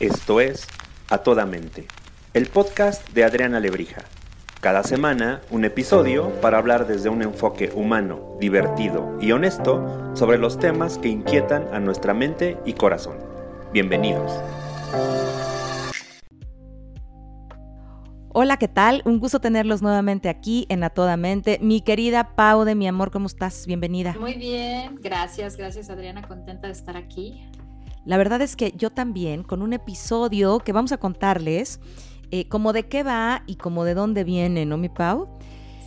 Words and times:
Esto 0.00 0.40
es 0.40 0.66
A 1.10 1.18
Toda 1.18 1.44
Mente, 1.44 1.86
el 2.32 2.46
podcast 2.46 3.06
de 3.10 3.22
Adriana 3.22 3.60
Lebrija. 3.60 4.06
Cada 4.62 4.82
semana 4.82 5.42
un 5.50 5.66
episodio 5.66 6.30
para 6.40 6.56
hablar 6.56 6.86
desde 6.86 7.10
un 7.10 7.20
enfoque 7.20 7.70
humano, 7.74 8.38
divertido 8.40 9.18
y 9.20 9.32
honesto 9.32 10.16
sobre 10.16 10.38
los 10.38 10.58
temas 10.58 10.96
que 10.96 11.08
inquietan 11.08 11.66
a 11.74 11.80
nuestra 11.80 12.14
mente 12.14 12.56
y 12.64 12.72
corazón. 12.72 13.18
Bienvenidos. 13.74 14.32
Hola, 18.32 18.56
¿qué 18.56 18.68
tal? 18.68 19.02
Un 19.04 19.20
gusto 19.20 19.38
tenerlos 19.38 19.82
nuevamente 19.82 20.30
aquí 20.30 20.64
en 20.70 20.82
A 20.82 20.88
Toda 20.88 21.18
Mente. 21.18 21.58
Mi 21.60 21.82
querida 21.82 22.34
Pau 22.36 22.64
de 22.64 22.74
mi 22.74 22.88
amor, 22.88 23.10
¿cómo 23.10 23.26
estás? 23.26 23.66
Bienvenida. 23.66 24.16
Muy 24.18 24.38
bien, 24.38 24.98
gracias, 25.02 25.58
gracias 25.58 25.90
Adriana, 25.90 26.26
contenta 26.26 26.68
de 26.68 26.72
estar 26.72 26.96
aquí. 26.96 27.44
La 28.04 28.16
verdad 28.16 28.40
es 28.40 28.56
que 28.56 28.72
yo 28.76 28.90
también, 28.90 29.42
con 29.42 29.62
un 29.62 29.72
episodio 29.72 30.58
que 30.60 30.72
vamos 30.72 30.92
a 30.92 30.96
contarles, 30.96 31.80
eh, 32.30 32.48
como 32.48 32.72
de 32.72 32.88
qué 32.88 33.02
va 33.02 33.42
y 33.46 33.56
como 33.56 33.84
de 33.84 33.94
dónde 33.94 34.24
viene, 34.24 34.64
¿no, 34.66 34.76
mi 34.76 34.88
Pau? 34.88 35.28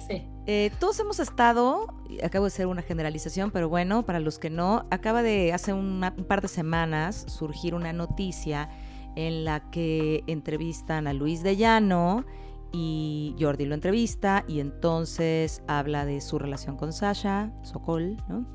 Sí. 0.08 0.24
Eh, 0.46 0.72
todos 0.80 1.00
hemos 1.00 1.20
estado, 1.20 1.88
acabo 2.22 2.46
de 2.46 2.48
hacer 2.48 2.68
una 2.68 2.82
generalización, 2.82 3.52
pero 3.52 3.70
bueno, 3.70 4.06
para 4.06 4.20
los 4.20 4.40
que 4.40 4.50
no, 4.50 4.86
acaba 4.92 5.24
de 5.24 5.54
hace 5.54 5.74
un 5.74 6.02
par 6.28 6.42
de 6.42 6.50
semanas 6.50 7.26
surgir 7.28 7.74
una 7.74 7.94
noticia 7.94 8.70
en 9.16 9.46
la 9.46 9.70
que 9.72 10.24
entrevistan 10.28 11.08
a 11.08 11.14
Luis 11.14 11.44
de 11.44 11.56
Llano 11.56 12.26
y 12.72 13.36
Jordi 13.40 13.66
lo 13.66 13.76
entrevista 13.76 14.44
y 14.48 14.60
entonces 14.60 15.62
habla 15.68 16.06
de 16.06 16.20
su 16.22 16.40
relación 16.40 16.76
con 16.76 16.92
Sasha, 16.92 17.52
Sokol, 17.62 18.18
¿no? 18.28 18.46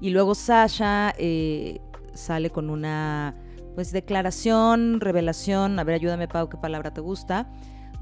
Y 0.00 0.10
luego 0.10 0.34
Sasha 0.34 1.14
eh, 1.18 1.80
sale 2.16 2.50
con 2.50 2.70
una 2.70 3.34
pues 3.74 3.92
declaración, 3.92 5.00
revelación, 5.00 5.78
a 5.78 5.84
ver, 5.84 5.96
ayúdame 5.96 6.28
Pau, 6.28 6.48
qué 6.48 6.56
palabra 6.56 6.92
te 6.92 7.00
gusta, 7.02 7.50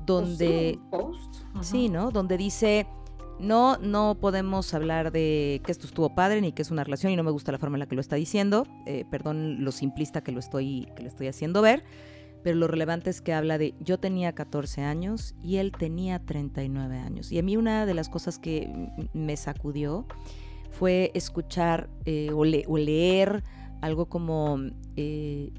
donde 0.07 0.79
post. 0.91 1.35
sí, 1.63 1.89
¿no? 1.89 2.11
Donde 2.11 2.37
dice 2.37 2.87
no, 3.39 3.77
no 3.79 4.17
podemos 4.21 4.73
hablar 4.75 5.11
de 5.11 5.61
que 5.65 5.73
esto 5.73 5.87
estuvo 5.87 6.15
padre 6.15 6.41
ni 6.41 6.53
que 6.53 6.63
es 6.63 6.71
una 6.71 6.85
relación 6.85 7.13
y 7.13 7.17
no 7.17 7.25
me 7.25 7.31
gusta 7.31 7.53
la 7.53 7.59
forma 7.59 7.77
en 7.77 7.81
la 7.81 7.87
que 7.87 7.95
lo 7.95 8.01
está 8.01 8.17
diciendo. 8.17 8.67
Eh, 8.87 9.05
perdón 9.11 9.65
lo 9.65 9.73
simplista 9.73 10.23
que 10.23 10.33
lo 10.33 10.39
estoy 10.39 10.89
que 10.97 11.03
lo 11.03 11.09
estoy 11.09 11.27
haciendo 11.27 11.61
ver, 11.61 11.83
pero 12.43 12.57
lo 12.57 12.69
relevante 12.69 13.11
es 13.11 13.21
que 13.21 13.33
habla 13.33 13.59
de 13.59 13.75
yo 13.81 13.99
tenía 13.99 14.35
14 14.35 14.83
años 14.83 15.35
y 15.43 15.57
él 15.57 15.73
tenía 15.73 16.21
39 16.21 16.99
años. 16.99 17.33
Y 17.33 17.39
a 17.39 17.43
mí 17.43 17.57
una 17.57 17.87
de 17.87 17.95
las 17.95 18.09
cosas 18.09 18.39
que 18.39 18.71
me 19.13 19.37
sacudió 19.37 20.07
fue 20.71 21.11
escuchar 21.15 21.89
eh, 22.05 22.31
o, 22.33 22.41
o 22.41 22.79
leer 22.79 23.43
algo 23.85 24.07
como 24.07 24.59
eh, 24.97 25.53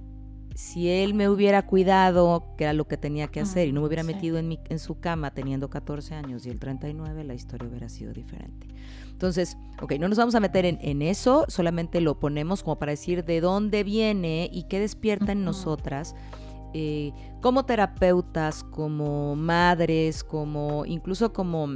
si 0.55 0.89
él 0.89 1.13
me 1.13 1.29
hubiera 1.29 1.65
cuidado, 1.67 2.55
que 2.57 2.63
era 2.63 2.73
lo 2.73 2.87
que 2.87 2.97
tenía 2.97 3.27
que 3.27 3.41
hacer, 3.41 3.67
y 3.67 3.71
no 3.71 3.81
me 3.81 3.87
hubiera 3.87 4.03
sí. 4.03 4.13
metido 4.13 4.37
en, 4.37 4.47
mi, 4.47 4.59
en 4.69 4.79
su 4.79 4.99
cama 4.99 5.31
teniendo 5.33 5.69
14 5.69 6.15
años 6.15 6.45
y 6.45 6.49
el 6.49 6.59
39, 6.59 7.23
la 7.23 7.33
historia 7.33 7.67
hubiera 7.67 7.89
sido 7.89 8.13
diferente. 8.13 8.67
Entonces, 9.11 9.57
ok, 9.81 9.93
no 9.99 10.07
nos 10.07 10.17
vamos 10.17 10.33
a 10.35 10.39
meter 10.39 10.65
en, 10.65 10.79
en 10.81 11.01
eso, 11.01 11.45
solamente 11.49 12.01
lo 12.01 12.19
ponemos 12.19 12.63
como 12.63 12.77
para 12.79 12.91
decir 12.91 13.25
de 13.25 13.41
dónde 13.41 13.83
viene 13.83 14.49
y 14.51 14.63
qué 14.63 14.79
despierta 14.79 15.31
en 15.33 15.43
nosotras. 15.43 16.15
eh, 16.77 17.13
como 17.41 17.65
terapeutas, 17.65 18.63
como 18.63 19.35
madres, 19.37 20.25
como 20.25 20.85
incluso 20.85 21.31
como 21.31 21.67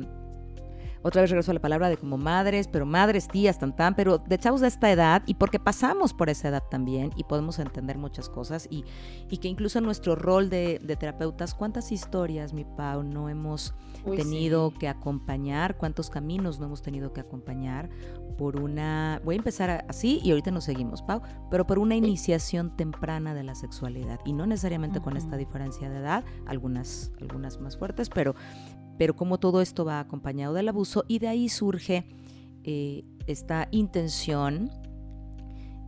otra 1.02 1.22
vez 1.22 1.32
regreso 1.32 1.52
a 1.52 1.54
la 1.54 1.62
palabra 1.62 1.90
de 1.90 1.98
como 1.98 2.18
madres, 2.18 2.68
pero 2.68 2.86
madres, 2.86 3.28
tías, 3.28 3.60
tan 3.60 3.76
tan, 3.76 3.96
pero 3.96 4.18
de 4.18 4.38
chavos 4.38 4.62
de 4.62 4.68
esta 4.68 4.92
edad 4.92 5.24
y 5.26 5.36
porque 5.36 5.60
pasamos 5.60 6.14
por 6.14 6.30
esa 6.30 6.50
edad 6.50 6.64
también 6.70 7.12
y 7.16 7.24
podemos 7.24 7.60
entender 7.60 7.98
muchas 7.98 8.30
cosas 8.30 8.68
y, 8.70 8.84
y 9.30 9.38
que 9.38 9.48
incluso 9.48 9.80
en 9.80 9.86
nuestro 9.86 10.16
rol 10.16 10.50
de, 10.50 10.80
de 10.84 10.96
terapeutas, 10.96 11.54
¿cuántas 11.54 11.92
historias, 11.92 12.54
mi 12.54 12.66
Pau, 12.66 13.04
no 13.04 13.30
hemos 13.30 13.74
Uy, 14.06 14.18
tenido 14.18 14.72
sí. 14.72 14.78
que 14.80 14.88
acompañar? 14.88 15.78
¿Cuántos 15.78 16.10
caminos 16.10 16.60
no 16.60 16.66
hemos 16.66 16.82
tenido 16.82 17.14
que 17.14 17.22
acompañar 17.22 17.90
por 18.38 18.60
una, 18.60 19.22
voy 19.26 19.36
a 19.36 19.38
empezar 19.38 19.86
así 19.90 20.22
y 20.24 20.32
ahorita 20.32 20.52
nos 20.52 20.64
seguimos, 20.64 21.02
Pau, 21.02 21.22
pero 21.52 21.68
por 21.68 21.78
una 21.78 21.96
iniciación 21.96 22.76
temprana 22.76 23.34
de 23.34 23.44
la 23.44 23.54
sexualidad 23.56 24.20
y 24.26 24.34
no 24.34 24.46
necesariamente 24.46 25.02
con 25.02 25.18
esta 25.18 25.36
diferencia 25.36 25.90
de 25.90 25.98
edad, 25.98 26.24
algunas, 26.46 27.12
algunas 27.20 27.60
más 27.60 27.78
fuertes, 27.78 28.10
pero 28.10 28.36
pero 29.00 29.16
como 29.16 29.40
todo 29.40 29.62
esto 29.62 29.86
va 29.86 30.02
acompañado 30.02 30.54
del 30.54 30.68
abuso 30.68 31.06
y 31.08 31.20
de 31.20 31.30
ahí 31.30 31.48
surge 31.48 32.06
eh, 32.66 33.06
esta 33.28 33.70
intención 33.72 34.70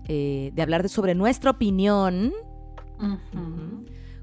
eh, 0.08 0.52
de 0.56 0.62
hablar 0.62 0.82
de, 0.82 0.88
sobre 0.88 1.14
nuestra 1.14 1.52
opinión 1.52 2.32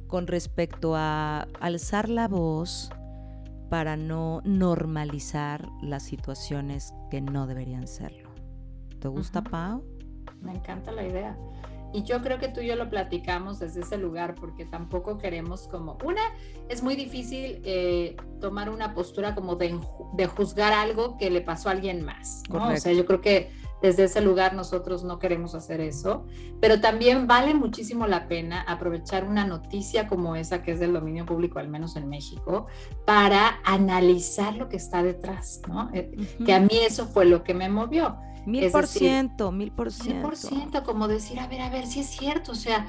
con 0.07 0.27
respecto 0.27 0.95
a 0.97 1.43
alzar 1.61 2.09
la 2.09 2.29
voz 2.29 2.91
para 3.69 3.99
no 3.99 4.41
normalizar 4.45 5.69
las 5.83 6.05
situaciones 6.05 6.95
que 7.11 7.21
no 7.21 7.47
deberían 7.47 7.87
serlo. 7.89 8.31
¿Te 9.01 9.09
gusta. 9.09 9.43
Pau? 9.43 9.85
Me 10.41 10.53
encanta 10.53 10.93
la 10.93 11.07
idea. 11.07 11.37
Y 11.93 12.03
yo 12.03 12.23
creo 12.23 12.39
que 12.39 12.49
tú 12.49 12.61
y 12.61 12.67
yo 12.67 12.77
lo 12.77 12.91
platicamos 12.91 13.59
desde 13.59 13.81
ese 13.81 13.97
lugar 13.97 14.35
porque 14.35 14.65
tampoco 14.65 15.19
queremos 15.19 15.69
como, 15.69 15.97
una, 16.05 16.21
es 16.69 16.83
muy 16.83 16.97
difícil 16.97 17.61
eh, 17.65 18.17
tomar 18.41 18.71
una 18.71 18.95
postura 18.95 19.35
como 19.35 19.57
de, 19.57 19.79
de 20.15 20.27
juzgar 20.27 20.73
algo 20.73 21.17
que 21.17 21.31
le 21.31 21.41
pasó 21.41 21.69
a 21.69 21.73
alguien 21.73 22.05
más. 22.05 22.43
¿no? 22.51 22.69
O 22.69 22.77
sea, 22.77 22.93
yo 22.93 23.07
creo 23.07 23.21
que 23.21 23.51
desde 23.81 24.05
ese 24.05 24.21
lugar 24.21 24.55
nosotros 24.55 25.05
no 25.05 25.19
queremos 25.19 25.55
hacer 25.55 25.81
eso, 25.81 26.27
pero 26.61 26.81
también 26.81 27.27
vale 27.27 27.55
muchísimo 27.55 28.07
la 28.07 28.27
pena 28.27 28.63
aprovechar 28.63 29.25
una 29.25 29.47
noticia 29.47 30.09
como 30.09 30.35
esa 30.35 30.63
que 30.63 30.73
es 30.73 30.81
del 30.81 30.93
dominio 30.93 31.25
público, 31.27 31.59
al 31.59 31.69
menos 31.69 31.97
en 31.97 32.09
México, 32.09 32.67
para 33.05 33.61
analizar 33.65 34.57
lo 34.57 34.69
que 34.69 34.77
está 34.77 35.03
detrás, 35.03 35.63
¿no? 35.69 35.91
Eh, 35.95 36.11
Que 36.45 36.55
a 36.55 36.61
mí 36.61 36.77
eso 36.81 37.07
fue 37.07 37.25
lo 37.25 37.45
que 37.45 37.55
me 37.55 37.69
movió. 37.69 38.17
Mil 38.49 38.71
por 38.71 38.87
ciento, 38.87 39.53
mil 39.53 39.71
por 39.71 39.93
Cien 39.93 40.07
ciento. 40.07 40.29
por 40.29 40.37
ciento, 40.37 40.83
como 40.83 41.07
decir, 41.07 41.39
a 41.39 41.47
ver, 41.47 41.61
a 41.61 41.69
ver, 41.69 41.87
si 41.87 42.01
es 42.01 42.07
cierto, 42.07 42.53
o 42.53 42.55
sea, 42.55 42.87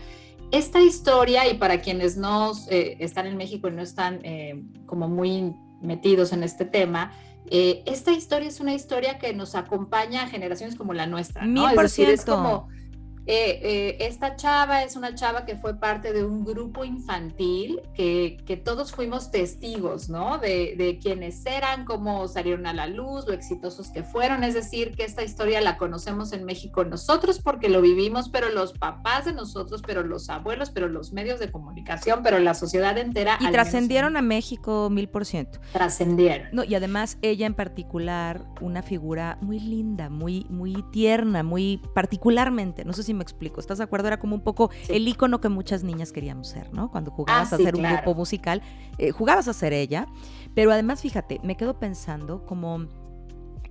esta 0.52 0.82
historia, 0.82 1.48
y 1.48 1.58
para 1.58 1.82
quienes 1.82 2.18
no 2.18 2.54
eh, 2.70 2.96
están 3.00 3.28
en 3.28 3.38
México 3.38 3.68
y 3.68 3.72
no 3.72 3.82
están 3.82 4.20
eh, 4.24 4.64
como 4.86 5.08
muy 5.08 5.54
metidos 5.82 6.34
en 6.34 6.44
este 6.44 6.66
tema, 6.66 7.12
eh, 7.52 7.84
esta 7.86 8.12
historia 8.12 8.48
es 8.48 8.60
una 8.60 8.74
historia 8.74 9.20
que 9.20 9.34
nos 9.34 9.56
acompaña 9.56 10.24
a 10.24 10.28
generaciones 10.28 10.76
como 10.76 10.94
la 10.94 11.08
nuestra, 11.08 11.46
¿no? 11.46 11.62
Mil 11.62 11.70
Es 11.70 11.74
por 11.74 11.84
decir, 11.84 12.10
es 12.10 12.26
como, 12.26 12.70
eh, 13.32 13.60
eh, 13.62 13.98
esta 14.00 14.36
chava 14.36 14.82
es 14.82 14.96
una 14.96 15.14
chava 15.14 15.46
que 15.46 15.56
fue 15.56 15.80
parte 15.80 16.14
de 16.14 16.24
un 16.24 16.44
grupo 16.44 16.84
infantil 16.84 17.80
que, 17.94 18.38
que 18.48 18.58
todos 18.58 18.92
fuimos 18.92 19.30
testigos, 19.30 20.10
¿no? 20.10 20.40
De, 20.40 20.74
de 20.76 20.98
quienes 20.98 21.46
eran, 21.46 21.86
cómo 21.86 22.28
salieron 22.28 22.66
a 22.66 22.74
la 22.74 22.88
luz, 22.88 23.28
lo 23.28 23.34
exitosos 23.34 23.92
que 23.92 24.02
fueron. 24.02 24.44
Es 24.44 24.56
decir, 24.56 24.96
que 24.96 25.04
esta 25.04 25.24
historia 25.24 25.62
la 25.62 25.78
conocemos 25.78 26.34
en 26.34 26.44
México 26.44 26.84
nosotros 26.86 27.40
porque 27.40 27.70
lo 27.70 27.84
vivimos, 27.84 28.30
pero 28.30 28.50
los 28.50 28.74
papás 28.74 29.26
de 29.26 29.34
nosotros, 29.34 29.84
pero 29.86 30.02
los 30.02 30.28
abuelos, 30.32 30.72
pero 30.72 30.88
los 30.88 31.14
medios 31.14 31.40
de 31.40 31.52
comunicación, 31.52 32.22
pero 32.24 32.40
la 32.40 32.56
sociedad 32.56 32.98
entera. 32.98 33.38
Y 33.40 33.44
menos 33.44 33.54
trascendieron 33.54 34.18
a 34.18 34.24
México 34.24 34.90
mil 34.90 35.08
por 35.08 35.28
ciento. 35.28 35.60
Trascendieron. 35.72 36.48
No, 36.52 36.64
y 36.64 36.74
además 36.74 37.20
ella 37.22 37.46
en 37.46 37.54
particular, 37.54 38.44
una 38.60 38.82
figura 38.82 39.38
muy 39.42 39.60
linda, 39.60 40.10
muy, 40.10 40.48
muy 40.50 40.84
tierna, 40.92 41.44
muy 41.44 41.80
particularmente, 41.94 42.84
no 42.86 42.94
sé 42.94 43.04
si 43.04 43.19
me 43.20 43.24
explico, 43.24 43.60
¿estás 43.60 43.78
de 43.78 43.84
acuerdo? 43.84 44.08
Era 44.08 44.18
como 44.20 44.34
un 44.36 44.42
poco 44.42 44.72
Sí. 44.84 44.94
el 44.96 45.08
icono 45.08 45.40
que 45.40 45.50
muchas 45.50 45.84
niñas 45.84 46.12
queríamos 46.12 46.48
ser, 46.48 46.74
¿no? 46.74 46.90
Cuando 46.90 47.12
jugabas 47.12 47.54
Ah, 47.54 47.56
a 47.56 47.58
sí, 47.60 47.64
ser 47.66 47.76
un 47.76 47.84
grupo 47.84 48.16
musical, 48.16 48.64
eh, 48.98 49.12
jugabas 49.12 49.48
a 49.48 49.54
ser 49.54 49.74
ella, 49.74 50.08
pero 50.56 50.72
además, 50.72 51.02
fíjate, 51.02 51.40
me 51.44 51.56
quedo 51.56 51.78
pensando 51.80 52.46
como 52.46 52.88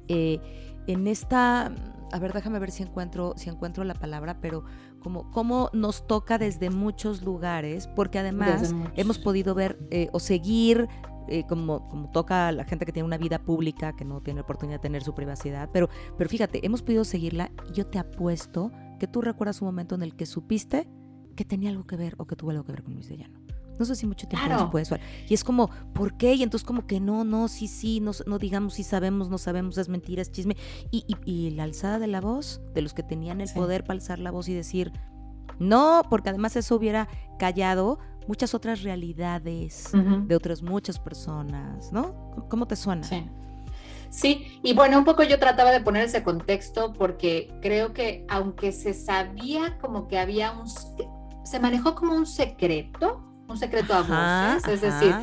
eh, 0.09 0.41
en 0.87 1.07
esta, 1.07 1.67
a 2.13 2.19
ver, 2.19 2.33
déjame 2.33 2.59
ver 2.59 2.71
si 2.71 2.83
encuentro, 2.83 3.35
si 3.37 3.51
encuentro 3.51 3.85
la 3.85 3.95
palabra, 3.95 4.39
pero 4.41 4.65
como 5.01 5.31
cómo 5.31 5.69
nos 5.73 6.07
toca 6.07 6.39
desde 6.39 6.71
muchos 6.71 7.23
lugares, 7.23 7.89
porque 7.89 8.19
además 8.19 8.75
hemos 8.97 9.19
podido 9.19 9.55
ver 9.55 9.79
eh, 9.91 10.09
o 10.13 10.19
seguir 10.21 10.89
eh, 11.31 11.45
como, 11.47 11.87
como 11.91 12.11
toca 12.11 12.49
a 12.49 12.53
la 12.53 12.65
gente 12.65 12.87
que 12.87 12.93
tiene 12.93 13.07
una 13.07 13.19
vida 13.19 13.39
pública, 13.39 13.93
que 13.95 14.07
no 14.07 14.23
tiene 14.23 14.41
oportunidad 14.41 14.79
de 14.79 14.83
tener 14.83 15.03
su 15.05 15.15
privacidad, 15.15 15.69
pero, 15.75 15.91
pero 16.17 16.31
fíjate, 16.31 16.65
hemos 16.65 16.81
podido 16.81 17.05
seguirla 17.05 17.51
y 17.69 17.73
yo 17.75 17.87
te 17.87 17.99
apuesto 17.99 18.73
que 18.99 19.07
tú 19.07 19.21
recuerdas 19.21 19.61
un 19.63 19.67
momento 19.67 19.95
en 19.95 20.03
el 20.03 20.15
que 20.17 20.27
supiste 20.27 20.89
que 21.37 21.45
tenía 21.45 21.71
algo 21.71 21.87
que 21.87 21.97
ver 21.97 22.15
o 22.19 22.27
que 22.27 22.35
tuvo 22.37 22.51
algo 22.51 22.65
que 22.65 22.73
ver 22.73 22.83
con 22.83 22.95
Luis 22.95 23.09
de 23.09 23.17
Llano. 23.19 23.39
No 23.79 23.85
sé 23.85 23.95
si 23.95 24.09
mucho 24.09 24.27
tiempo 24.27 24.45
Claro. 24.47 24.63
después. 24.75 24.91
Y 25.29 25.35
es 25.35 25.45
como, 25.45 25.71
¿por 25.95 26.17
qué? 26.17 26.35
Y 26.35 26.43
entonces 26.43 26.67
como 26.67 26.85
que 26.89 26.99
no, 26.99 27.23
no, 27.23 27.47
sí, 27.47 27.69
sí, 27.69 28.01
no, 28.01 28.11
no 28.27 28.39
digamos 28.39 28.75
si 28.75 28.83
sabemos, 28.83 29.31
no 29.31 29.39
sabemos, 29.39 29.79
es 29.79 29.89
mentira, 29.89 30.21
es 30.21 30.33
chisme. 30.33 30.57
Y, 30.91 31.05
y- 31.07 31.31
y 31.31 31.51
la 31.51 31.63
alzada 31.63 32.01
de 32.01 32.09
la 32.09 32.21
voz, 32.21 32.61
de 32.75 32.83
los 32.83 32.93
que 32.93 33.05
tenían 33.05 33.41
el 33.41 33.47
Sí. 33.49 33.55
poder 33.55 33.85
para 33.85 33.95
alzar 33.95 34.19
la 34.19 34.33
voz 34.33 34.49
y 34.49 34.55
decir, 34.55 34.93
no, 35.61 36.03
porque 36.11 36.29
además 36.31 36.57
eso 36.57 36.75
hubiera 36.75 37.09
callado 37.39 38.01
muchas 38.27 38.53
otras 38.53 38.83
realidades 38.83 39.91
de 40.27 40.35
otras 40.37 40.63
muchas 40.63 40.99
personas, 40.99 41.93
¿no? 41.93 42.15
¿Cómo- 42.33 42.49
¿Cómo 42.49 42.67
te 42.67 42.75
suena? 42.77 43.05
Sí. 43.05 43.25
Sí, 44.11 44.59
y 44.63 44.73
bueno, 44.75 44.99
un 44.99 45.05
poco 45.05 45.23
yo 45.23 45.39
trataba 45.39 45.71
de 45.71 45.81
poner 45.81 46.05
ese 46.05 46.23
contexto 46.23 46.93
porque 46.93 47.53
creo 47.61 47.93
que 47.93 48.25
aunque 48.29 48.73
se 48.73 48.95
sabía 48.95 49.79
como 49.79 50.09
que 50.09 50.19
había 50.19 50.53
un, 50.53 50.67
se 51.45 51.61
manejó 51.61 51.95
como 51.95 52.15
un 52.15 52.27
secreto, 52.27 53.23
un 53.49 53.59
secreto 53.59 53.95
a 53.95 54.03
voces, 54.03 54.69
es 54.69 54.81
decir, 54.81 55.15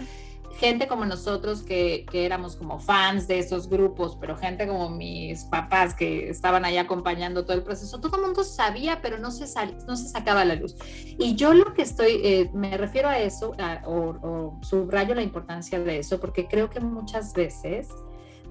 gente 0.57 0.87
como 0.87 1.05
nosotros 1.05 1.63
que, 1.63 2.05
que, 2.09 2.25
éramos 2.25 2.55
como 2.55 2.79
fans 2.79 3.27
de 3.27 3.39
esos 3.39 3.69
grupos, 3.69 4.17
pero 4.19 4.37
gente 4.37 4.67
como 4.67 4.89
mis 4.89 5.43
papás 5.45 5.93
que 5.93 6.29
estaban 6.29 6.63
ahí 6.63 6.77
acompañando 6.77 7.43
todo 7.43 7.57
el 7.57 7.63
proceso, 7.63 7.99
todo 7.99 8.17
el 8.17 8.23
mundo 8.23 8.43
sabía, 8.43 9.01
pero 9.01 9.17
no 9.17 9.31
se, 9.31 9.45
no 9.87 9.95
se 9.95 10.07
sacaba 10.07 10.45
la 10.45 10.55
luz. 10.55 10.75
Y 11.17 11.35
yo 11.35 11.53
lo 11.53 11.73
que 11.73 11.81
estoy, 11.81 12.21
eh, 12.23 12.49
me 12.53 12.77
refiero 12.77 13.09
a 13.09 13.19
eso, 13.19 13.55
o, 13.85 13.91
o 14.21 14.59
subrayo 14.63 15.13
la 15.13 15.23
importancia 15.23 15.79
de 15.79 15.99
eso, 15.99 16.19
porque 16.19 16.47
creo 16.47 16.69
que 16.69 16.79
muchas 16.79 17.33
veces 17.33 17.89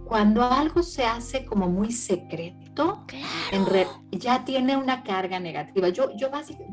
cuando 0.04 0.42
algo 0.42 0.82
se 0.82 1.04
hace 1.04 1.44
como 1.44 1.68
muy 1.68 1.92
secreto, 1.92 3.04
ya 4.10 4.44
tiene 4.44 4.76
una 4.76 5.02
carga 5.02 5.40
negativa. 5.40 5.88
Yo, 5.88 6.10
yo, 6.16 6.28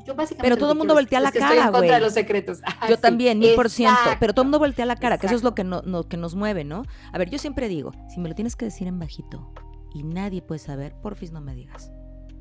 yo 0.06 0.16
básicamente. 0.16 0.38
Pero 0.42 0.58
todo 0.58 0.74
el 0.74 0.78
mundo 0.78 0.94
voltea 0.94 1.20
la 1.20 1.32
cara, 1.32 1.70
güey. 1.70 1.90
de 1.90 2.00
los 2.00 2.14
secretos. 2.14 2.60
yo 2.90 2.98
también, 2.98 3.40
mil 3.40 3.56
por 3.56 3.70
ciento. 3.70 4.00
Pero 4.20 4.34
todo 4.34 4.44
el 4.44 4.48
mundo 4.48 4.60
voltea 4.60 4.86
la 4.86 4.96
cara, 4.96 5.18
que 5.18 5.28
eso 5.28 5.36
es 5.36 5.44
lo 5.44 5.56
que, 5.56 5.64
no, 5.64 5.82
que 6.08 6.18
nos 6.18 6.36
mueve, 6.36 6.64
¿no? 6.64 6.84
A 7.12 7.18
ver, 7.18 7.30
yo 7.30 7.38
siempre 7.38 7.68
digo, 7.68 7.92
si 8.10 8.20
me 8.20 8.30
lo 8.30 8.36
tienes 8.36 8.56
que 8.56 8.66
decir 8.66 8.88
en 8.88 9.00
bajito 9.00 9.54
y 9.94 10.04
nadie 10.04 10.42
puede 10.42 10.60
saber, 10.60 10.96
porfis 11.02 11.32
no 11.32 11.42
me 11.42 11.56
digas. 11.56 11.92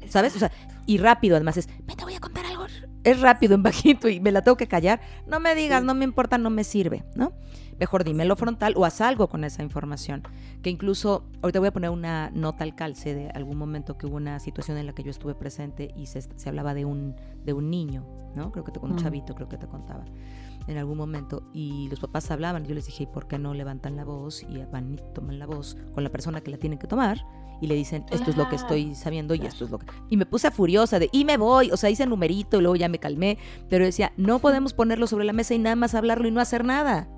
¿Sabes? 0.09 0.35
O 0.35 0.39
sea, 0.39 0.51
y 0.87 0.99
rápido, 0.99 1.37
además 1.37 1.57
es, 1.57 1.69
me 1.87 1.95
te 1.95 2.05
voy 2.05 2.15
a 2.15 2.21
contar 2.21 2.47
algo. 2.47 2.67
Es 3.05 3.21
rápido, 3.21 3.55
en 3.55 3.63
bajito, 3.63 4.09
y 4.09 4.19
me 4.21 4.33
la 4.33 4.43
tengo 4.43 4.57
que 4.57 4.67
callar. 4.67 5.01
No 5.27 5.41
me 5.41 5.55
digas, 5.55 5.83
no 5.83 5.95
me 5.95 6.05
importa, 6.05 6.39
no 6.39 6.51
me 6.51 6.65
sirve, 6.65 7.05
¿no? 7.15 7.33
Mejor 7.81 8.05
dímelo 8.05 8.37
frontal 8.37 8.75
o 8.77 8.85
haz 8.85 9.01
algo 9.01 9.29
con 9.29 9.43
esa 9.43 9.63
información. 9.63 10.23
Que 10.63 10.71
incluso, 10.71 11.25
ahorita 11.43 11.59
voy 11.59 11.69
a 11.69 11.73
poner 11.73 11.91
una 11.91 12.31
nota 12.31 12.63
al 12.63 12.75
calce 12.75 13.15
de 13.15 13.31
algún 13.31 13.57
momento 13.57 13.97
que 13.97 14.07
hubo 14.07 14.17
una 14.17 14.39
situación 14.39 14.77
en 14.77 14.87
la 14.87 14.93
que 14.93 15.03
yo 15.03 15.11
estuve 15.11 15.35
presente 15.35 15.93
y 15.97 16.07
se, 16.07 16.23
hablaba 16.47 16.75
de 16.75 16.85
un, 16.85 17.17
de 17.45 17.55
un 17.55 17.71
niño, 17.71 18.07
¿no? 18.37 18.53
Creo 18.53 18.65
que 18.65 18.71
te 18.71 18.79
un 18.79 18.97
chavito, 18.97 19.35
creo 19.35 19.49
que 19.49 19.57
te 19.57 19.67
contaba 19.67 20.05
en 20.67 20.77
algún 20.77 20.99
momento 20.99 21.43
y 21.55 21.89
los 21.89 22.01
papás 22.01 22.31
hablaban, 22.31 22.65
yo 22.65 22.75
les 22.75 22.87
dije, 22.87 23.05
¿y 23.05 23.07
por 23.07 23.27
qué 23.27 23.39
no 23.39 23.55
levantan 23.55 23.97
la 23.97 24.05
voz 24.05 24.43
y 24.43 24.59
van 24.71 24.95
y 24.95 25.15
toman 25.15 25.39
la 25.39 25.47
voz 25.47 25.77
con 25.95 26.05
la 26.05 26.11
persona 26.11 26.43
que 26.43 26.51
la 26.51 26.59
tienen 26.59 26.79
que 26.79 26.87
tomar? 26.87 27.25
Y 27.63 27.67
le 27.67 27.75
dicen, 27.75 28.05
esto 28.11 28.31
es 28.31 28.37
lo 28.37 28.49
que 28.49 28.57
estoy 28.57 28.95
sabiendo 28.95 29.35
y 29.35 29.45
esto 29.45 29.65
es 29.65 29.71
lo 29.71 29.79
que... 29.79 29.87
Y 30.09 30.17
me 30.17 30.27
puse 30.27 30.51
furiosa 30.51 30.99
de, 30.99 31.11
y 31.13 31.25
me 31.25 31.37
voy, 31.37 31.71
o 31.71 31.77
sea, 31.77 31.91
hice 31.91 32.07
numerito 32.07 32.59
y 32.59 32.61
luego 32.61 32.77
ya 32.77 32.89
me 32.89 32.99
calmé, 32.99 33.37
pero 33.69 33.85
decía, 33.85 34.13
no 34.17 34.39
podemos 34.39 34.73
ponerlo 34.73 35.07
sobre 35.07 35.25
la 35.25 35.33
mesa 35.33 35.55
y 35.55 35.59
nada 35.59 35.77
más 35.77 35.95
hablarlo 35.95 36.27
y 36.27 36.31
no 36.31 36.41
hacer 36.41 36.65
nada 36.65 37.09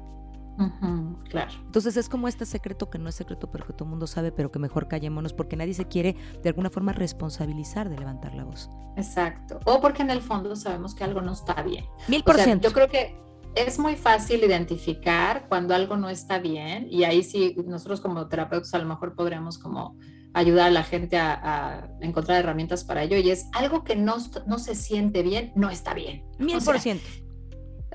claro. 1.29 1.53
Entonces 1.65 1.97
es 1.97 2.09
como 2.09 2.29
este 2.29 2.47
secreto 2.47 2.91
que 2.91 2.99
no 2.99 3.09
es 3.09 3.15
secreto, 3.15 3.51
pero 3.51 3.67
que 3.67 3.73
todo 3.73 3.85
el 3.85 3.91
mundo 3.91 4.07
sabe, 4.07 4.33
pero 4.33 4.51
que 4.51 4.59
mejor 4.59 4.89
callémonos 4.89 5.33
porque 5.33 5.57
nadie 5.57 5.75
se 5.75 5.87
quiere 5.87 6.17
de 6.43 6.49
alguna 6.49 6.71
forma 6.71 6.93
responsabilizar 6.93 7.89
de 7.89 7.99
levantar 7.99 8.35
la 8.35 8.45
voz. 8.45 8.71
Exacto. 8.97 9.61
O 9.65 9.81
porque 9.81 10.03
en 10.03 10.11
el 10.11 10.21
fondo 10.21 10.55
sabemos 10.57 10.95
que 10.95 11.05
algo 11.05 11.21
no 11.21 11.33
está 11.33 11.63
bien. 11.63 11.85
Mil 12.09 12.23
por 12.23 12.39
ciento. 12.39 12.69
Yo 12.69 12.75
creo 12.75 12.89
que 12.89 13.17
es 13.55 13.79
muy 13.79 13.97
fácil 13.97 14.43
identificar 14.45 15.47
cuando 15.49 15.75
algo 15.75 15.97
no 15.97 16.09
está 16.09 16.39
bien 16.39 16.87
y 16.91 17.05
ahí 17.05 17.23
sí 17.23 17.55
nosotros 17.67 18.01
como 18.01 18.29
terapeutas 18.29 18.73
a 18.75 18.79
lo 18.79 18.87
mejor 18.87 19.15
podríamos 19.15 19.59
como 19.59 19.97
ayudar 20.35 20.69
a 20.69 20.71
la 20.71 20.83
gente 20.83 21.19
a, 21.19 21.91
encontrar 22.01 22.39
herramientas 22.39 22.85
para 22.85 23.03
ello 23.03 23.17
y 23.19 23.31
es 23.31 23.49
algo 23.53 23.85
que 23.85 23.97
no, 23.97 24.17
no 24.47 24.59
se 24.59 24.75
siente 24.75 25.23
bien, 25.23 25.53
no 25.55 25.69
está 25.69 25.95
bien. 25.95 26.25
Mil 26.39 26.63
por 26.63 26.79
ciento. 26.81 27.05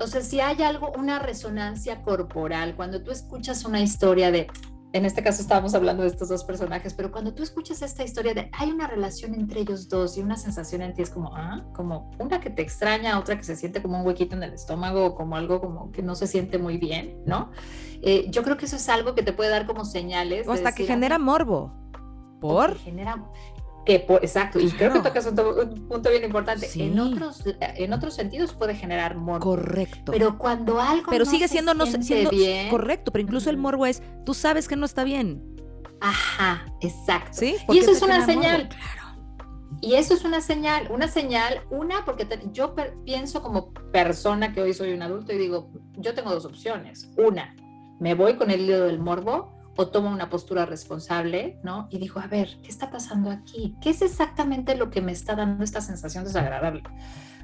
O 0.00 0.06
sea, 0.06 0.20
si 0.22 0.40
hay 0.40 0.62
algo, 0.62 0.92
una 0.96 1.18
resonancia 1.18 2.02
corporal, 2.02 2.76
cuando 2.76 3.02
tú 3.02 3.10
escuchas 3.10 3.64
una 3.64 3.80
historia 3.80 4.30
de, 4.30 4.48
en 4.92 5.04
este 5.04 5.22
caso 5.22 5.42
estábamos 5.42 5.74
hablando 5.74 6.02
de 6.02 6.08
estos 6.08 6.28
dos 6.28 6.44
personajes, 6.44 6.94
pero 6.94 7.12
cuando 7.12 7.34
tú 7.34 7.42
escuchas 7.42 7.82
esta 7.82 8.04
historia 8.04 8.32
de, 8.32 8.48
hay 8.52 8.70
una 8.70 8.86
relación 8.86 9.34
entre 9.34 9.60
ellos 9.60 9.88
dos 9.88 10.16
y 10.16 10.22
una 10.22 10.36
sensación 10.36 10.80
en 10.80 10.94
ti 10.94 11.02
es 11.02 11.10
como, 11.10 11.34
ah, 11.34 11.64
como 11.74 12.10
una 12.18 12.40
que 12.40 12.48
te 12.48 12.62
extraña, 12.62 13.18
otra 13.18 13.36
que 13.36 13.44
se 13.44 13.54
siente 13.54 13.82
como 13.82 13.98
un 14.00 14.06
huequito 14.06 14.34
en 14.34 14.42
el 14.42 14.54
estómago 14.54 15.04
o 15.04 15.14
como 15.14 15.36
algo 15.36 15.60
como 15.60 15.92
que 15.92 16.02
no 16.02 16.14
se 16.14 16.26
siente 16.26 16.58
muy 16.58 16.78
bien, 16.78 17.22
¿no? 17.26 17.50
Eh, 18.00 18.30
yo 18.30 18.42
creo 18.42 18.56
que 18.56 18.64
eso 18.64 18.76
es 18.76 18.88
algo 18.88 19.14
que 19.14 19.22
te 19.22 19.32
puede 19.32 19.50
dar 19.50 19.66
como 19.66 19.84
señales. 19.84 20.48
O 20.48 20.52
hasta 20.52 20.72
que 20.72 20.86
genera 20.86 21.18
morbo. 21.18 21.74
¿Por? 22.40 22.78
Genera, 22.78 23.22
exacto, 23.94 24.60
y 24.60 24.70
creo 24.70 24.92
que 24.92 25.00
tocas 25.00 25.26
un, 25.26 25.34
punto 25.88 26.10
bien 26.10 26.24
importante. 26.24 26.68
En, 26.74 26.98
otros, 26.98 27.42
en 27.60 27.92
otros 27.92 28.14
sentidos 28.14 28.52
puede 28.52 28.74
generar 28.74 29.16
morbo. 29.16 29.40
Correcto. 29.40 30.12
Pero 30.12 30.38
cuando 30.38 30.80
algo 30.80 31.06
pero 31.10 31.24
sigue 31.24 31.48
siendo, 31.48 31.74
no, 31.74 31.86
siendo 31.86 32.30
bien, 32.30 32.68
correcto, 32.68 33.12
pero 33.12 33.22
incluso 33.22 33.50
el 33.50 33.56
morbo 33.56 33.86
es, 33.86 34.02
tú 34.24 34.34
sabes 34.34 34.68
que 34.68 34.76
no 34.76 34.86
está 34.86 35.04
bien. 35.04 35.42
Ajá, 36.00 36.66
exacto. 36.80 37.30
¿Sí? 37.32 37.56
Y 37.68 37.78
eso 37.78 37.92
es 37.92 38.02
una 38.02 38.24
señal. 38.24 38.68
Claro. 38.68 39.08
Y 39.80 39.94
eso 39.94 40.14
es 40.14 40.24
una 40.24 40.40
señal, 40.40 40.88
una 40.90 41.06
señal, 41.08 41.62
una, 41.70 42.04
porque 42.04 42.26
yo 42.52 42.74
pienso 43.04 43.42
como 43.42 43.72
persona 43.92 44.52
que 44.52 44.60
hoy 44.60 44.74
soy 44.74 44.92
un 44.92 45.02
adulto 45.02 45.32
y 45.32 45.38
digo, 45.38 45.70
yo 45.96 46.14
tengo 46.14 46.30
dos 46.30 46.44
opciones. 46.44 47.10
Una, 47.16 47.54
me 48.00 48.14
voy 48.14 48.34
con 48.34 48.50
el 48.50 48.62
hilo 48.62 48.86
del 48.86 48.98
morbo 48.98 49.57
o 49.80 49.86
toma 49.86 50.10
una 50.10 50.28
postura 50.28 50.66
responsable, 50.66 51.56
¿no? 51.62 51.86
Y 51.88 51.98
dijo, 51.98 52.18
a 52.18 52.26
ver, 52.26 52.58
¿qué 52.64 52.68
está 52.68 52.90
pasando 52.90 53.30
aquí? 53.30 53.76
¿Qué 53.80 53.90
es 53.90 54.02
exactamente 54.02 54.74
lo 54.74 54.90
que 54.90 55.00
me 55.00 55.12
está 55.12 55.36
dando 55.36 55.62
esta 55.62 55.80
sensación 55.80 56.24
desagradable? 56.24 56.82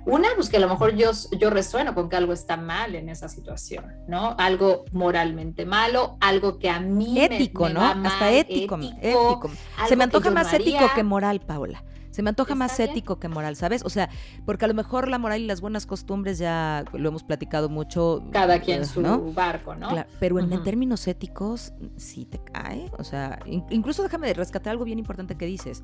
Una, 0.05 0.27
pues 0.35 0.49
que 0.49 0.57
a 0.57 0.61
lo 0.61 0.69
mejor 0.69 0.97
yo, 0.97 1.13
yo 1.39 1.51
resueno 1.51 1.95
con 1.95 2.09
que 2.09 2.17
algo 2.17 2.33
está 2.33 2.57
mal 2.57 2.97
en 2.97 3.09
esa 3.09 3.29
situación, 3.29 3.85
¿no? 4.09 4.35
Algo 4.37 4.85
moralmente 4.91 5.65
malo, 5.65 6.17
algo 6.21 6.59
que 6.59 6.71
a 6.71 6.81
mí 6.81 7.21
ético, 7.21 7.67
me, 7.67 7.75
¿no? 7.75 7.85
Hasta 7.85 8.33
ético, 8.33 8.81
ético. 9.01 9.51
Se 9.87 9.95
me 9.95 10.03
antoja 10.03 10.33
más 10.33 10.53
ético 10.53 10.91
que 10.93 11.05
moral, 11.05 11.39
Paula. 11.39 11.85
Se 12.15 12.23
me 12.23 12.29
antoja 12.29 12.55
más 12.55 12.79
ético 12.79 13.19
que 13.19 13.27
moral, 13.27 13.57
¿sabes? 13.57 13.85
O 13.85 13.91
sea, 13.91 14.09
porque 14.47 14.67
a 14.67 14.69
lo 14.69 14.75
mejor 14.75 15.09
la 15.09 15.19
moral 15.19 15.41
y 15.41 15.47
las 15.47 15.61
buenas 15.61 15.85
costumbres 15.85 16.39
ya 16.39 16.85
lo 16.93 17.09
hemos 17.09 17.25
platicado 17.25 17.69
mucho. 17.69 18.23
Cada 18.31 18.61
quien 18.61 18.83
eh, 18.83 18.85
su 18.85 19.33
barco, 19.35 19.75
¿no? 19.75 19.89
pero 20.21 20.39
en, 20.39 20.63
términos 20.63 21.09
éticos, 21.09 21.73
sí 21.97 22.25
te 22.25 22.39
cae. 22.39 22.89
O 23.01 23.03
sea, 23.03 23.41
incluso 23.45 24.05
déjame 24.05 24.33
rescatar 24.33 24.71
algo 24.71 24.85
bien 24.85 25.01
importante 25.01 25.37
que 25.37 25.45
dices. 25.45 25.83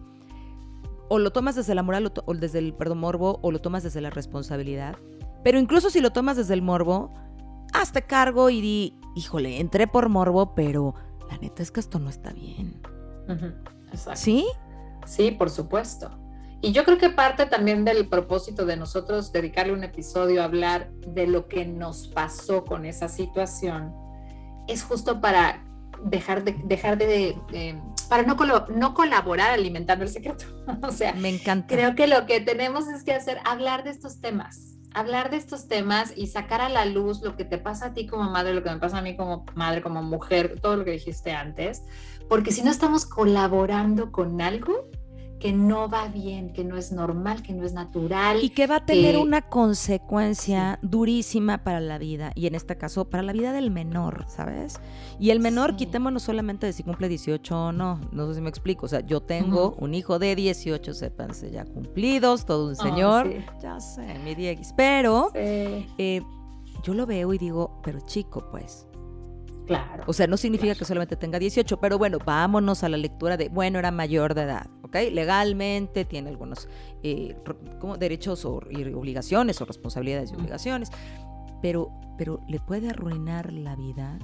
O 1.09 1.19
lo 1.19 1.32
tomas 1.32 1.56
desde 1.56 1.75
la 1.75 1.82
moral 1.82 2.12
o, 2.25 2.35
desde 2.35 2.61
el, 2.61 2.75
perdón, 2.75 2.99
morbo, 2.99 3.41
o 3.43 3.50
lo 3.50 3.61
tomas 3.61 3.83
desde 3.83 4.00
la 4.00 4.11
responsabilidad. 4.11 4.94
Pero 5.43 5.59
incluso 5.59 5.91
si 5.91 6.00
lo 6.00 6.12
tomas 6.12 6.37
desde 6.37 6.55
el 6.55 6.62
morbo, 6.62 7.12
hazte 7.73 8.03
cargo 8.03 8.50
y 8.50 8.61
di, 8.61 9.00
híjole, 9.17 9.59
entré 9.59 9.88
por 9.88 10.09
morbo, 10.09 10.55
pero 10.55 10.94
la 11.29 11.38
neta 11.38 11.61
es 11.61 11.73
que 11.73 11.81
esto 11.81 11.99
no 11.99 12.09
está 12.09 12.33
bien. 12.33 12.81
Exacto. 13.93 14.21
¿Sí? 14.21 14.47
Sí, 15.06 15.33
por 15.33 15.50
supuesto. 15.50 16.20
Y 16.62 16.73
yo 16.73 16.85
creo 16.85 16.99
que 16.99 17.09
parte 17.09 17.47
también 17.47 17.85
del 17.85 18.09
propósito 18.09 18.67
de 18.67 18.76
nosotros 18.76 19.33
dedicarle 19.33 19.73
un 19.73 19.85
episodio 19.85 20.43
a 20.43 20.45
hablar 20.45 20.90
de 21.07 21.26
lo 21.26 21.49
que 21.49 21.64
nos 21.64 22.09
pasó 22.09 22.64
con 22.64 22.85
esa 22.85 23.09
situación 23.09 23.95
es 24.69 24.83
justo 24.83 25.21
para 25.21 25.64
dejar 26.05 26.45
de, 26.45 26.57
dejar 26.64 26.99
de, 26.99 27.37
para 28.09 28.23
no, 28.25 28.37
no 28.75 28.95
colaborar 28.95 29.50
alimentando 29.50 30.05
el 30.05 30.11
secreto. 30.11 30.45
o 30.83 30.90
sea, 30.93 31.14
me 31.14 31.31
encanta. 31.31 31.75
Creo 31.75 31.95
que 31.95 32.07
lo 32.07 32.26
que 32.26 32.40
tenemos 32.40 32.88
es 32.88 33.05
que 33.05 33.12
hacer, 33.12 33.38
hablar 33.45 33.85
de 33.85 33.90
estos 33.90 34.21
temas, 34.21 34.76
hablar 34.95 35.31
de 35.31 35.38
estos 35.38 35.67
temas 35.67 36.12
y 36.17 36.26
sacar 36.26 36.61
a 36.61 36.69
la 36.69 36.85
luz 36.85 37.23
lo 37.23 37.37
que 37.37 37.45
te 37.45 37.59
pasa 37.59 37.87
a 37.87 37.95
ti 37.95 38.07
como 38.07 38.31
madre, 38.31 38.55
lo 38.55 38.62
que 38.62 38.71
me 38.71 38.79
pasa 38.79 38.99
a 38.99 39.02
mí 39.02 39.17
como 39.17 39.45
madre, 39.55 39.83
como 39.83 40.02
mujer, 40.02 40.61
todo 40.61 40.76
lo 40.76 40.85
que 40.85 40.93
dijiste 40.93 41.33
antes, 41.33 41.83
porque 42.29 42.52
si 42.52 42.62
no 42.62 42.71
estamos 42.71 43.07
colaborando 43.07 44.12
con 44.12 44.40
algo, 44.40 44.90
que 45.40 45.52
no 45.52 45.88
va 45.88 46.06
bien, 46.09 46.52
que 46.52 46.64
no 46.64 46.76
es 46.76 46.92
normal, 46.92 47.42
que 47.42 47.52
no 47.52 47.64
es 47.64 47.73
natural. 47.73 48.44
Y 48.44 48.50
que 48.50 48.66
va 48.66 48.76
a 48.76 48.87
tener 48.87 49.16
una 49.16 49.42
consecuencia 49.42 50.78
durísima 50.82 51.64
para 51.64 51.80
la 51.80 51.99
vida, 51.99 52.32
y 52.35 52.47
en 52.47 52.54
este 52.54 52.76
caso 52.76 53.06
para 53.06 53.23
la 53.23 53.32
vida 53.32 53.52
del 53.52 53.70
menor, 53.70 54.26
¿sabes? 54.28 54.80
Y 55.18 55.30
el 55.30 55.40
menor, 55.40 55.76
quitémonos 55.76 56.23
solamente 56.23 56.66
de 56.66 56.73
si 56.73 56.82
cumple 56.82 57.09
18 57.09 57.56
o 57.56 57.73
no, 57.73 58.00
no 58.12 58.28
sé 58.28 58.35
si 58.35 58.40
me 58.40 58.50
explico, 58.50 58.87
o 58.87 58.88
sea, 58.88 59.00
yo 59.00 59.23
tengo 59.23 59.75
un 59.78 59.94
hijo 59.94 60.18
de 60.18 60.37
18, 60.37 60.92
sépanse, 60.94 61.50
ya 61.50 61.64
cumplidos, 61.64 62.44
todo 62.44 62.68
un 62.68 62.76
señor, 62.76 63.30
ya 63.62 63.80
sé, 63.80 64.18
mi 64.23 64.35
Dieguis, 64.35 64.75
pero 64.76 65.30
eh, 65.35 66.23
yo 66.82 66.94
lo 66.94 67.06
veo 67.06 67.32
y 67.32 67.38
digo, 67.38 67.80
pero 67.82 68.00
chico, 68.00 68.47
pues, 68.50 68.87
Claro. 69.71 70.03
O 70.09 70.12
sea, 70.12 70.27
no 70.27 70.37
significa 70.37 70.75
que 70.75 70.85
solamente 70.85 71.15
tenga 71.15 71.39
18, 71.39 71.79
pero 71.79 71.97
bueno, 71.97 72.19
vámonos 72.25 72.83
a 72.83 72.89
la 72.89 72.97
lectura 72.97 73.37
de, 73.37 73.49
bueno, 73.49 73.79
era 73.79 73.93
mayor 73.93 74.35
de 74.35 74.43
edad, 74.43 74.67
¿ok? 74.83 74.97
Legalmente 75.12 76.05
tiene 76.05 76.29
algunos 76.29 76.69
eh, 77.05 77.37
como 77.79 77.97
derechos 77.97 78.45
o, 78.45 78.61
y 78.69 78.83
obligaciones 78.93 79.61
o 79.61 79.65
responsabilidades 79.65 80.33
y 80.33 80.35
obligaciones, 80.35 80.91
pero, 81.62 81.93
pero 82.19 82.41
le 82.49 82.59
puede 82.59 82.91
arruinar 82.91 83.53
la 83.53 83.77
vida 83.77 84.19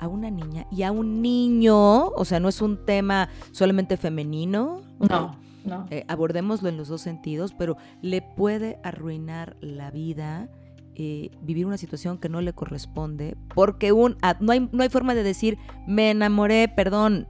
a 0.00 0.08
una 0.08 0.32
niña 0.32 0.66
y 0.72 0.82
a 0.82 0.90
un 0.90 1.22
niño, 1.22 2.08
o 2.08 2.24
sea, 2.24 2.40
no 2.40 2.48
es 2.48 2.60
un 2.60 2.84
tema 2.84 3.28
solamente 3.52 3.96
femenino. 3.96 4.82
No, 4.98 5.36
no. 5.64 5.86
Eh, 5.90 6.04
abordémoslo 6.08 6.68
en 6.68 6.76
los 6.76 6.88
dos 6.88 7.02
sentidos, 7.02 7.54
pero 7.56 7.76
le 8.00 8.20
puede 8.20 8.80
arruinar 8.82 9.56
la 9.60 9.92
vida 9.92 10.48
eh, 10.94 11.30
vivir 11.42 11.66
una 11.66 11.78
situación 11.78 12.18
que 12.18 12.28
no 12.28 12.40
le 12.40 12.52
corresponde, 12.52 13.36
porque 13.54 13.92
un, 13.92 14.16
ah, 14.22 14.36
no, 14.40 14.52
hay, 14.52 14.68
no 14.72 14.82
hay 14.82 14.88
forma 14.88 15.14
de 15.14 15.22
decir, 15.22 15.58
me 15.86 16.10
enamoré, 16.10 16.68
perdón, 16.68 17.26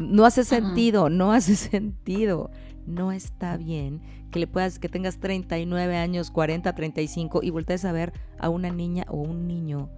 no 0.00 0.24
hace 0.24 0.44
sentido, 0.44 1.10
no 1.10 1.32
hace 1.32 1.56
sentido. 1.56 2.50
no 2.86 3.12
está 3.12 3.56
bien 3.56 4.00
que 4.32 4.40
le 4.40 4.46
puedas, 4.48 4.80
que 4.80 4.88
tengas 4.88 5.18
39 5.18 5.96
años, 5.96 6.30
40, 6.32 6.74
35 6.74 7.40
y 7.42 7.50
voltees 7.50 7.84
a 7.84 7.92
ver 7.92 8.12
a 8.38 8.48
una 8.48 8.70
niña 8.70 9.04
o 9.08 9.18
un 9.18 9.46
niño 9.46 9.90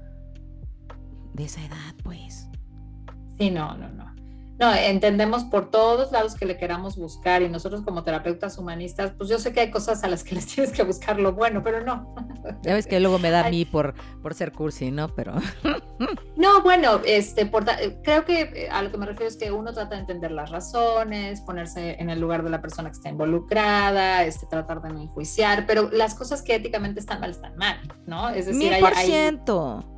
de 1.33 1.45
esa 1.45 1.65
edad, 1.65 1.95
pues. 2.03 2.49
Sí, 3.39 3.51
no, 3.51 3.77
no, 3.77 3.89
no. 3.91 4.14
No, 4.59 4.73
entendemos 4.73 5.45
por 5.45 5.71
todos 5.71 6.13
lados 6.13 6.35
que 6.35 6.47
le 6.47 6.57
queramos 6.57 6.97
buscar 6.97 7.43
y 7.43 7.49
nosotros 7.49 7.83
como 7.83 8.05
terapeutas 8.05 8.57
humanistas, 8.57 9.13
pues 9.17 9.29
yo 9.29 9.39
sé 9.39 9.53
que 9.53 9.61
hay 9.61 9.71
cosas 9.71 10.05
a 10.05 10.09
las 10.09 10.23
que 10.23 10.35
les 10.37 10.47
tienes 10.47 10.73
que 10.73 10.83
buscar 10.83 11.19
lo 11.19 11.33
bueno, 11.33 11.63
pero 11.63 11.85
no. 11.85 12.15
Ya 12.63 12.75
ves 12.75 12.87
que 12.87 13.01
luego 13.01 13.19
me 13.19 13.31
da 13.31 13.47
a 13.47 13.51
mí 13.51 13.65
por, 13.65 13.95
por 14.23 14.35
ser 14.35 14.53
cursi, 14.53 14.91
¿no? 14.91 15.09
Pero... 15.09 15.35
No, 16.37 16.63
bueno, 16.63 17.01
este, 17.07 17.51
creo 18.03 18.25
que 18.25 18.41
eh, 18.41 18.69
a 18.71 18.83
lo 18.83 18.91
que 18.91 18.99
me 18.99 19.07
refiero 19.07 19.29
es 19.29 19.37
que 19.37 19.53
uno 19.53 19.73
trata 19.73 19.95
de 19.95 20.01
entender 20.01 20.33
las 20.33 20.51
razones, 20.51 21.41
ponerse 21.41 21.97
en 22.01 22.11
el 22.11 22.21
lugar 22.21 22.43
de 22.43 22.51
la 22.51 22.61
persona 22.61 22.91
que 22.91 22.97
está 22.97 23.09
involucrada, 23.09 24.25
este, 24.25 24.45
tratar 24.47 24.83
de 24.83 24.93
no 24.93 25.01
enjuiciar, 25.01 25.65
pero 25.67 25.89
las 25.91 26.15
cosas 26.15 26.43
que 26.43 26.57
éticamente 26.57 27.01
están 27.01 27.21
mal 27.21 27.31
están 27.31 27.57
mal, 27.57 27.81
¿no? 28.07 28.29
Es 28.29 28.47
decir, 28.47 28.73
Mil 28.73 28.81
por 28.81 28.95
ciento. 28.97 29.94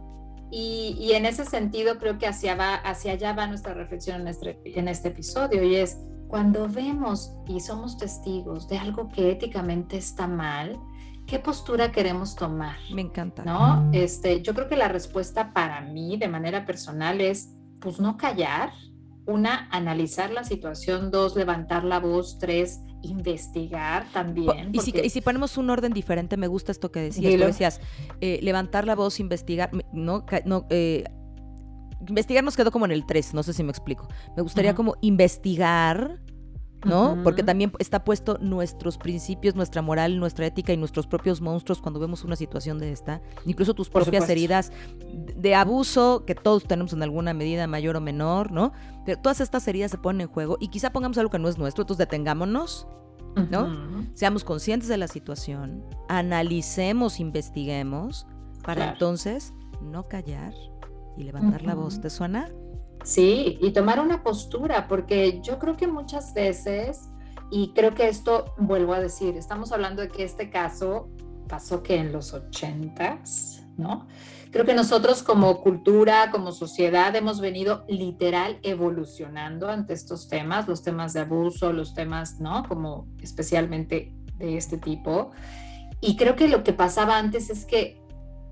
Y, 0.51 1.13
en 1.13 1.27
ese 1.27 1.45
sentido 1.45 1.99
creo 1.99 2.19
que 2.19 2.27
hacia, 2.27 2.55
va, 2.55 2.75
hacia 2.77 3.13
allá 3.13 3.33
va 3.33 3.47
nuestra 3.47 3.75
reflexión 3.75 4.23
en 4.23 4.29
este, 4.29 4.61
en 4.65 4.89
este 4.89 5.09
episodio 5.09 5.63
y 5.65 5.77
es 5.77 5.99
cuando 6.29 6.69
vemos 6.69 7.33
y 7.47 7.61
somos 7.61 7.99
testigos 7.99 8.69
de 8.69 8.79
algo 8.79 9.09
que 9.09 9.31
éticamente 9.31 9.97
está 9.97 10.27
mal, 10.27 10.79
¿qué 11.27 11.39
postura 11.39 11.93
queremos 11.93 12.35
tomar? 12.35 12.77
Me 12.93 13.03
encanta. 13.03 13.45
¿No? 13.45 13.91
Este, 13.93 14.43
yo 14.43 14.55
creo 14.55 14.69
que 14.69 14.77
la 14.77 14.89
respuesta 14.89 15.53
para 15.53 15.81
mí 15.81 16.17
de 16.17 16.29
manera 16.29 16.65
personal 16.65 17.21
es 17.21 17.53
pues 17.81 18.01
no 18.01 18.17
callar, 18.17 18.71
una, 19.27 19.69
analizar 19.71 20.31
la 20.31 20.45
situación, 20.45 21.11
dos, 21.11 21.37
levantar 21.37 21.85
la 21.85 21.99
voz, 21.99 22.39
tres, 22.39 22.81
investigar 23.03 24.07
también. 24.13 24.71
Y, 24.73 24.81
si, 24.81 25.21
ponemos 25.21 25.57
un 25.59 25.71
orden 25.71 25.93
diferente, 25.93 26.37
me 26.37 26.47
gusta 26.47 26.73
esto 26.73 26.91
que 26.91 27.01
decías, 27.01 27.39
decías, 27.39 27.81
eh, 28.21 28.39
levantar 28.43 28.87
la 28.87 28.95
voz, 28.95 29.21
investigar, 29.21 29.71
no, 29.93 30.25
no 30.45 30.67
eh, 30.71 31.05
investigar 32.09 32.45
nos 32.45 32.57
quedó 32.57 32.71
como 32.71 32.85
en 32.85 32.93
el 32.93 33.07
3, 33.07 33.35
no 33.35 33.43
sé 33.43 33.53
si 33.53 33.63
me 33.63 33.71
explico. 33.71 34.09
Me 34.37 34.43
gustaría 34.43 34.75
como 34.75 34.97
investigar, 35.01 36.21
¿no? 36.85 37.19
Porque 37.25 37.43
también 37.43 37.73
está 37.79 38.05
puesto 38.05 38.39
nuestros 38.41 38.99
principios, 38.99 39.55
nuestra 39.55 39.83
moral, 39.83 40.19
nuestra 40.19 40.47
ética 40.47 40.73
y 40.73 40.77
nuestros 40.77 41.07
propios 41.07 41.41
monstruos 41.41 41.81
cuando 41.81 41.99
vemos 41.99 42.23
una 42.23 42.37
situación 42.37 42.79
de 42.79 42.93
esta, 42.93 43.21
incluso 43.45 43.75
tus 43.75 43.91
propias 43.91 44.29
heridas 44.29 44.73
de 45.05 45.55
abuso 45.55 46.25
que 46.27 46.35
todos 46.35 46.65
tenemos 46.65 46.93
en 46.93 47.03
alguna 47.03 47.35
medida 47.35 47.67
mayor 47.67 47.97
o 47.97 48.01
menor, 48.01 48.53
¿no? 48.53 48.73
Pero 49.07 49.21
todas 49.21 49.41
estas 49.41 49.67
heridas 49.69 49.91
se 49.91 49.99
ponen 49.99 50.23
en 50.23 50.29
juego 50.29 50.59
y 50.61 50.69
quizá 50.69 50.91
pongamos 50.91 51.17
algo 51.17 51.31
que 51.31 51.39
no 51.39 51.49
es 51.49 51.57
nuestro, 51.57 51.83
entonces 51.83 52.07
detengámonos, 52.07 52.89
¿no? 53.51 54.05
Seamos 54.15 54.45
conscientes 54.45 54.89
de 54.89 54.99
la 54.99 55.09
situación, 55.09 55.85
analicemos, 56.09 57.21
investiguemos 57.21 58.27
para 58.65 58.93
entonces 58.93 59.55
no 59.81 60.09
callar 60.09 60.53
y 61.17 61.23
levantar 61.23 61.63
la 61.63 61.75
voz. 61.75 62.01
¿Te 62.01 62.11
suena? 62.11 62.51
Sí, 63.05 63.59
y 63.63 63.71
tomar 63.71 64.01
una 64.01 64.25
postura, 64.25 64.89
porque 64.89 65.41
yo 65.41 65.61
creo 65.61 65.77
que 65.77 65.87
muchas 65.87 66.35
veces, 66.35 67.09
y 67.53 67.73
creo 67.75 67.95
que 67.95 68.09
esto, 68.09 68.55
vuelvo 68.59 68.93
a 68.95 69.01
decir, 69.01 69.37
estamos 69.37 69.71
hablando 69.71 70.03
de 70.03 70.09
que 70.09 70.25
este 70.25 70.51
caso 70.51 71.09
pasó 71.49 71.85
que 71.85 71.95
en 71.95 72.11
los 72.11 72.35
ochentas, 72.35 73.65
¿no? 73.77 74.09
Creo 74.57 74.65
que 74.65 74.73
nosotros 74.73 75.23
como 75.23 75.61
cultura, 75.61 76.31
como 76.31 76.51
sociedad, 76.51 77.15
hemos 77.15 77.43
venido 77.43 77.85
literal 77.89 78.59
evolucionando 78.63 79.69
ante 79.69 79.93
estos 79.93 80.31
temas, 80.31 80.67
los 80.67 80.83
temas 80.83 81.13
de 81.13 81.21
abuso, 81.21 81.75
los 81.75 81.93
temas, 81.93 82.41
¿no? 82.41 82.67
Como 82.67 83.07
especialmente 83.21 84.15
de 84.39 84.57
este 84.57 84.79
tipo. 84.79 85.33
Y 86.01 86.17
creo 86.17 86.37
que 86.37 86.49
lo 86.49 86.65
que 86.65 86.73
pasaba 86.73 87.19
antes 87.19 87.51
es 87.51 87.67
que 87.67 88.01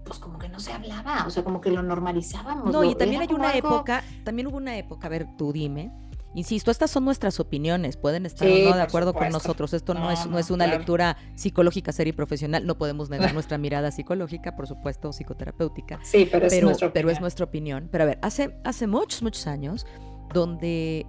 pues 0.04 0.18
como 0.18 0.38
que 0.38 0.50
no 0.50 0.60
se 0.60 0.74
hablaba, 0.74 1.24
o 1.26 1.30
sea, 1.30 1.42
como 1.42 1.62
que 1.62 1.70
lo 1.70 1.82
normalizábamos. 1.82 2.70
No, 2.70 2.84
y 2.84 2.94
también 2.96 3.22
hay 3.22 3.32
una 3.32 3.56
época, 3.56 4.04
también 4.24 4.48
hubo 4.48 4.58
una 4.58 4.76
época, 4.76 5.06
a 5.06 5.10
ver, 5.10 5.26
tú 5.38 5.54
dime, 5.54 5.90
Insisto, 6.34 6.70
estas 6.70 6.90
son 6.90 7.04
nuestras 7.04 7.38
opiniones, 7.38 7.96
pueden 7.96 8.26
estar 8.26 8.48
o 8.48 8.50
no 8.50 8.76
de 8.76 8.82
acuerdo 8.82 9.14
con 9.14 9.28
nosotros. 9.30 9.72
Esto 9.72 9.94
no, 9.94 10.10
es, 10.10 10.26
no 10.26 10.38
es 10.38 10.50
una 10.50 10.66
lectura 10.66 11.16
psicológica 11.36 11.92
seria 11.92 12.10
y 12.10 12.12
profesional. 12.12 12.66
No 12.66 12.76
podemos 12.76 13.08
negar 13.08 13.32
nuestra 13.34 13.56
mirada 13.56 13.90
psicológica, 13.90 14.56
por 14.56 14.66
supuesto, 14.66 15.12
psicoterapéutica. 15.12 16.00
Sí, 16.02 16.28
pero, 16.30 16.46
es, 16.46 16.62
nuestra 16.62 16.92
pero 16.92 17.10
es 17.10 17.20
nuestra 17.20 17.44
opinión. 17.44 17.88
Pero 17.90 18.04
a 18.04 18.06
ver, 18.08 18.18
hace, 18.22 18.56
hace 18.64 18.86
muchos, 18.86 19.22
muchos 19.22 19.46
años, 19.46 19.86
donde 20.32 21.06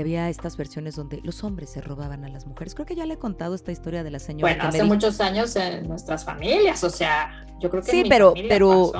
había 0.00 0.28
estas 0.28 0.56
versiones 0.56 0.96
donde 0.96 1.20
los 1.22 1.44
hombres 1.44 1.70
se 1.70 1.80
robaban 1.80 2.24
a 2.24 2.28
las 2.28 2.46
mujeres. 2.46 2.74
Creo 2.74 2.86
que 2.86 2.94
ya 2.94 3.06
le 3.06 3.14
he 3.14 3.18
contado 3.18 3.54
esta 3.54 3.72
historia 3.72 4.02
de 4.04 4.10
la 4.10 4.18
señora. 4.18 4.54
Bueno, 4.54 4.68
hace 4.68 4.84
muchos 4.84 5.20
años 5.20 5.54
en 5.56 5.88
nuestras 5.88 6.24
familias, 6.24 6.82
o 6.84 6.90
sea, 6.90 7.46
yo 7.60 7.70
creo 7.70 7.82
que 7.82 7.90
sí, 7.90 8.04
pero, 8.08 8.34
pero, 8.48 8.92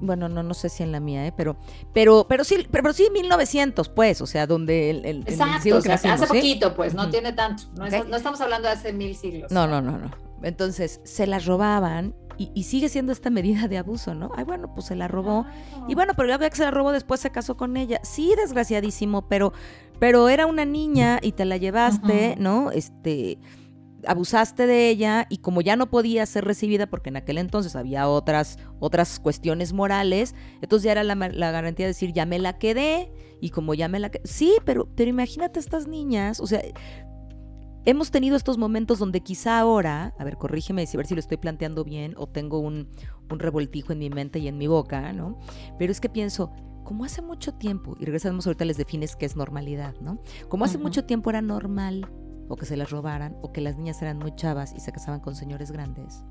bueno, 0.00 0.28
no, 0.28 0.42
no 0.42 0.54
sé 0.54 0.68
si 0.68 0.82
en 0.82 0.92
la 0.92 1.00
mía, 1.00 1.26
¿eh? 1.26 1.32
pero, 1.36 1.56
pero, 1.92 2.26
pero 2.28 2.44
sí, 2.44 2.66
pero, 2.70 2.92
sí 2.92 3.08
1900, 3.12 3.88
pues, 3.88 4.20
o 4.20 4.26
sea, 4.26 4.46
donde 4.46 4.90
el, 4.90 5.04
el 5.04 5.18
Exacto, 5.22 5.76
o 5.76 5.80
sea, 5.80 5.94
hace 5.94 6.26
poquito, 6.26 6.74
pues, 6.74 6.94
no 6.94 7.10
tiene 7.10 7.32
tanto, 7.32 7.64
no, 7.74 7.86
no 7.86 8.16
estamos 8.16 8.40
hablando 8.40 8.68
de 8.68 8.74
hace 8.74 8.92
mil 8.92 9.16
siglos. 9.16 9.50
No, 9.50 9.66
no, 9.66 9.80
no, 9.80 9.98
no. 9.98 10.10
Entonces, 10.42 11.00
se 11.04 11.26
las 11.26 11.46
robaban 11.46 12.14
y, 12.36 12.64
sigue 12.64 12.88
siendo 12.88 13.12
esta 13.12 13.30
medida 13.30 13.68
de 13.68 13.78
abuso, 13.78 14.14
¿no? 14.14 14.32
Ay, 14.36 14.44
bueno, 14.44 14.74
pues 14.74 14.86
se 14.86 14.96
la 14.96 15.08
robó. 15.08 15.46
Y 15.88 15.94
bueno, 15.94 16.14
pero 16.16 16.26
luego 16.26 16.48
que 16.48 16.56
se 16.56 16.64
la 16.64 16.70
robó, 16.70 16.92
después 16.92 17.20
se 17.20 17.30
casó 17.30 17.56
con 17.56 17.76
ella. 17.76 18.00
Sí, 18.02 18.34
desgraciadísimo, 18.36 19.28
pero, 19.28 19.52
pero 19.98 20.28
era 20.28 20.46
una 20.46 20.64
niña 20.64 21.18
y 21.22 21.32
te 21.32 21.44
la 21.44 21.56
llevaste, 21.56 22.36
¿no? 22.38 22.70
Este 22.70 23.38
abusaste 24.06 24.66
de 24.66 24.90
ella 24.90 25.26
y 25.30 25.38
como 25.38 25.62
ya 25.62 25.76
no 25.76 25.88
podía 25.88 26.26
ser 26.26 26.44
recibida 26.44 26.86
porque 26.86 27.08
en 27.08 27.16
aquel 27.16 27.38
entonces 27.38 27.74
había 27.74 28.06
otras 28.06 28.58
otras 28.78 29.18
cuestiones 29.18 29.72
morales, 29.72 30.34
entonces 30.60 30.84
ya 30.84 30.92
era 30.92 31.04
la, 31.04 31.14
la 31.14 31.50
garantía 31.50 31.86
de 31.86 31.90
decir 31.90 32.12
ya 32.12 32.26
me 32.26 32.38
la 32.38 32.58
quedé 32.58 33.10
y 33.40 33.50
como 33.50 33.72
ya 33.74 33.88
me 33.88 33.98
la 33.98 34.10
quedé, 34.10 34.26
sí, 34.26 34.54
pero 34.64 34.88
pero 34.94 35.08
imagínate 35.08 35.58
estas 35.58 35.88
niñas, 35.88 36.40
o 36.40 36.46
sea, 36.46 36.60
hemos 37.84 38.10
tenido 38.10 38.36
estos 38.36 38.58
momentos 38.58 38.98
donde 38.98 39.20
quizá 39.20 39.58
ahora, 39.58 40.14
a 40.18 40.24
ver, 40.24 40.36
corrígeme 40.36 40.86
si 40.86 40.96
a 40.96 40.98
ver 40.98 41.06
si 41.06 41.14
lo 41.14 41.20
estoy 41.20 41.36
planteando 41.36 41.84
bien 41.84 42.14
o 42.16 42.26
tengo 42.26 42.58
un, 42.58 42.88
un 43.30 43.38
revoltijo 43.38 43.92
en 43.92 43.98
mi 43.98 44.10
mente 44.10 44.38
y 44.38 44.48
en 44.48 44.58
mi 44.58 44.66
boca, 44.66 45.12
¿no? 45.12 45.38
Pero 45.78 45.92
es 45.92 46.00
que 46.00 46.08
pienso, 46.08 46.50
como 46.84 47.04
hace 47.04 47.22
mucho 47.22 47.54
tiempo, 47.54 47.96
y 47.98 48.04
regresamos 48.04 48.46
ahorita 48.46 48.64
les 48.64 48.76
defines 48.76 49.16
qué 49.16 49.26
es 49.26 49.36
normalidad, 49.36 49.94
¿no? 50.00 50.18
Como 50.48 50.64
hace 50.64 50.78
mucho 50.78 51.04
tiempo 51.04 51.30
era 51.30 51.42
normal 51.42 52.08
o 52.48 52.56
que 52.56 52.66
se 52.66 52.76
las 52.76 52.90
robaran 52.90 53.36
o 53.42 53.52
que 53.52 53.60
las 53.60 53.76
niñas 53.76 54.00
eran 54.02 54.18
muy 54.18 54.34
chavas 54.36 54.74
y 54.74 54.80
se 54.80 54.92
casaban 54.92 55.20
con 55.20 55.34
señores 55.34 55.70
grandes, 55.70 56.24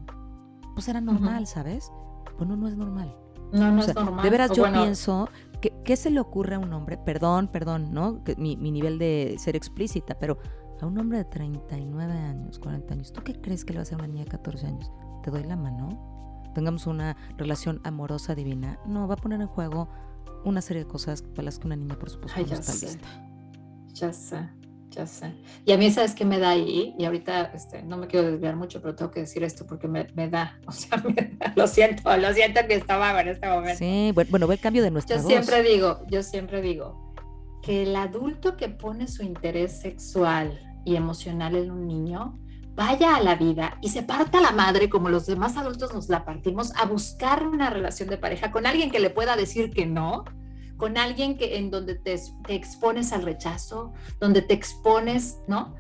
pues 0.74 0.88
era 0.88 1.02
normal, 1.02 1.48
¿sabes? 1.48 1.92
Bueno, 2.38 2.56
no 2.56 2.68
es 2.68 2.76
normal. 2.76 3.16
No, 3.52 3.72
no 3.72 3.82
es 3.82 3.94
normal. 3.94 4.24
De 4.24 4.30
veras, 4.30 4.52
yo 4.52 4.64
pienso, 4.72 5.30
que, 5.62 5.74
¿qué 5.84 5.96
se 5.96 6.10
le 6.10 6.20
ocurre 6.20 6.56
a 6.56 6.60
un 6.60 6.74
hombre? 6.74 6.98
Perdón, 6.98 7.48
perdón, 7.48 7.94
¿no? 7.94 8.24
Que 8.24 8.36
mi, 8.36 8.58
mi 8.58 8.72
nivel 8.72 8.98
de 8.98 9.36
ser 9.38 9.56
explícita, 9.56 10.18
pero 10.18 10.40
a 10.84 10.86
un 10.86 10.98
hombre 11.00 11.20
de 11.20 11.26
39 11.26 12.14
años, 12.14 12.60
40 12.60 12.94
años, 12.94 13.14
¿tú 13.14 13.24
qué 13.24 13.40
crees 13.40 13.64
que 13.64 13.74
le 13.74 13.78
va 13.78 13.82
a 13.82 13.84
hacer 13.84 13.96
a 13.96 14.04
una 14.04 14.08
niña 14.08 14.26
de 14.26 14.32
14 14.32 14.68
años? 14.68 14.92
¿Te 15.24 15.32
doy 15.32 15.44
la 15.44 15.56
mano? 15.56 16.42
¿Tengamos 16.54 16.88
una 16.88 17.16
relación 17.38 17.80
amorosa 17.84 18.36
divina? 18.36 18.80
No, 18.86 19.08
va 19.08 19.14
a 19.14 19.18
poner 19.18 19.40
en 19.42 19.48
juego 19.48 19.88
una 20.44 20.62
serie 20.62 20.84
de 20.84 20.90
cosas 20.90 21.22
para 21.22 21.44
las 21.44 21.60
que 21.60 21.68
una 21.68 21.76
niña, 21.76 21.98
por 21.98 22.10
supuesto, 22.10 22.40
no 22.40 22.46
está 22.46 22.74
lista. 22.74 23.08
Ya 23.94 24.12
sé, 24.12 24.50
ya 24.90 25.08
sé. 25.08 25.34
Y 25.66 25.72
a 25.72 25.78
mí, 25.78 25.92
¿sabes 25.92 26.14
qué 26.16 26.26
me 26.26 26.40
da 26.40 26.50
ahí? 26.50 26.96
Y 26.98 27.06
ahorita 27.06 27.52
este, 27.54 27.84
no 27.84 27.98
me 27.98 28.08
quiero 28.08 28.32
desviar 28.32 28.56
mucho, 28.56 28.82
pero 28.82 28.96
tengo 28.96 29.12
que 29.12 29.22
decir 29.22 29.44
esto 29.44 29.66
porque 29.66 29.88
me, 29.88 30.30
da, 30.30 30.60
o 30.68 30.72
sea, 30.72 31.02
lo 31.56 31.68
siento, 31.68 32.16
lo 32.18 32.34
siento 32.34 32.62
que 32.68 32.76
estaba 32.76 33.20
en 33.22 33.28
este 33.30 33.48
momento. 33.48 33.78
Sí, 33.78 34.14
bueno, 34.30 34.48
ve 34.48 34.56
el 34.56 34.62
cambio 34.62 34.84
de 34.84 34.92
nuestra 34.92 35.18
Yo 35.18 35.24
siempre 35.24 35.64
digo, 35.64 36.02
yo 36.10 36.24
siempre 36.24 36.62
digo, 36.62 37.14
que 37.62 37.84
el 37.84 37.96
adulto 37.96 38.58
que 38.58 38.70
pone 38.70 39.08
su 39.08 39.24
interés 39.24 39.80
sexual 39.80 40.60
y 40.86 40.96
emocional 40.98 41.56
en 41.56 41.72
un 41.72 41.88
niño 41.88 42.38
vaya 42.76 43.16
a 43.16 43.22
la 43.22 43.36
vida 43.36 43.78
y 43.82 43.90
se 43.90 44.04
parta 44.04 44.42
la 44.42 44.52
madre 44.52 44.90
como 44.90 45.10
los 45.10 45.26
demás 45.26 45.58
adultos 45.58 45.94
nos 45.94 46.10
la 46.10 46.26
partimos 46.26 46.74
a 46.76 46.86
buscar 46.86 47.46
una 47.46 47.70
relación 47.70 48.10
de 48.10 48.18
pareja 48.18 48.52
con 48.52 48.66
alguien 48.66 48.90
que 48.90 49.00
le 49.00 49.10
pueda 49.10 49.36
decir 49.36 49.72
que 49.72 49.86
no, 49.86 50.24
con 50.78 50.98
alguien 50.98 51.38
que 51.38 51.58
en 51.58 51.70
donde 51.70 51.96
te, 51.96 52.20
te 52.46 52.56
expones 52.56 53.14
al 53.14 53.22
rechazo, 53.22 53.94
donde 54.20 54.42
te 54.42 54.54
expones, 54.54 55.38
¿no? 55.48 55.76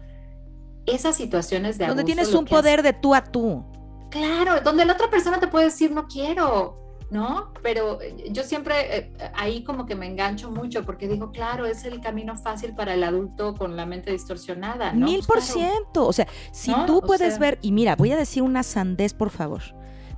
Esas 0.85 1.15
situaciones 1.15 1.77
de 1.77 1.87
donde 1.87 2.03
tienes 2.03 2.33
un 2.33 2.45
poder 2.45 2.83
de 2.83 2.93
tú 2.93 3.15
a 3.15 3.23
tú. 3.23 3.65
Claro, 4.11 4.61
donde 4.61 4.85
la 4.85 4.93
otra 4.93 5.09
persona 5.09 5.39
te 5.39 5.47
puede 5.47 5.65
decir 5.65 5.91
no 5.91 6.07
quiero, 6.07 6.82
¿no? 7.13 7.53
Pero 7.61 8.01
eh, 8.01 8.25
yo 8.31 8.43
siempre 8.43 8.97
eh, 8.97 9.13
ahí 9.35 9.63
como 9.63 9.85
que 9.85 9.95
me 9.95 10.07
engancho 10.07 10.49
mucho 10.49 10.83
porque 10.83 11.07
digo, 11.07 11.31
claro, 11.31 11.67
es 11.67 11.85
el 11.85 12.01
camino 12.01 12.35
fácil 12.35 12.73
para 12.73 12.95
el 12.95 13.03
adulto 13.03 13.53
con 13.53 13.77
la 13.77 13.85
mente 13.85 14.11
distorsionada, 14.11 14.93
¿no? 14.93 15.05
Mil 15.05 15.23
por 15.23 15.41
ciento. 15.41 16.07
O 16.07 16.11
sea, 16.11 16.27
si 16.51 16.73
tú 16.87 17.01
puedes 17.01 17.37
ver, 17.37 17.59
y 17.61 17.71
mira, 17.71 17.95
voy 17.95 18.11
a 18.11 18.17
decir 18.17 18.41
una 18.41 18.63
sandez, 18.63 19.13
por 19.13 19.29
favor, 19.29 19.61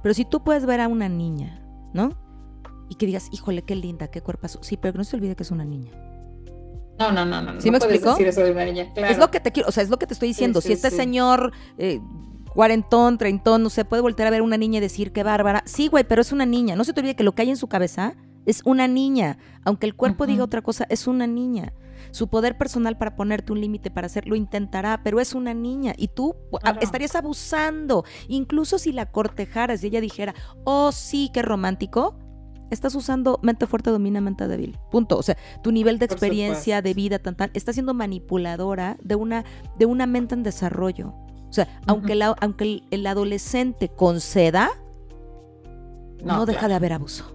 pero 0.02 0.14
si 0.14 0.24
tú 0.24 0.44
puedes 0.44 0.66
ver 0.66 0.80
a 0.80 0.88
una 0.88 1.10
niña, 1.10 1.62
¿no? 1.94 2.12
Y 2.90 2.96
que 2.96 3.06
digas, 3.06 3.28
híjole, 3.32 3.64
qué 3.64 3.76
linda, 3.76 4.08
qué 4.08 4.22
cuerpazo. 4.22 4.64
Sí, 4.64 4.78
pero 4.78 4.94
que 4.94 5.00
no 5.00 5.04
se 5.04 5.18
olvide 5.18 5.36
que 5.36 5.44
es 5.44 5.52
una 5.52 5.66
niña. 5.66 5.92
No, 6.98 7.12
no, 7.12 7.26
no, 7.26 7.42
no. 7.42 7.60
¿Sí 7.60 7.72
me 7.72 7.78
explico? 7.78 8.12
Decir 8.12 8.28
eso 8.28 8.42
de 8.42 8.52
una 8.52 8.64
niña. 8.64 8.94
Claro. 8.94 9.12
Es 9.12 9.18
lo 9.18 9.30
que 9.30 9.42
te 9.42 9.52
quiero, 9.52 9.68
o 9.68 9.72
sea, 9.74 9.84
es 9.84 9.90
lo 9.90 9.98
que 9.98 10.08
te 10.08 10.14
estoy 10.14 10.30
diciendo. 10.30 10.62
si 10.62 10.72
este 10.72 10.92
señor 10.92 11.52
eh, 11.78 12.00
cuarentón, 12.56 13.18
treintón, 13.20 13.62
no 13.62 13.70
sé, 13.70 13.86
puede 13.86 14.02
voltear 14.02 14.28
a 14.28 14.32
ver 14.32 14.42
una 14.42 14.58
niña 14.58 14.78
y 14.78 14.82
decir 14.82 15.12
qué 15.12 15.22
bárbara. 15.24 15.62
Sí, 15.66 15.88
güey, 15.88 16.06
pero 16.06 16.22
es 16.22 16.32
una 16.32 16.46
niña. 16.46 16.76
No 16.76 16.84
se 16.84 16.94
te 16.94 17.02
olvide 17.02 17.16
que 17.16 17.24
lo 17.24 17.36
que 17.36 17.44
hay 17.44 17.50
en 17.50 17.58
su 17.58 17.68
cabeza 17.68 18.16
es 18.46 18.62
una 18.66 18.88
niña. 18.88 19.38
Aunque 19.64 19.86
el 19.86 19.96
cuerpo 19.96 20.26
diga 20.26 20.44
otra 20.44 20.62
cosa, 20.62 20.88
es 20.90 21.06
una 21.06 21.28
niña. 21.28 21.74
Su 22.12 22.30
poder 22.30 22.58
personal 22.58 22.98
para 22.98 23.16
ponerte 23.16 23.52
un 23.52 23.60
límite 23.60 23.92
para 23.92 24.08
hacerlo 24.08 24.36
intentará, 24.36 25.02
pero 25.04 25.20
es 25.20 25.36
una 25.36 25.54
niña 25.54 25.94
y 25.98 26.08
tú 26.08 26.36
estarías 26.80 27.16
abusando. 27.16 28.06
Incluso 28.30 28.80
si 28.80 28.94
la 28.94 29.12
cortejaras 29.12 29.84
y 29.84 29.88
ella 29.88 30.00
dijera, 30.00 30.34
oh 30.64 30.94
sí, 30.94 31.30
qué 31.34 31.42
romántico, 31.42 32.18
estás 32.72 32.96
usando 32.96 33.40
mente 33.44 33.68
fuerte 33.68 33.90
domina 33.90 34.22
mente 34.22 34.48
débil. 34.48 34.80
Punto. 34.92 35.18
O 35.18 35.24
sea, 35.24 35.36
tu 35.62 35.74
nivel 35.74 36.00
de 36.00 36.06
experiencia, 36.06 36.82
de 36.82 36.94
vida, 36.94 37.20
tan, 37.20 37.36
tan, 37.36 37.52
está 37.54 37.74
siendo 37.74 37.94
manipuladora 37.94 38.98
de 39.04 39.16
una, 39.16 39.44
de 39.78 39.86
una 39.86 40.08
mente 40.08 40.36
en 40.36 40.44
desarrollo. 40.44 41.14
O 41.56 41.64
sea, 41.64 41.82
aunque, 41.88 42.22
aunque 42.42 42.84
el, 42.92 43.08
adolescente 43.08 43.88
conceda, 43.88 44.72
no, 46.22 46.46
deja 46.46 46.68
de 46.68 46.74
haber 46.74 46.92
abuso. 46.92 47.34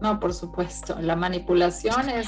No, 0.00 0.18
por 0.18 0.34
supuesto. 0.34 0.96
La 1.00 1.14
manipulación 1.14 2.10
es 2.10 2.26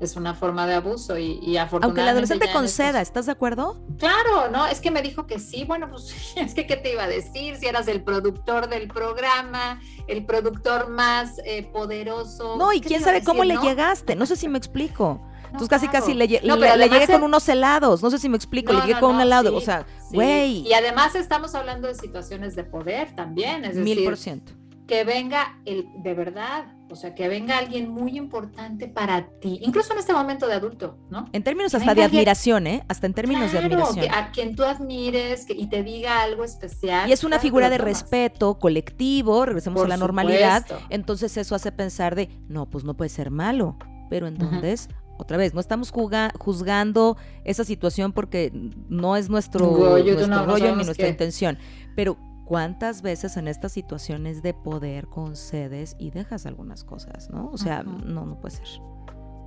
es 0.00 0.16
una 0.16 0.34
forma 0.34 0.66
de 0.66 0.74
abuso 0.74 1.16
y, 1.16 1.38
y 1.42 1.56
afortunadamente... 1.56 1.84
Aunque 1.84 2.00
el 2.00 2.08
adolescente 2.08 2.52
conceda, 2.52 3.00
¿estás 3.00 3.26
de 3.26 3.32
acuerdo? 3.32 3.80
Claro, 3.98 4.50
no, 4.50 4.66
es 4.66 4.80
que 4.80 4.90
me 4.90 5.00
dijo 5.00 5.26
que 5.26 5.38
sí, 5.38 5.64
bueno, 5.64 5.88
pues 5.90 6.12
es 6.36 6.54
que 6.54 6.66
¿qué 6.66 6.76
te 6.76 6.92
iba 6.92 7.04
a 7.04 7.08
decir? 7.08 7.56
Si 7.56 7.66
eras 7.66 7.86
el 7.88 8.02
productor 8.02 8.68
del 8.68 8.88
programa, 8.88 9.80
el 10.08 10.24
productor 10.26 10.88
más 10.88 11.40
eh, 11.44 11.62
poderoso. 11.72 12.56
No, 12.56 12.72
y 12.72 12.80
quién 12.80 13.00
sabe 13.00 13.22
cómo 13.22 13.44
le 13.44 13.56
llegaste, 13.58 14.16
no 14.16 14.26
sé 14.26 14.36
si 14.36 14.48
me 14.48 14.58
explico. 14.58 15.20
Entonces 15.52 15.68
casi 15.68 15.88
casi 15.88 16.14
le, 16.14 16.26
llegué 16.26 17.06
con 17.06 17.22
unos 17.22 17.46
helados, 17.48 18.02
no 18.02 18.10
sé 18.10 18.18
si 18.18 18.28
me 18.28 18.36
explico, 18.36 18.72
le 18.72 18.80
llegué 18.80 18.98
con 18.98 19.14
un 19.14 19.20
helado, 19.20 19.54
o 19.54 19.60
sea, 19.60 19.86
güey. 20.10 20.66
Y 20.66 20.72
además 20.72 21.14
estamos 21.14 21.54
hablando 21.54 21.88
de 21.88 21.94
situaciones 21.94 22.56
de 22.56 22.64
poder 22.64 23.14
también, 23.14 23.64
es 23.64 23.76
decir, 23.76 23.96
Mil 23.96 24.04
por 24.04 24.16
ciento. 24.16 24.52
que 24.86 25.04
venga 25.04 25.58
el, 25.66 25.86
de 26.02 26.14
verdad, 26.14 26.64
o 26.90 26.96
sea, 26.96 27.14
que 27.14 27.28
venga 27.28 27.58
alguien 27.58 27.90
muy 27.90 28.16
importante 28.16 28.88
para 28.88 29.26
ti, 29.40 29.58
incluso 29.62 29.92
en 29.92 29.98
este 29.98 30.14
momento 30.14 30.46
de 30.46 30.54
adulto, 30.54 30.98
¿no? 31.10 31.26
En 31.32 31.42
términos 31.42 31.74
hasta 31.74 31.94
de 31.94 32.02
admiración, 32.02 32.66
¿eh? 32.66 32.84
Hasta 32.88 33.06
en 33.06 33.12
términos 33.12 33.52
de 33.52 33.58
admiración. 33.58 34.06
a 34.10 34.30
quien 34.30 34.56
tú 34.56 34.64
admires 34.64 35.46
y 35.48 35.66
te 35.66 35.82
diga 35.82 36.22
algo 36.22 36.44
especial. 36.44 37.08
Y 37.10 37.12
es 37.12 37.24
una 37.24 37.38
figura 37.38 37.68
de 37.68 37.76
respeto 37.78 38.58
colectivo, 38.58 39.44
regresemos 39.44 39.84
a 39.84 39.88
la 39.88 39.98
normalidad. 39.98 40.64
Entonces 40.88 41.36
eso 41.36 41.54
hace 41.54 41.72
pensar 41.72 42.14
de, 42.14 42.30
no, 42.48 42.70
pues 42.70 42.84
no 42.84 42.94
puede 42.94 43.10
ser 43.10 43.30
malo. 43.30 43.76
Pero 44.10 44.26
entonces, 44.26 44.90
otra 45.22 45.36
vez, 45.36 45.54
no 45.54 45.60
estamos 45.60 45.90
juzgando 45.90 47.16
esa 47.44 47.64
situación 47.64 48.12
porque 48.12 48.52
no 48.88 49.16
es 49.16 49.30
nuestro, 49.30 49.66
nuestro 49.70 50.46
rollo 50.46 50.76
ni 50.76 50.84
nuestra 50.84 51.08
intención. 51.08 51.58
Pero 51.96 52.18
¿Cuántas 52.44 53.00
veces 53.00 53.36
en 53.36 53.48
estas 53.48 53.72
situaciones 53.72 54.42
de 54.42 54.52
poder 54.52 55.06
concedes 55.06 55.96
y 55.98 56.10
dejas 56.10 56.44
algunas 56.44 56.84
cosas, 56.84 57.30
¿no? 57.30 57.48
O 57.50 57.56
sea, 57.56 57.82
no, 57.82 58.26
no 58.26 58.40
puede 58.40 58.56
ser. 58.56 58.66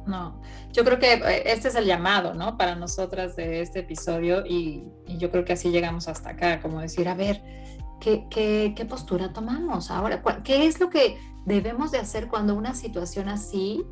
No, 0.08 0.40
yo 0.72 0.84
creo 0.84 0.98
que 0.98 1.14
eh, 1.14 1.44
este 1.46 1.68
es 1.68 1.76
el 1.76 1.86
llamado, 1.86 2.34
¿no? 2.34 2.58
Para 2.58 2.76
nosotras 2.76 3.36
de 3.36 3.62
este 3.62 3.80
episodio 3.80 4.46
y, 4.46 4.86
yo 5.20 5.30
creo 5.30 5.46
que 5.46 5.54
así 5.54 5.70
llegamos 5.70 6.08
hasta 6.08 6.32
acá, 6.32 6.62
como 6.62 6.80
decir, 6.80 7.08
a 7.08 7.16
ver, 7.16 7.44
¿qué, 8.00 8.26
qué, 8.30 8.74
qué 8.76 8.86
postura 8.86 9.34
tomamos 9.34 9.92
ahora? 9.92 10.24
¿Qué 10.44 10.66
es 10.66 10.80
lo 10.80 10.90
que 10.90 11.18
debemos 11.46 11.92
de 11.92 12.00
hacer 12.00 12.28
cuando 12.28 12.56
una 12.56 12.74
situación 12.76 13.30
así 13.30 13.84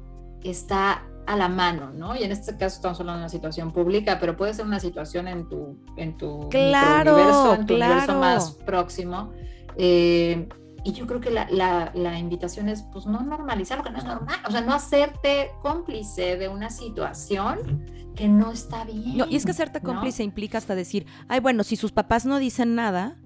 está 0.43 1.03
a 1.25 1.35
la 1.35 1.47
mano, 1.47 1.91
¿no? 1.93 2.15
Y 2.15 2.23
en 2.23 2.31
este 2.31 2.57
caso 2.57 2.77
estamos 2.77 2.99
hablando 2.99 3.19
de 3.19 3.23
una 3.23 3.29
situación 3.29 3.71
pública, 3.71 4.17
pero 4.19 4.35
puede 4.35 4.53
ser 4.53 4.65
una 4.65 4.79
situación 4.79 5.27
en 5.27 5.47
tu, 5.47 5.77
en 5.97 6.17
tu 6.17 6.49
claro, 6.49 7.13
universo, 7.13 7.55
en 7.55 7.65
tu 7.65 7.75
universo 7.75 8.19
más 8.19 8.51
próximo. 8.51 9.31
Eh, 9.77 10.47
y 10.85 10.91
yo 10.91 11.07
creo 11.07 11.21
que 11.21 11.31
la, 11.31 11.47
la, 11.93 12.19
invitación 12.19 12.67
es, 12.67 12.83
pues, 12.91 13.05
no 13.05 13.21
normalizar 13.21 13.77
lo 13.77 13.85
que 13.85 13.91
no 13.91 13.99
es 13.99 14.03
normal, 14.03 14.37
o 14.45 14.51
sea, 14.51 14.61
no 14.61 14.73
hacerte 14.73 15.51
cómplice 15.61 16.35
de 16.35 16.49
una 16.49 16.69
situación 16.69 17.85
que 18.15 18.27
no 18.27 18.51
está 18.51 18.83
bien. 18.83 19.17
No, 19.17 19.25
y 19.29 19.37
es 19.37 19.45
que 19.45 19.51
hacerte 19.51 19.79
cómplice 19.79 20.23
implica 20.23 20.57
hasta 20.57 20.75
decir, 20.75 21.05
ay, 21.29 21.39
bueno, 21.39 21.63
si 21.63 21.77
sus 21.77 21.93
papás 21.93 22.25
no 22.25 22.37
dicen 22.37 22.75
nada, 22.75 23.17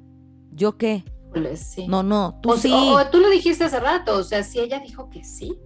¿yo 0.52 0.78
qué? 0.78 1.04
Sí. 1.56 1.88
No, 1.88 2.04
no, 2.04 2.40
tú 2.42 2.58
sí. 2.58 2.72
o 2.74 3.06
tú 3.08 3.20
lo 3.20 3.30
dijiste 3.30 3.64
hace 3.64 3.80
rato, 3.80 4.18
o 4.18 4.24
sea, 4.24 4.44
si 4.44 4.60
ella 4.60 4.80
dijo 4.80 5.10
que 5.10 5.24
sí, 5.24 5.60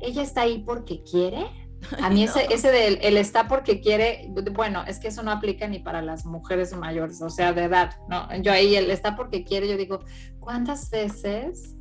ella 0.00 0.22
está 0.22 0.42
ahí 0.42 0.62
porque 0.64 1.02
quiere. 1.02 1.46
A 2.02 2.08
mí 2.08 2.24
ese, 2.24 2.46
ese 2.52 2.70
del 2.70 2.98
el 3.02 3.16
está 3.18 3.46
porque 3.46 3.80
quiere, 3.80 4.30
bueno, 4.52 4.84
es 4.86 4.98
que 4.98 5.08
eso 5.08 5.22
no 5.22 5.30
aplica 5.30 5.68
ni 5.68 5.80
para 5.80 6.00
las 6.00 6.24
mujeres 6.24 6.74
mayores, 6.74 7.20
o 7.20 7.28
sea, 7.28 7.52
de 7.52 7.64
edad, 7.64 7.96
¿no? 8.08 8.26
Yo 8.40 8.52
ahí 8.52 8.74
el 8.74 8.90
está 8.90 9.16
porque 9.16 9.44
quiere, 9.44 9.68
yo 9.68 9.76
digo, 9.76 10.00
¿cuántas 10.40 10.88
veces 10.90 11.76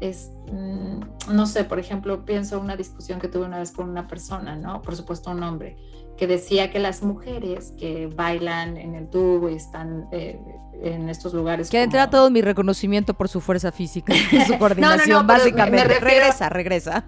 es, 0.00 0.30
mm, 0.52 1.00
no 1.34 1.46
sé, 1.46 1.64
por 1.64 1.78
ejemplo, 1.78 2.24
pienso 2.24 2.60
una 2.60 2.76
discusión 2.76 3.18
que 3.18 3.28
tuve 3.28 3.46
una 3.46 3.58
vez 3.58 3.72
con 3.72 3.88
una 3.88 4.06
persona, 4.06 4.56
¿no? 4.56 4.80
Por 4.80 4.94
supuesto, 4.94 5.30
un 5.30 5.42
hombre, 5.42 5.76
que 6.18 6.26
decía 6.26 6.70
que 6.70 6.80
las 6.80 7.02
mujeres 7.02 7.72
que 7.78 8.08
bailan 8.08 8.76
en 8.76 8.96
el 8.96 9.08
tubo 9.08 9.48
y 9.48 9.54
están 9.54 10.08
eh, 10.10 10.38
en 10.82 11.08
estos 11.08 11.32
lugares. 11.32 11.70
Que 11.70 11.82
entra 11.82 12.10
todo 12.10 12.28
mi 12.28 12.42
reconocimiento 12.42 13.14
por 13.14 13.28
su 13.28 13.40
fuerza 13.40 13.70
física 13.70 14.12
y 14.14 14.40
su 14.46 14.58
coordinación, 14.58 15.26
básicamente. 15.26 16.00
regresa, 16.00 16.48
regresa. 16.48 17.04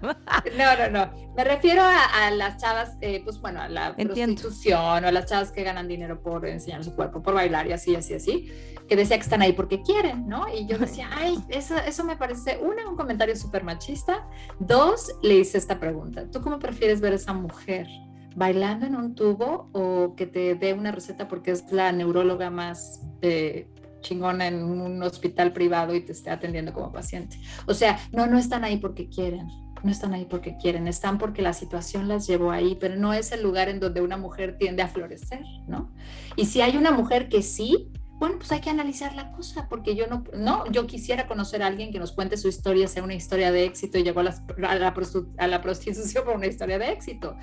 No, 0.57 0.77
no, 0.77 0.89
no. 0.89 1.11
Me 1.35 1.43
refiero 1.43 1.81
a, 1.83 2.31
las 2.31 2.57
chavas, 2.57 2.97
eh, 3.01 3.21
pues 3.23 3.39
bueno, 3.39 3.61
a 3.61 3.67
la 3.69 3.95
prostitución 3.95 5.03
o 5.03 5.07
a 5.07 5.11
las 5.11 5.25
chavas 5.25 5.51
que 5.51 5.63
ganan 5.63 5.87
dinero 5.87 6.21
por 6.21 6.45
enseñar 6.45 6.83
su 6.83 6.95
cuerpo, 6.95 7.21
por 7.21 7.33
bailar 7.33 7.67
y 7.67 7.73
así, 7.73 7.95
así, 7.95 8.13
así, 8.13 8.51
que 8.87 8.95
decía 8.95 9.17
que 9.17 9.23
están 9.23 9.41
ahí 9.41 9.53
porque 9.53 9.81
quieren, 9.81 10.27
¿no? 10.27 10.45
Y 10.53 10.67
yo 10.67 10.77
decía, 10.77 11.09
ay, 11.13 11.37
eso, 11.49 11.75
eso 11.77 12.03
me 12.03 12.15
parece, 12.15 12.59
una, 12.61 12.87
un 12.87 12.95
comentario 12.95 13.35
súper 13.35 13.63
machista. 13.63 14.25
Dos, 14.59 15.15
le 15.21 15.35
hice 15.35 15.57
esta 15.57 15.79
pregunta. 15.79 16.29
¿Tú 16.31 16.41
cómo 16.41 16.59
prefieres 16.59 17.01
ver 17.01 17.13
a 17.13 17.15
esa 17.15 17.33
mujer? 17.33 17.87
Bailando 18.35 18.85
en 18.85 18.95
un 18.95 19.15
tubo 19.15 19.69
o 19.73 20.15
que 20.15 20.25
te 20.25 20.55
dé 20.55 20.73
una 20.73 20.91
receta 20.91 21.27
porque 21.27 21.51
es 21.51 21.71
la 21.71 21.91
neuróloga 21.91 22.49
más 22.49 23.01
eh, 23.21 23.67
chingona 24.01 24.47
en 24.47 24.63
un 24.63 25.01
hospital 25.03 25.53
privado 25.53 25.95
y 25.95 26.01
te 26.01 26.11
esté 26.11 26.29
atendiendo 26.29 26.73
como 26.73 26.91
paciente. 26.91 27.39
O 27.67 27.73
sea, 27.73 27.99
no, 28.11 28.27
no 28.27 28.37
están 28.37 28.63
ahí 28.63 28.77
porque 28.77 29.07
quieren, 29.09 29.47
no 29.83 29.91
están 29.91 30.13
ahí 30.13 30.25
porque 30.25 30.57
quieren, 30.57 30.87
están 30.87 31.17
porque 31.17 31.41
la 31.41 31.53
situación 31.53 32.07
las 32.07 32.27
llevó 32.27 32.51
ahí, 32.51 32.77
pero 32.79 32.95
no 32.95 33.13
es 33.13 33.31
el 33.31 33.43
lugar 33.43 33.69
en 33.69 33.79
donde 33.79 34.01
una 34.01 34.17
mujer 34.17 34.57
tiende 34.57 34.81
a 34.81 34.87
florecer, 34.87 35.43
¿no? 35.67 35.91
Y 36.35 36.45
si 36.45 36.61
hay 36.61 36.77
una 36.77 36.91
mujer 36.91 37.29
que 37.29 37.41
sí, 37.41 37.91
bueno, 38.19 38.35
pues 38.37 38.51
hay 38.51 38.61
que 38.61 38.69
analizar 38.69 39.15
la 39.15 39.31
cosa, 39.31 39.67
porque 39.67 39.95
yo 39.95 40.05
no, 40.05 40.23
no, 40.37 40.71
yo 40.71 40.85
quisiera 40.85 41.27
conocer 41.27 41.63
a 41.63 41.67
alguien 41.67 41.91
que 41.91 41.97
nos 41.97 42.11
cuente 42.11 42.37
su 42.37 42.47
historia, 42.47 42.87
sea 42.87 43.03
una 43.03 43.15
historia 43.15 43.51
de 43.51 43.65
éxito 43.65 43.97
y 43.97 44.03
llegó 44.03 44.19
a 44.19 44.23
la, 44.23 44.35
a 44.67 44.75
la, 44.75 44.93
a 45.37 45.47
la 45.47 45.61
prostitución 45.61 46.23
por 46.23 46.35
una 46.35 46.45
historia 46.45 46.77
de 46.77 46.91
éxito 46.91 47.35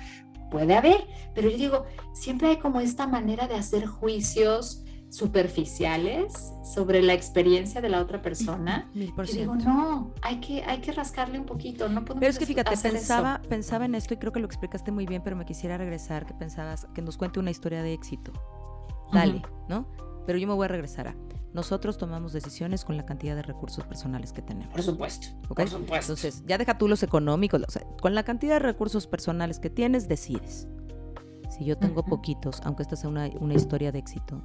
puede 0.49 0.75
haber, 0.75 1.07
pero 1.33 1.49
yo 1.49 1.57
digo, 1.57 1.85
siempre 2.13 2.49
hay 2.49 2.57
como 2.57 2.79
esta 2.79 3.07
manera 3.07 3.47
de 3.47 3.55
hacer 3.55 3.85
juicios 3.85 4.83
superficiales 5.09 6.53
sobre 6.63 7.01
la 7.01 7.13
experiencia 7.13 7.81
de 7.81 7.89
la 7.89 8.01
otra 8.01 8.21
persona. 8.21 8.89
Y 8.93 9.11
digo, 9.33 9.55
no, 9.55 10.13
hay 10.21 10.39
que, 10.39 10.63
hay 10.63 10.81
que 10.81 10.91
rascarle 10.91 11.39
un 11.39 11.45
poquito, 11.45 11.89
no 11.89 12.05
podemos 12.05 12.19
Pero 12.19 12.29
es 12.29 12.37
que 12.37 12.45
fíjate, 12.45 12.77
pensaba, 12.77 13.41
pensaba 13.49 13.85
en 13.85 13.95
esto 13.95 14.13
y 14.13 14.17
creo 14.17 14.31
que 14.31 14.39
lo 14.39 14.45
explicaste 14.45 14.91
muy 14.91 15.05
bien, 15.05 15.23
pero 15.23 15.35
me 15.35 15.45
quisiera 15.45 15.77
regresar, 15.77 16.25
que 16.25 16.33
pensabas, 16.33 16.87
que 16.93 17.01
nos 17.01 17.17
cuente 17.17 17.39
una 17.39 17.51
historia 17.51 17.81
de 17.81 17.93
éxito. 17.93 18.31
Dale, 19.11 19.41
¿no? 19.67 19.87
Pero 20.27 20.37
yo 20.37 20.47
me 20.47 20.53
voy 20.53 20.65
a 20.65 20.67
regresar 20.67 21.07
a 21.07 21.15
nosotros 21.53 21.97
tomamos 21.97 22.33
decisiones 22.33 22.85
con 22.85 22.95
la 22.97 23.05
cantidad 23.05 23.35
de 23.35 23.41
recursos 23.41 23.85
personales 23.85 24.33
que 24.33 24.41
tenemos. 24.41 24.71
Por 24.73 24.83
supuesto. 24.83 25.27
Por 25.47 25.67
supuesto. 25.67 26.13
Entonces, 26.13 26.43
ya 26.45 26.57
deja 26.57 26.77
tú 26.77 26.87
los 26.87 27.01
económicos. 27.03 27.61
con 28.01 28.15
la 28.15 28.23
cantidad 28.23 28.55
de 28.55 28.59
recursos 28.59 29.07
personales 29.07 29.59
que 29.59 29.69
tienes, 29.69 30.07
decides. 30.07 30.67
Si 31.49 31.65
yo 31.65 31.77
tengo 31.77 32.05
poquitos, 32.05 32.61
aunque 32.63 32.83
esta 32.83 32.95
sea 32.95 33.09
una, 33.09 33.27
historia 33.53 33.91
de 33.91 33.99
éxito, 33.99 34.41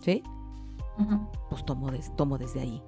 ¿sí? 0.00 0.22
Pues 1.50 1.64
tomo, 1.64 1.90
tomo 2.16 2.38
desde 2.38 2.60
ahí. 2.60 2.82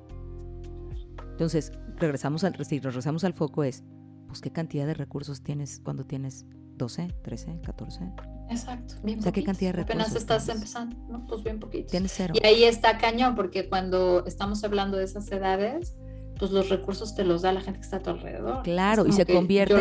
Entonces, 1.33 1.73
regresamos 1.97 2.45
al, 2.45 2.65
si 2.65 2.81
regresamos 2.81 3.25
al 3.25 3.35
foco 3.35 3.65
es, 3.65 3.85
pues 4.27 4.41
qué 4.41 4.51
cantidad 4.51 4.87
de 4.87 4.95
recursos 4.95 5.43
tienes 5.43 5.81
cuando 5.81 6.05
tienes 6.05 6.47
12, 6.77 7.09
13, 7.23 7.61
14. 7.63 8.13
Exacto, 8.51 8.97
bien 9.05 9.21
o 9.21 9.23
sea, 9.23 9.33
¿qué 9.33 9.45
cantidad 9.45 9.71
de 9.71 9.85
recursos 9.85 10.01
Apenas 10.01 10.21
estás 10.21 10.49
empezando, 10.49 10.97
¿no? 11.09 11.27
Pues 11.27 11.45
bien 11.45 11.61
poquito. 11.61 11.89
Tienes 11.89 12.13
cero. 12.15 12.35
Y 12.37 12.45
ahí 12.45 12.65
está 12.65 12.99
cañón, 12.99 13.37
porque 13.37 13.69
cuando 13.69 14.25
estamos 14.27 14.65
hablando 14.65 14.97
de 14.97 15.05
esas 15.05 15.31
edades, 15.31 15.97
pues 16.39 16.51
los 16.51 16.69
recursos 16.69 17.15
te 17.15 17.23
los 17.23 17.43
da 17.43 17.53
la 17.53 17.61
gente 17.61 17.79
que 17.81 17.85
está 17.85 17.99
a 17.99 18.03
tu 18.03 18.11
alrededor. 18.11 18.63
Claro, 18.63 19.07
y 19.07 19.13
se 19.13 19.25
convierte... 19.25 19.75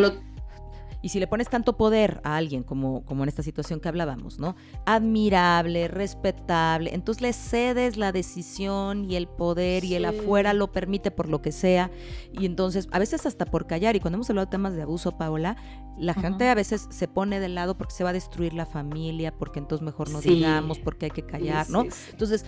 Y 1.02 1.10
si 1.10 1.20
le 1.20 1.28
pones 1.28 1.50
tanto 1.50 1.78
poder 1.78 2.20
a 2.24 2.36
alguien 2.36 2.64
como, 2.64 3.06
como 3.06 3.24
en 3.24 3.30
esta 3.30 3.42
situación 3.42 3.80
que 3.80 3.88
hablábamos, 3.88 4.38
¿no? 4.38 4.56
Admirable, 4.86 5.88
respetable, 5.88 6.94
entonces 6.94 7.22
le 7.22 7.34
cedes 7.34 7.96
la 7.96 8.12
decisión 8.12 9.10
y 9.10 9.16
el 9.16 9.28
poder 9.28 9.86
y 9.86 9.96
el 9.96 10.06
afuera 10.06 10.54
lo 10.54 10.72
permite 10.72 11.10
por 11.10 11.30
lo 11.30 11.42
que 11.42 11.52
sea. 11.52 11.90
Y 12.34 12.46
entonces, 12.46 12.90
a 12.92 13.00
veces 13.00 13.26
hasta 13.26 13.46
por 13.46 13.66
callar, 13.66 13.96
y 13.96 14.02
cuando 14.02 14.18
hemos 14.18 14.30
hablado 14.30 14.48
de 14.48 14.52
temas 14.52 14.76
de 14.76 14.82
abuso, 14.82 15.18
Paola, 15.18 15.56
la 15.98 16.14
gente 16.14 16.50
a 16.50 16.56
veces 16.56 16.88
se 16.90 17.08
pone 17.08 17.40
de 17.40 17.50
lado 17.50 17.78
porque 17.78 17.94
se 17.94 18.04
va 18.04 18.10
a 18.10 18.14
destruir 18.14 18.54
la 18.54 18.66
familia, 18.66 19.32
porque 19.32 19.60
entonces 19.60 19.86
mejor 19.86 20.10
no 20.10 20.22
digamos, 20.22 20.80
porque 20.80 21.06
hay 21.06 21.12
que 21.12 21.26
callar, 21.26 21.70
¿no? 21.70 21.84
Entonces, 22.12 22.46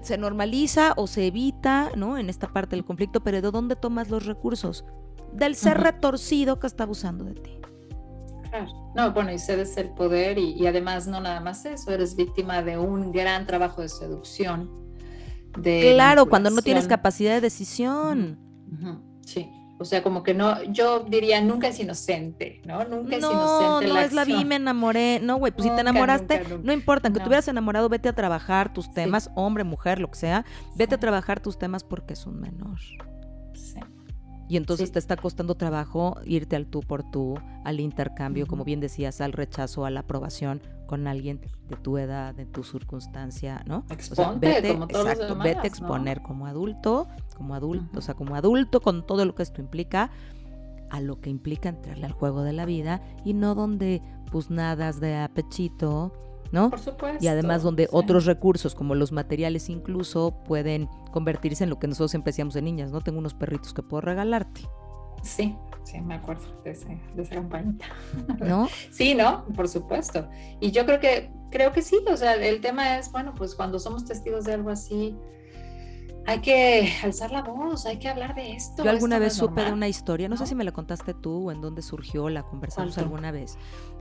se 0.00 0.16
normaliza 0.18 0.94
o 0.96 1.06
se 1.06 1.26
evita, 1.26 1.90
¿no? 1.96 2.18
En 2.18 2.30
esta 2.30 2.48
parte 2.48 2.76
del 2.76 2.84
conflicto, 2.84 3.20
pero 3.22 3.40
¿de 3.40 3.50
dónde 3.50 3.76
tomas 3.76 4.08
los 4.08 4.26
recursos? 4.26 4.84
Del 5.32 5.54
ser 5.54 5.78
retorcido 5.78 6.58
que 6.58 6.66
está 6.66 6.84
abusando 6.84 7.24
de 7.24 7.34
ti. 7.34 7.57
Claro. 8.50 8.92
No, 8.94 9.12
bueno, 9.12 9.32
y 9.32 9.38
cedes 9.38 9.76
el 9.76 9.90
poder 9.90 10.38
y, 10.38 10.66
además 10.66 11.06
no 11.06 11.20
nada 11.20 11.40
más 11.40 11.64
eso, 11.64 11.90
eres 11.92 12.16
víctima 12.16 12.62
de 12.62 12.78
un 12.78 13.12
gran 13.12 13.46
trabajo 13.46 13.82
de 13.82 13.88
seducción. 13.88 14.70
De 15.58 15.92
claro, 15.94 16.26
cuando 16.26 16.50
no 16.50 16.62
tienes 16.62 16.86
capacidad 16.86 17.32
de 17.32 17.40
decisión. 17.40 18.38
Sí. 19.24 19.50
O 19.80 19.84
sea, 19.84 20.02
como 20.02 20.24
que 20.24 20.34
no, 20.34 20.60
yo 20.64 21.04
diría, 21.08 21.40
nunca 21.40 21.68
es 21.68 21.78
inocente, 21.78 22.60
¿no? 22.64 22.84
Nunca 22.84 23.16
es 23.16 23.22
inocente. 23.22 23.86
No, 23.86 23.94
no 23.94 24.00
es 24.00 24.12
la 24.12 24.24
vi, 24.24 24.44
me 24.44 24.56
enamoré. 24.56 25.20
No, 25.22 25.36
güey, 25.36 25.52
pues 25.52 25.68
si 25.68 25.74
te 25.74 25.80
enamoraste, 25.82 26.42
no 26.62 26.72
importa, 26.72 27.06
aunque 27.06 27.20
te 27.20 27.26
hubieras 27.28 27.46
enamorado, 27.46 27.88
vete 27.88 28.08
a 28.08 28.12
trabajar 28.12 28.72
tus 28.72 28.90
temas, 28.90 29.30
hombre, 29.36 29.62
mujer, 29.62 30.00
lo 30.00 30.10
que 30.10 30.18
sea, 30.18 30.44
vete 30.74 30.96
a 30.96 30.98
trabajar 30.98 31.38
tus 31.38 31.58
temas 31.58 31.84
porque 31.84 32.14
es 32.14 32.26
un 32.26 32.40
menor. 32.40 32.80
Sí. 33.54 33.78
Y 34.48 34.56
entonces 34.56 34.92
te 34.92 34.98
está 34.98 35.16
costando 35.16 35.54
trabajo 35.54 36.16
irte 36.24 36.56
al 36.56 36.66
tú 36.66 36.80
por 36.80 37.02
tú, 37.10 37.34
al 37.64 37.80
intercambio, 37.80 38.46
como 38.46 38.64
bien 38.64 38.80
decías, 38.80 39.20
al 39.20 39.32
rechazo, 39.32 39.84
a 39.84 39.90
la 39.90 40.00
aprobación 40.00 40.62
con 40.86 41.06
alguien 41.06 41.40
de 41.68 41.76
tu 41.76 41.98
edad, 41.98 42.34
de 42.34 42.46
tu 42.46 42.64
circunstancia, 42.64 43.62
¿no? 43.66 43.84
Exponte, 43.90 44.48
vete, 44.48 44.72
como 44.72 44.88
todos 44.88 45.06
exacto, 45.06 45.36
vete 45.36 45.60
a 45.60 45.66
exponer 45.66 46.22
como 46.22 46.46
adulto, 46.46 47.08
como 47.36 47.54
adulto, 47.54 47.98
o 47.98 48.02
sea, 48.02 48.14
como 48.14 48.34
adulto 48.36 48.80
con 48.80 49.06
todo 49.06 49.26
lo 49.26 49.34
que 49.34 49.42
esto 49.42 49.60
implica, 49.60 50.10
a 50.88 51.00
lo 51.00 51.20
que 51.20 51.28
implica 51.28 51.68
entrarle 51.68 52.06
al 52.06 52.12
juego 52.12 52.42
de 52.42 52.54
la 52.54 52.64
vida 52.64 53.02
y 53.24 53.34
no 53.34 53.54
donde 53.54 54.00
pues 54.30 54.50
nadas 54.50 54.98
de 55.00 55.16
apechito, 55.16 56.12
¿no? 56.52 56.70
Por 56.70 56.80
supuesto. 56.80 57.24
Y 57.24 57.28
además 57.28 57.62
donde 57.62 57.88
otros 57.90 58.24
recursos 58.24 58.74
como 58.74 58.94
los 58.94 59.12
materiales 59.12 59.68
incluso 59.68 60.42
pueden 60.44 60.88
convertirse 61.12 61.64
en 61.64 61.70
lo 61.70 61.78
que 61.78 61.88
nosotros 61.88 62.10
siempre 62.10 62.30
decíamos 62.32 62.54
de 62.54 62.62
niñas, 62.62 62.90
¿no? 62.90 63.00
Tengo 63.00 63.18
unos 63.18 63.34
perritos 63.34 63.72
que 63.72 63.82
puedo 63.82 64.00
regalarte. 64.00 64.62
Sí, 65.22 65.56
sí, 65.84 66.00
me 66.00 66.14
acuerdo 66.14 66.44
de, 66.62 66.70
esa 66.70 67.34
campañita. 67.34 67.86
¿No? 68.40 68.68
sí, 68.90 69.14
¿no? 69.14 69.44
Por 69.46 69.68
supuesto. 69.68 70.28
Y 70.60 70.70
yo 70.70 70.86
creo 70.86 71.00
que, 71.00 71.30
creo 71.50 71.72
que 71.72 71.82
sí, 71.82 71.98
o 72.10 72.16
sea, 72.16 72.34
el 72.34 72.60
tema 72.60 72.98
es, 72.98 73.10
bueno, 73.10 73.34
pues 73.34 73.54
cuando 73.54 73.78
somos 73.78 74.04
testigos 74.04 74.44
de 74.44 74.54
algo 74.54 74.70
así, 74.70 75.16
hay 76.28 76.40
que 76.40 76.92
alzar 77.02 77.30
la 77.30 77.40
voz, 77.40 77.86
hay 77.86 77.98
que 77.98 78.06
hablar 78.06 78.34
de 78.34 78.52
esto. 78.52 78.84
Yo 78.84 78.90
alguna 78.90 79.18
vez 79.18 79.32
supe 79.32 79.64
de 79.64 79.72
una 79.72 79.88
historia, 79.88 80.28
no, 80.28 80.36
sé 80.36 80.46
si 80.46 80.54
me 80.54 80.62
la 80.62 80.72
contaste 80.72 81.14
tú 81.14 81.48
o 81.48 81.52
en 81.52 81.62
dónde 81.62 81.80
surgió, 81.80 82.28
la 82.28 82.42
conversamos 82.42 82.98
alguna 82.98 83.30
vez, 83.30 83.56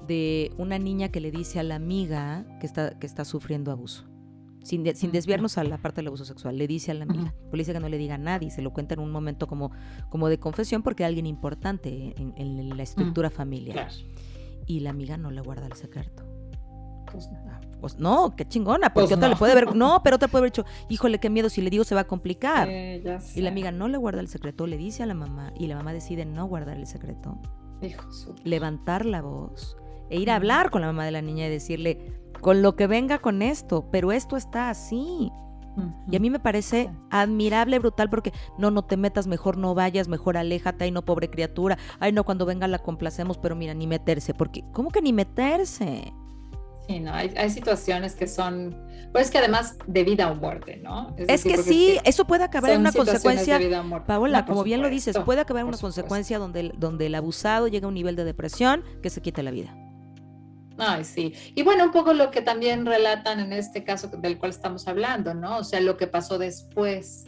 de 0.08 0.52
una 0.58 0.78
niña 0.78 1.08
que 1.08 1.22
le 1.22 1.32
dice 1.32 1.62
a 1.62 1.64
la 1.64 1.76
amiga 1.76 2.46
que 2.60 2.66
está, 2.66 3.00
que 3.00 3.08
está 3.08 3.24
sufriendo 3.24 3.72
abuso. 3.72 4.04
Sin, 4.62 4.84
desviarnos 4.84 5.58
a 5.58 5.64
la 5.64 5.78
parte 5.78 6.02
del 6.02 6.08
abuso 6.08 6.26
sexual, 6.26 6.58
le 6.58 6.68
dice 6.68 6.92
a 6.92 6.96
la 6.96 7.06
amiga, 7.06 7.34
pues 7.44 7.54
le 7.54 7.60
dice 7.60 7.72
que 7.72 7.80
no 7.80 7.88
le 7.88 7.98
diga 7.98 8.16
a 8.16 8.18
nadie, 8.18 8.52
se 8.52 8.62
lo 8.62 8.74
cuenta 8.74 8.96
en 8.96 9.00
un 9.00 9.12
momento 9.12 9.48
como, 9.48 9.72
como 10.10 10.28
de 10.28 10.38
confesión 10.38 10.84
porque 10.84 11.04
es 11.04 11.08
alguien 11.08 11.28
importante 11.28 12.14
en, 12.18 12.76
la 12.76 12.84
estructura 12.84 13.30
familiar. 13.30 13.90
Y 14.66 14.82
la 14.82 14.90
amiga 14.90 15.16
no 15.16 15.32
le 15.32 15.40
guarda 15.40 15.66
el 15.66 15.74
secreto. 15.74 16.26
Pues 17.10 17.30
ah, 17.48 17.62
pues 17.80 17.98
no, 18.00 18.36
qué 18.36 18.48
chingona, 18.48 18.94
porque 18.94 19.08
pues 19.08 19.18
otra 19.18 19.30
le 19.30 19.36
puede 19.36 19.52
haber, 19.54 19.76
no, 19.76 20.02
pero 20.04 20.16
otra 20.16 20.28
puede 20.28 20.42
haber 20.42 20.52
dicho, 20.52 20.66
híjole, 20.90 21.20
qué 21.20 21.30
miedo, 21.30 21.50
si 21.50 21.62
le 21.62 21.70
digo 21.70 21.84
se 21.84 21.96
va 21.96 22.02
a 22.02 22.08
complicar. 22.08 22.70
y 22.70 23.42
la 23.42 23.50
amiga 23.50 23.72
no 23.72 23.88
le 23.88 23.98
guarda 23.98 24.22
el 24.22 24.28
secreto, 24.28 24.68
le 24.68 24.78
dice 24.78 25.04
a 25.04 25.06
la 25.06 25.14
mamá, 25.14 25.54
y 25.58 25.68
la 25.68 25.76
mamá 25.76 25.94
decide 25.94 26.26
no 26.26 26.46
guardar 26.46 26.78
el 26.78 26.88
secreto. 26.88 27.40
levantar 28.44 29.06
la 29.06 29.22
voz 29.22 29.78
e 30.10 30.20
ir 30.20 30.32
a 30.32 30.36
hablar 30.36 30.70
con 30.70 30.82
la 30.82 30.88
mamá 30.88 31.06
de 31.06 31.12
la 31.12 31.22
niña 31.22 31.48
y 31.48 31.50
decirle, 31.50 32.14
con 32.42 32.62
lo 32.62 32.76
que 32.76 32.88
venga 32.88 33.20
con 33.20 33.42
esto, 33.42 33.90
pero 33.92 34.12
esto 34.12 34.38
está 34.38 34.70
así. 34.70 35.32
Y 36.10 36.16
a 36.16 36.20
mí 36.20 36.32
me 36.32 36.40
parece 36.40 36.90
admirable, 37.12 37.78
brutal, 37.78 38.10
porque 38.10 38.34
no, 38.58 38.72
no 38.72 38.84
te 38.84 38.98
metas, 38.98 39.28
mejor 39.28 39.58
no 39.58 39.76
vayas, 39.76 40.08
mejor 40.08 40.36
aléjate, 40.36 40.86
ay 40.86 40.92
no, 40.92 41.06
pobre 41.06 41.30
criatura, 41.30 41.78
ay 42.00 42.12
no, 42.12 42.24
cuando 42.24 42.48
venga 42.48 42.68
la 42.68 42.80
complacemos, 42.80 43.38
pero 43.38 43.56
mira, 43.56 43.76
ni 43.76 43.86
meterse, 43.86 44.34
porque, 44.34 44.64
¿cómo 44.72 44.90
que 44.90 45.04
ni 45.04 45.14
meterse? 45.14 46.12
Sí, 46.88 47.00
no, 47.00 47.14
hay, 47.14 47.50
situaciones 47.50 48.16
que 48.16 48.28
son, 48.28 48.76
pues 49.12 49.30
que 49.30 49.38
además 49.40 49.78
de 49.88 50.04
vida 50.04 50.32
o 50.32 50.36
muerte, 50.36 50.78
¿no? 50.78 51.14
Es, 51.18 51.44
que 51.44 51.58
sí, 51.58 52.00
eso 52.06 52.26
puede 52.26 52.46
acabar 52.46 52.72
en 52.72 52.80
una 52.80 52.94
consecuencia, 52.94 53.60
Paola, 54.06 54.46
como 54.46 54.64
bien 54.64 54.82
lo 54.82 54.90
dices, 54.90 55.18
puede 55.20 55.42
acabar 55.42 55.62
en 55.62 55.68
una 55.68 55.78
consecuencia 55.78 56.40
donde, 56.40 56.72
donde 56.78 57.08
el 57.08 57.16
abusado 57.16 57.68
llega 57.68 57.86
a 57.86 57.90
un 57.90 57.96
nivel 57.96 58.16
de 58.16 58.24
depresión 58.24 58.84
que 59.02 59.10
se 59.10 59.22
quite 59.22 59.44
la 59.44 59.52
vida. 59.52 59.76
Ay, 60.78 61.04
sí. 61.04 61.34
Y 61.56 61.64
bueno, 61.64 61.86
un 61.86 61.92
poco 61.92 62.14
lo 62.14 62.30
que 62.32 62.42
también 62.42 62.86
relatan 62.86 63.40
en 63.40 63.52
este 63.52 63.84
caso 63.84 64.08
del 64.08 64.38
cual 64.38 64.52
estamos 64.52 64.88
hablando, 64.88 65.34
¿no? 65.34 65.58
O 65.58 65.64
sea, 65.64 65.82
lo 65.82 65.98
que 65.98 66.08
pasó 66.08 66.38
después 66.38 67.26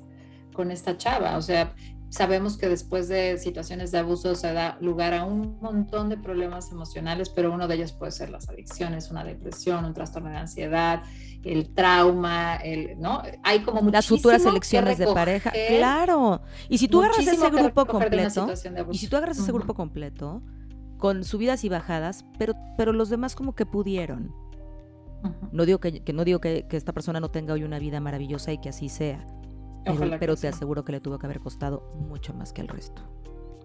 con 0.54 0.72
esta 0.72 0.98
chava. 0.98 1.38
O 1.38 1.42
sea, 1.42 1.74
Sabemos 2.10 2.58
que 2.58 2.68
después 2.68 3.08
de 3.08 3.38
situaciones 3.38 3.92
de 3.92 4.00
abuso 4.00 4.34
se 4.34 4.52
da 4.52 4.78
lugar 4.82 5.14
a 5.14 5.26
un 5.26 5.60
montón 5.62 6.10
de 6.10 6.18
problemas 6.18 6.72
emocionales, 6.72 7.30
pero 7.30 7.54
uno 7.54 7.68
de 7.68 7.76
ellos 7.76 7.92
puede 7.92 8.12
ser 8.12 8.32
las 8.32 8.50
adicciones, 8.50 9.12
una 9.12 9.24
depresión, 9.24 9.86
un 9.86 9.94
trastorno 9.94 10.30
de 10.30 10.38
ansiedad, 10.38 11.04
el 11.44 11.72
trauma, 11.74 12.56
el, 12.56 13.00
¿no? 13.00 13.22
Hay 13.44 13.60
como 13.60 13.88
las 13.92 14.08
futuras 14.08 14.44
elecciones 14.44 14.98
de 14.98 15.06
pareja, 15.06 15.52
claro. 15.52 16.42
Y 16.68 16.80
si 16.80 16.88
tú 16.88 17.02
agarras 17.02 17.20
ese 17.28 17.50
grupo 17.50 17.86
completo, 17.86 18.48
y 18.92 18.98
si 18.98 19.08
tú 19.08 19.16
agarras 19.16 19.38
ese 19.38 19.52
grupo 19.52 19.76
completo 19.76 20.42
con 20.98 21.24
subidas 21.24 21.64
y 21.64 21.70
bajadas, 21.70 22.26
pero 22.40 22.56
pero 22.76 22.92
los 22.92 23.10
demás 23.10 23.36
como 23.36 23.54
que 23.54 23.68
pudieron. 23.68 24.34
No 25.52 25.66
digo 25.66 25.80
que, 25.80 26.02
no 26.14 26.24
digo 26.24 26.40
que, 26.40 26.66
que 26.68 26.78
esta 26.78 26.94
persona 26.94 27.20
no 27.20 27.30
tenga 27.30 27.54
hoy 27.54 27.64
una 27.64 27.78
vida 27.78 28.00
maravillosa 28.00 28.54
y 28.54 28.58
que 28.58 28.70
así 28.70 28.88
sea 28.88 29.26
pero, 29.84 30.36
te 30.36 30.48
aseguro 30.48 30.84
que 30.84 30.92
le 30.92 31.00
tuvo 31.00 31.18
que 31.20 31.26
haber 31.26 31.40
costado 31.40 31.94
mucho 31.96 32.34
más 32.34 32.54
que 32.54 32.62
el 32.62 32.68
resto. 32.68 33.02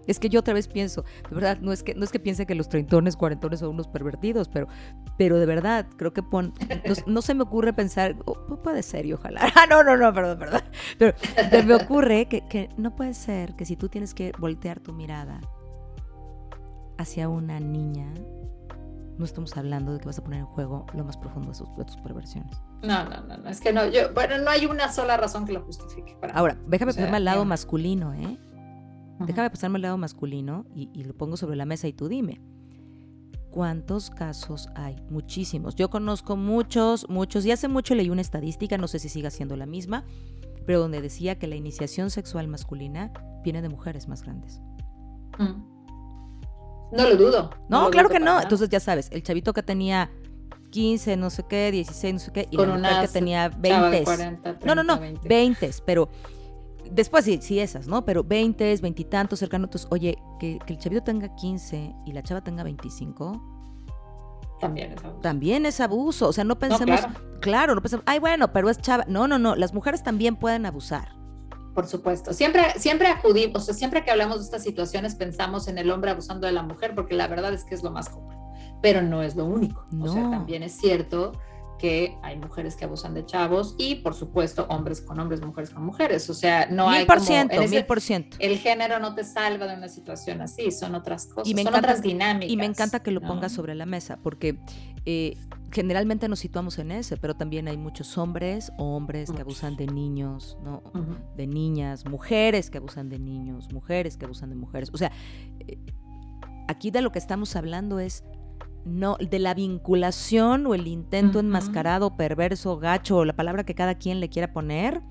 Es 0.07 0.19
que 0.19 0.29
yo 0.29 0.41
otra 0.41 0.53
vez 0.53 0.67
pienso, 0.67 1.03
de 1.29 1.35
verdad, 1.35 1.57
no 1.61 1.71
es 1.71 1.81
que, 1.81 1.95
no 1.95 2.03
es 2.03 2.11
que 2.11 2.19
piense 2.19 2.45
que 2.45 2.53
los 2.53 2.69
treintones, 2.69 3.15
cuarentones 3.15 3.61
son 3.61 3.69
unos 3.69 3.87
pervertidos, 3.87 4.49
pero, 4.49 4.67
pero 5.17 5.39
de 5.39 5.47
verdad, 5.47 5.87
creo 5.97 6.13
que 6.13 6.21
pon, 6.21 6.53
no, 7.07 7.21
se 7.23 7.33
me 7.33 7.41
ocurre 7.41 7.73
pensar, 7.73 8.15
oh, 8.25 8.35
puede 8.61 8.83
ser 8.83 9.05
y 9.05 9.13
ojalá. 9.13 9.41
Ah, 9.55 9.65
no, 9.67 9.83
no, 9.83 9.97
no, 9.97 10.13
perdón, 10.13 10.37
perdón. 10.37 10.61
Pero, 10.99 11.15
me 11.65 11.73
ocurre 11.73 12.27
que, 12.27 12.47
que 12.47 12.69
no 12.77 12.95
puede 12.95 13.13
ser 13.13 13.55
que 13.55 13.65
si 13.65 13.75
tú 13.75 13.89
tienes 13.89 14.13
que 14.13 14.31
voltear 14.37 14.79
tu 14.79 14.93
mirada 14.93 15.41
hacia 16.97 17.27
una 17.29 17.59
niña, 17.59 18.13
no 19.17 19.25
estamos 19.25 19.55
hablando 19.55 19.93
de 19.93 19.99
que 19.99 20.05
vas 20.05 20.19
a 20.19 20.23
poner 20.23 20.41
en 20.41 20.45
juego 20.45 20.85
lo 20.93 21.03
más 21.03 21.17
profundo 21.17 21.51
de, 21.51 21.85
tus 21.85 21.97
perversiones. 21.97 22.61
No, 22.83 23.07
no, 23.07 23.21
no, 23.21 23.37
no, 23.37 23.49
es 23.49 23.61
que 23.61 23.71
no, 23.71 23.85
yo, 23.87 24.13
bueno, 24.13 24.37
no 24.39 24.49
hay 24.49 24.65
una 24.65 24.91
sola 24.91 25.17
razón 25.17 25.45
que 25.45 25.53
lo 25.53 25.61
justifique. 25.61 26.17
Ahora, 26.33 26.57
déjame 26.67 26.93
pasarme 26.93 27.17
al 27.17 27.25
lado 27.25 27.45
masculino, 27.45 28.13
¿eh? 28.13 28.37
Déjame 29.19 29.49
pasarme 29.49 29.77
al 29.77 29.83
lado 29.83 29.97
masculino 29.97 30.65
y, 30.75 30.89
y, 30.93 31.05
lo 31.05 31.13
pongo 31.13 31.37
sobre 31.37 31.55
la 31.55 31.65
mesa 31.65 31.87
y 31.87 31.93
tú 31.93 32.09
dime. 32.09 32.41
¿Cuántos 33.49 34.09
casos 34.09 34.67
hay? 34.75 34.97
Muchísimos. 35.09 35.75
Yo 35.75 35.89
conozco 35.89 36.35
muchos, 36.35 37.07
muchos, 37.09 37.45
y 37.45 37.51
hace 37.51 37.69
mucho 37.69 37.95
leí 37.95 38.09
una 38.09 38.19
estadística, 38.19 38.77
no 38.77 38.89
sé 38.89 38.99
si 38.99 39.07
siga 39.07 39.29
siendo 39.29 39.55
la 39.55 39.65
misma, 39.65 40.03
pero 40.65 40.79
donde 40.79 41.01
decía 41.01 41.39
que 41.39 41.47
la 41.47 41.55
iniciación 41.55 42.09
sexual 42.09 42.49
masculina 42.49 43.13
viene 43.43 43.61
de 43.61 43.69
mujeres 43.69 44.09
más 44.09 44.23
grandes. 44.23 44.59
No 46.91 47.09
lo 47.09 47.15
dudo. 47.15 47.49
No, 47.69 47.89
claro 47.89 48.09
que 48.09 48.19
no. 48.19 48.41
Entonces 48.41 48.69
ya 48.69 48.79
sabes, 48.79 49.09
el 49.11 49.23
chavito 49.23 49.53
que 49.53 49.63
tenía 49.63 50.09
15, 50.69 51.17
no 51.17 51.29
sé 51.29 51.43
qué, 51.47 51.71
16, 51.71 52.13
no 52.13 52.19
sé 52.19 52.31
qué, 52.31 52.47
y 52.51 52.57
la 52.57 52.65
mujer 52.67 53.01
que 53.01 53.07
tenía 53.07 53.49
20. 53.49 54.03
no, 54.65 54.75
no, 54.75 54.83
no, 54.83 54.99
20. 55.23 55.71
pero 55.85 56.09
después 56.91 57.25
sí, 57.25 57.39
sí 57.41 57.59
esas, 57.59 57.87
¿no? 57.87 58.05
Pero 58.05 58.23
20, 58.23 58.77
20 58.81 59.01
y 59.01 59.05
tantos 59.05 59.39
cercanos. 59.39 59.67
Entonces, 59.67 59.87
oye, 59.91 60.17
que, 60.39 60.59
el 60.67 60.77
chavito 60.77 61.03
tenga 61.03 61.33
15 61.35 61.95
y 62.05 62.11
la 62.11 62.23
chava 62.23 62.41
tenga 62.41 62.63
25. 62.63 63.53
También 64.59 64.91
es 64.91 65.03
abuso. 65.03 65.21
También 65.21 65.65
es 65.65 65.79
abuso. 65.79 66.27
O 66.29 66.33
sea, 66.33 66.43
no 66.43 66.57
pensemos, 66.57 67.01
claro. 67.41 67.75
no 67.75 67.81
pensemos, 67.81 68.03
ay, 68.05 68.19
bueno, 68.19 68.51
pero 68.51 68.69
es 68.69 68.79
chava. 68.79 69.05
No, 69.07 69.27
no, 69.27 69.39
no. 69.39 69.55
Las 69.55 69.73
mujeres 69.73 70.03
también 70.03 70.35
pueden 70.35 70.65
abusar. 70.65 71.14
Por 71.75 71.87
supuesto. 71.87 72.33
Siempre, 72.33 72.63
siempre 72.79 73.09
acudimos, 73.09 73.61
o 73.61 73.65
sea, 73.65 73.73
siempre 73.73 74.05
que 74.05 74.09
hablamos 74.09 74.37
de 74.37 74.43
estas 74.45 74.63
situaciones 74.63 75.13
pensamos 75.13 75.67
en 75.67 75.77
el 75.77 75.91
hombre 75.91 76.09
abusando 76.09 76.47
de 76.47 76.53
la 76.53 76.63
mujer, 76.63 76.95
porque 76.95 77.15
la 77.15 77.27
verdad 77.27 77.53
es 77.53 77.65
que 77.65 77.75
es 77.75 77.83
lo 77.83 77.91
más 77.91 78.07
común, 78.07 78.33
pero 78.81 79.01
no 79.01 79.21
es 79.21 79.35
lo 79.35 79.43
único. 79.45 79.85
O 79.99 80.07
sea, 80.07 80.29
también 80.29 80.63
es 80.63 80.71
cierto 80.71 81.33
que 81.79 82.17
hay 82.21 82.37
mujeres 82.37 82.75
que 82.75 82.85
abusan 82.85 83.13
de 83.13 83.25
chavos 83.25 83.75
y 83.77 83.95
por 83.95 84.13
supuesto 84.13 84.65
hombres 84.69 85.01
con 85.01 85.19
hombres, 85.19 85.41
mujeres 85.41 85.69
con 85.69 85.85
mujeres. 85.85 86.29
O 86.29 86.33
sea, 86.33 86.67
no 86.67 86.89
hay 86.89 87.05
como, 87.05 87.19
mil 87.67 87.85
por 87.85 88.01
ciento. 88.01 88.37
El 88.39 88.57
género 88.57 88.99
no 88.99 89.15
te 89.15 89.23
salva 89.23 89.67
de 89.67 89.75
una 89.75 89.87
situación 89.87 90.41
así, 90.41 90.71
son 90.71 90.95
otras 90.95 91.27
cosas, 91.27 91.61
son 91.61 91.75
otras 91.75 92.01
dinámicas. 92.01 92.51
Y 92.51 92.57
me 92.57 92.65
encanta 92.65 93.01
que 93.01 93.11
lo 93.11 93.21
pongas 93.21 93.51
sobre 93.51 93.75
la 93.75 93.85
mesa 93.85 94.17
porque 94.21 94.57
eh, 95.05 95.37
generalmente 95.71 96.27
nos 96.29 96.39
situamos 96.39 96.79
en 96.79 96.91
ese, 96.91 97.17
pero 97.17 97.35
también 97.35 97.67
hay 97.67 97.77
muchos 97.77 98.17
hombres 98.17 98.71
o 98.77 98.95
hombres 98.95 99.31
que 99.31 99.41
abusan 99.41 99.75
de 99.75 99.87
niños, 99.87 100.57
¿no? 100.63 100.83
De 101.35 101.47
niñas, 101.47 102.05
mujeres 102.05 102.69
que 102.69 102.77
abusan 102.77 103.09
de 103.09 103.19
niños, 103.19 103.71
mujeres 103.71 104.17
que 104.17 104.25
abusan 104.25 104.49
de 104.49 104.55
mujeres. 104.55 104.89
O 104.93 104.97
sea, 104.97 105.11
eh, 105.67 105.77
aquí 106.67 106.91
de 106.91 107.01
lo 107.01 107.11
que 107.11 107.19
estamos 107.19 107.55
hablando 107.55 107.99
es 107.99 108.23
no 108.85 109.17
de 109.19 109.39
la 109.39 109.53
vinculación 109.53 110.65
o 110.67 110.75
el 110.75 110.87
intento 110.87 111.39
enmascarado, 111.39 112.15
perverso, 112.15 112.77
gacho, 112.77 113.17
o 113.17 113.25
la 113.25 113.35
palabra 113.35 113.63
que 113.65 113.75
cada 113.75 113.95
quien 113.95 114.19
le 114.19 114.29
quiera 114.29 114.53
poner, 114.53 115.01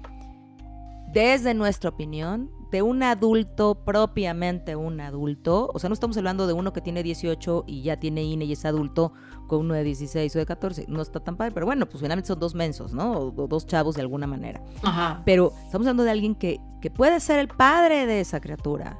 desde 1.12 1.54
nuestra 1.54 1.90
opinión, 1.90 2.50
de 2.70 2.82
un 2.82 3.04
adulto, 3.04 3.84
propiamente 3.84 4.74
un 4.74 5.00
adulto, 5.00 5.70
o 5.72 5.78
sea, 5.78 5.88
no 5.88 5.94
estamos 5.94 6.16
hablando 6.16 6.48
de 6.48 6.54
uno 6.54 6.72
que 6.72 6.80
tiene 6.80 7.04
18 7.04 7.64
y 7.68 7.82
ya 7.82 8.00
tiene 8.00 8.24
INE 8.24 8.46
y 8.46 8.52
es 8.52 8.64
adulto 8.64 9.12
con 9.46 9.60
uno 9.60 9.74
de 9.74 9.84
16 9.84 10.34
o 10.34 10.38
de 10.40 10.46
14, 10.46 10.86
no 10.88 11.00
está 11.00 11.20
tan 11.20 11.36
padre, 11.36 11.52
pero 11.52 11.66
bueno, 11.66 11.86
pues 11.86 12.02
finalmente 12.02 12.26
son 12.26 12.40
dos 12.40 12.56
mensos, 12.56 12.92
¿no? 12.92 13.12
O, 13.12 13.46
dos 13.46 13.64
chavos 13.66 13.94
de 13.94 14.02
alguna 14.02 14.26
manera. 14.26 14.60
Ajá. 14.82 15.22
Pero 15.24 15.52
estamos 15.64 15.86
hablando 15.86 16.02
de 16.02 16.10
alguien 16.10 16.34
que, 16.34 16.60
que 16.80 16.90
puede 16.90 17.20
ser 17.20 17.38
el 17.38 17.46
padre 17.46 18.06
de 18.06 18.20
esa 18.20 18.40
criatura. 18.40 18.98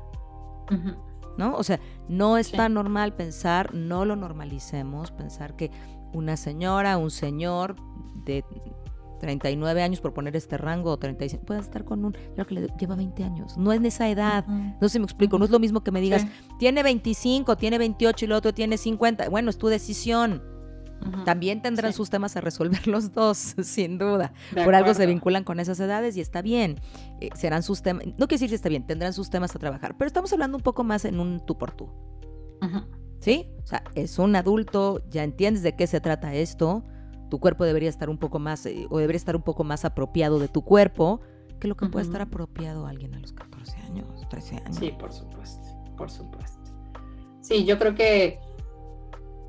¿No? 1.37 1.57
O 1.57 1.63
sea, 1.63 1.81
no 2.09 2.39
es 2.39 2.53
tan 2.53 2.75
normal 2.75 3.15
pensar, 3.15 3.75
no 3.75 4.05
lo 4.05 4.17
normalicemos, 4.17 5.11
pensar 5.13 5.57
que 5.57 5.71
una 6.13 6.37
señora, 6.37 6.97
un 6.97 7.11
señor 7.11 7.77
de 8.25 8.45
39 9.21 9.83
años, 9.83 10.01
por 10.01 10.13
poner 10.13 10.37
este 10.37 10.59
rango, 10.59 10.91
o 10.93 10.99
35, 10.99 11.45
puede 11.45 11.61
estar 11.61 11.85
con 11.85 12.05
un, 12.05 12.13
creo 12.13 12.47
que 12.47 12.55
le 12.55 12.69
lleva 12.79 12.95
20 12.95 13.25
años. 13.25 13.57
No 13.57 13.73
es 13.73 13.79
en 13.79 13.87
esa 13.87 14.09
edad. 14.09 14.47
No 14.47 14.89
sé 14.89 14.91
si 14.91 14.99
me 14.99 15.05
explico. 15.05 15.39
No 15.39 15.45
es 15.45 15.51
lo 15.51 15.59
mismo 15.59 15.83
que 15.83 15.91
me 15.91 16.01
digas, 16.01 16.27
tiene 16.59 16.83
25, 16.83 17.57
tiene 17.57 17.79
28 17.79 18.25
y 18.25 18.27
el 18.27 18.33
otro 18.33 18.53
tiene 18.53 18.77
50. 18.77 19.29
Bueno, 19.31 19.51
es 19.51 19.59
tu 19.59 19.69
decisión. 19.69 20.43
También 21.25 21.63
tendrán 21.63 21.93
sus 21.93 22.11
temas 22.11 22.37
a 22.37 22.41
resolver 22.41 22.87
los 22.89 23.13
dos, 23.13 23.55
sin 23.63 23.99
duda. 23.99 24.33
por 24.65 24.75
algo 24.75 24.95
se 24.95 25.07
vinculan 25.07 25.45
con 25.45 25.61
esas 25.61 25.79
edades 25.81 26.17
y 26.17 26.21
está 26.21 26.43
bien. 26.43 26.81
Eh, 27.21 27.31
serán 27.35 27.63
sus 27.63 27.83
temas, 27.83 28.07
no 28.07 28.27
quiero 28.27 28.29
decir 28.29 28.49
si 28.49 28.55
está 28.55 28.69
bien, 28.69 28.87
tendrán 28.87 29.13
sus 29.13 29.31
temas 29.31 29.55
a 29.55 29.59
trabajar, 29.59 29.97
pero 29.97 30.07
estamos 30.07 30.33
hablando 30.33 30.57
un 30.57 30.63
poco 30.63 30.85
más 30.85 31.05
en 31.05 31.21
un 31.21 31.45
tú 31.45 31.59
por 31.59 31.73
tú. 31.73 31.91
¿Sí? 33.21 33.51
O 33.63 33.67
sea, 33.67 33.85
es 33.95 34.19
un 34.19 34.37
adulto, 34.37 35.03
ya 35.11 35.23
entiendes 35.23 35.63
de 35.63 35.77
qué 35.77 35.87
se 35.87 36.01
trata 36.01 36.35
esto, 36.35 36.85
tu 37.31 37.41
cuerpo 37.41 37.65
debería 37.65 37.89
estar 37.89 38.09
un 38.09 38.19
poco 38.19 38.39
más, 38.39 38.65
eh, 38.67 38.87
o 38.91 38.99
debería 38.99 39.19
estar 39.19 39.37
un 39.37 39.43
poco 39.43 39.65
más 39.65 39.85
apropiado 39.85 40.39
de 40.39 40.49
tu 40.49 40.63
cuerpo 40.63 41.21
que 41.59 41.69
lo 41.69 41.77
que 41.77 41.87
puede 41.87 42.05
estar 42.05 42.21
apropiado 42.21 42.87
a 42.87 42.91
alguien 42.91 43.15
a 43.15 43.19
los 43.19 43.33
14 43.33 43.77
años, 43.81 44.07
13 44.29 44.57
años. 44.57 44.77
Sí, 44.77 44.93
por 44.99 45.13
supuesto, 45.13 45.67
por 45.97 46.11
supuesto. 46.11 46.61
Sí, 47.41 47.65
yo 47.65 47.79
creo 47.79 47.95
que 47.95 48.39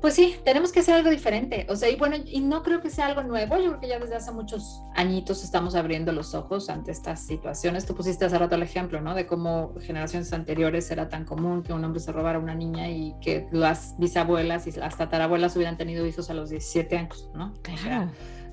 pues 0.00 0.14
sí, 0.14 0.36
tenemos 0.44 0.72
que 0.72 0.80
hacer 0.80 0.94
algo 0.94 1.10
diferente. 1.10 1.66
O 1.70 1.76
sea, 1.76 1.88
y 1.88 1.96
bueno, 1.96 2.16
y 2.24 2.40
no 2.40 2.62
creo 2.62 2.80
que 2.80 2.90
sea 2.90 3.06
algo 3.06 3.22
nuevo. 3.22 3.56
Yo 3.56 3.68
creo 3.68 3.80
que 3.80 3.88
ya 3.88 3.98
desde 3.98 4.16
hace 4.16 4.30
muchos 4.30 4.82
añitos 4.94 5.42
estamos 5.42 5.74
abriendo 5.74 6.12
los 6.12 6.34
ojos 6.34 6.68
ante 6.68 6.92
estas 6.92 7.26
situaciones. 7.26 7.86
Tú 7.86 7.94
pusiste 7.94 8.24
hace 8.24 8.38
rato 8.38 8.54
el 8.54 8.62
ejemplo, 8.62 9.00
¿no? 9.00 9.14
De 9.14 9.26
cómo 9.26 9.74
generaciones 9.80 10.32
anteriores 10.32 10.90
era 10.90 11.08
tan 11.08 11.24
común 11.24 11.62
que 11.62 11.72
un 11.72 11.84
hombre 11.84 12.00
se 12.00 12.12
robara 12.12 12.38
a 12.38 12.40
una 12.40 12.54
niña 12.54 12.88
y 12.90 13.14
que 13.20 13.48
las 13.52 13.96
bisabuelas 13.98 14.66
y 14.66 14.72
las 14.72 14.96
tatarabuelas 14.96 15.56
hubieran 15.56 15.76
tenido 15.76 16.06
hijos 16.06 16.28
a 16.30 16.34
los 16.34 16.50
17 16.50 16.98
años, 16.98 17.30
¿no? 17.34 17.54
Claro, 17.62 18.10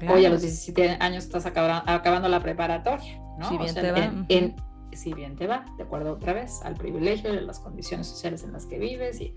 Hoy 0.10 0.26
a 0.26 0.30
los 0.30 0.42
17 0.42 0.98
años 1.00 1.26
estás 1.26 1.46
acabando 1.46 2.28
la 2.28 2.40
preparatoria, 2.42 3.20
¿no? 3.38 3.50
Si 3.50 3.58
bien 3.58 3.76
te 3.76 3.92
va. 3.92 4.12
si 4.94 5.14
bien 5.14 5.36
te 5.36 5.48
va, 5.48 5.66
de 5.78 5.84
acuerdo 5.84 6.14
otra 6.14 6.34
vez 6.34 6.62
al 6.64 6.76
privilegio 6.76 7.32
de 7.32 7.42
las 7.42 7.60
condiciones 7.60 8.08
sociales 8.08 8.44
en 8.44 8.54
las 8.54 8.66
que 8.66 8.78
vives 8.78 9.22
y 9.22 9.34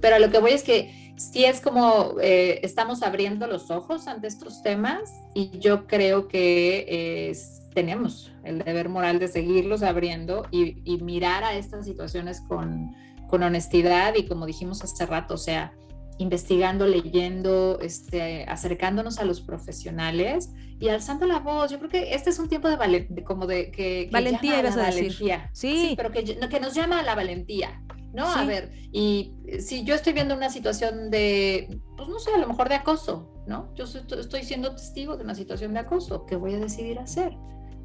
pero 0.00 0.18
lo 0.18 0.30
que 0.30 0.38
voy 0.38 0.52
es 0.52 0.62
que 0.62 1.12
sí 1.16 1.44
es 1.44 1.60
como 1.60 2.14
eh, 2.20 2.60
estamos 2.62 3.02
abriendo 3.02 3.46
los 3.46 3.70
ojos 3.70 4.06
ante 4.06 4.26
estos 4.28 4.62
temas 4.62 5.12
y 5.34 5.58
yo 5.58 5.86
creo 5.86 6.28
que 6.28 7.32
tenemos 7.78 8.32
el 8.42 8.58
deber 8.58 8.88
moral 8.88 9.20
de 9.20 9.28
seguirlos 9.28 9.84
abriendo 9.84 10.46
y, 10.50 10.74
mirar 11.00 11.44
a 11.44 11.54
estas 11.54 11.86
situaciones 11.86 12.40
con, 12.40 12.92
con, 13.28 13.44
honestidad 13.44 14.14
y 14.16 14.26
como 14.26 14.46
dijimos 14.46 14.82
hace 14.82 15.06
rato, 15.06 15.34
o 15.34 15.38
sea, 15.38 15.72
investigando, 16.18 16.86
leyendo, 16.86 17.78
este, 17.80 18.44
acercándonos 18.48 19.18
a 19.18 19.24
los 19.24 19.40
profesionales 19.40 20.50
y 20.80 20.88
alzando 20.88 21.26
la 21.26 21.38
voz. 21.38 21.70
Yo 21.70 21.78
creo 21.78 21.90
que 21.90 22.14
este 22.14 22.30
es 22.30 22.38
un 22.40 22.48
tiempo 22.48 22.68
de, 22.68 23.24
como 23.24 23.46
de 23.46 23.70
que, 23.70 24.08
valentía, 24.10 24.58
ibas 24.58 24.76
a, 24.76 24.82
valentía. 24.82 25.50
Sí. 25.52 25.88
sí, 25.88 25.94
pero 25.96 26.10
que, 26.10 26.24
que 26.24 26.60
nos 26.60 26.74
llama 26.74 26.98
a 26.98 27.02
la 27.04 27.14
valentía 27.14 27.80
¿no? 28.12 28.26
A 28.26 28.44
ver, 28.44 28.72
y 28.92 29.34
eh, 29.46 29.60
si 29.60 29.84
yo 29.84 29.94
estoy 29.94 30.12
viendo 30.12 30.34
una 30.34 30.50
situación 30.50 31.10
de, 31.10 31.80
pues 31.96 32.08
no 32.08 32.18
sé, 32.18 32.32
a 32.34 32.38
lo 32.38 32.48
mejor 32.48 32.68
de 32.68 32.76
acoso, 32.76 33.32
¿no? 33.46 33.74
Yo 33.74 33.84
estoy 33.84 34.42
siendo 34.44 34.74
testigo 34.74 35.16
de 35.16 35.24
una 35.24 35.34
situación 35.34 35.74
de 35.74 35.80
acoso, 35.80 36.26
¿qué 36.26 36.36
voy 36.36 36.54
a 36.54 36.58
decidir 36.58 36.98
hacer? 36.98 37.36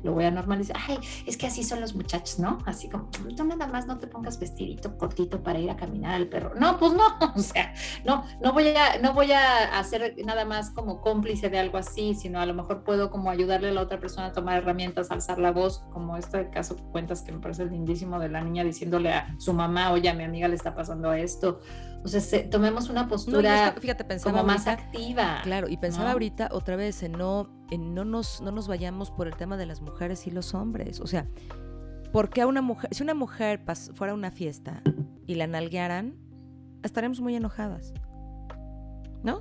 Lo 0.03 0.13
voy 0.13 0.25
a 0.25 0.31
normalizar. 0.31 0.77
Ay, 0.87 0.99
es 1.25 1.37
que 1.37 1.47
así 1.47 1.63
son 1.63 1.81
los 1.81 1.95
muchachos, 1.95 2.39
¿no? 2.39 2.59
Así 2.65 2.89
como, 2.89 3.09
tú 3.09 3.43
nada 3.43 3.67
más 3.67 3.87
no 3.87 3.97
te 3.97 4.07
pongas 4.07 4.39
vestidito 4.39 4.97
cortito 4.97 5.41
para 5.41 5.59
ir 5.59 5.69
a 5.69 5.75
caminar 5.75 6.15
al 6.15 6.27
perro. 6.27 6.53
No, 6.55 6.77
pues 6.77 6.93
no, 6.93 7.03
o 7.35 7.39
sea, 7.39 7.73
no, 8.05 8.25
no 8.41 8.53
voy 8.53 8.67
a, 8.69 8.99
no 9.01 9.13
voy 9.13 9.31
a 9.31 9.79
hacer 9.79 10.15
nada 10.25 10.45
más 10.45 10.69
como 10.71 11.01
cómplice 11.01 11.49
de 11.49 11.59
algo 11.59 11.77
así, 11.77 12.15
sino 12.15 12.39
a 12.39 12.45
lo 12.45 12.53
mejor 12.53 12.83
puedo 12.83 13.09
como 13.09 13.29
ayudarle 13.29 13.69
a 13.69 13.73
la 13.73 13.81
otra 13.81 13.99
persona 13.99 14.27
a 14.27 14.31
tomar 14.33 14.57
herramientas, 14.57 15.11
alzar 15.11 15.39
la 15.39 15.51
voz, 15.51 15.83
como 15.91 16.17
este 16.17 16.49
caso 16.49 16.75
que 16.75 16.83
cuentas 16.83 17.21
que 17.21 17.31
me 17.31 17.39
parece 17.39 17.65
lindísimo 17.65 18.19
de 18.19 18.29
la 18.29 18.41
niña 18.41 18.63
diciéndole 18.63 19.13
a 19.13 19.35
su 19.39 19.53
mamá, 19.53 19.91
oye, 19.91 20.09
a 20.09 20.13
mi 20.13 20.23
amiga 20.23 20.47
le 20.47 20.55
está 20.55 20.75
pasando 20.75 21.13
esto. 21.13 21.59
O 22.03 22.07
sea, 22.07 22.49
tomemos 22.49 22.89
una 22.89 23.07
postura 23.07 23.75
fíjate, 23.79 24.03
pensaba 24.03 24.31
como 24.31 24.45
más 24.45 24.67
activa. 24.67 25.39
Claro, 25.43 25.69
y 25.69 25.77
pensaba 25.77 26.11
ahorita 26.11 26.49
otra 26.51 26.75
vez 26.75 27.01
en 27.03 27.13
no, 27.13 27.49
en 27.71 27.93
no 27.93 28.03
nos, 28.03 28.41
no 28.41 28.51
nos 28.51 28.67
vayamos 28.67 29.09
por 29.09 29.27
el 29.27 29.35
tema 29.35 29.55
de 29.55 29.65
las 29.65 29.81
mujeres 29.81 30.27
y 30.27 30.31
los 30.31 30.53
hombres. 30.53 30.99
O 30.99 31.07
sea, 31.07 31.27
porque 32.11 32.41
a 32.41 32.47
una 32.47 32.61
mujer, 32.61 32.89
si 32.93 33.03
una 33.03 33.13
mujer 33.13 33.61
fuera 33.93 34.11
a 34.11 34.15
una 34.15 34.31
fiesta 34.31 34.81
y 35.25 35.35
la 35.35 35.47
nalguearan, 35.47 36.15
estaremos 36.83 37.21
muy 37.21 37.35
enojadas. 37.35 37.93
¿No? 39.23 39.37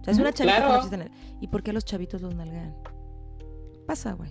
O 0.00 0.04
sea, 0.04 0.12
es 0.12 0.18
una 0.18 0.32
chavita 0.32 0.66
claro. 0.66 0.90
que 0.90 1.10
¿Y 1.40 1.46
por 1.46 1.62
qué 1.62 1.70
a 1.70 1.74
los 1.74 1.84
chavitos 1.84 2.20
los 2.20 2.34
nalguean? 2.34 2.74
Pasa, 3.86 4.12
güey. 4.12 4.30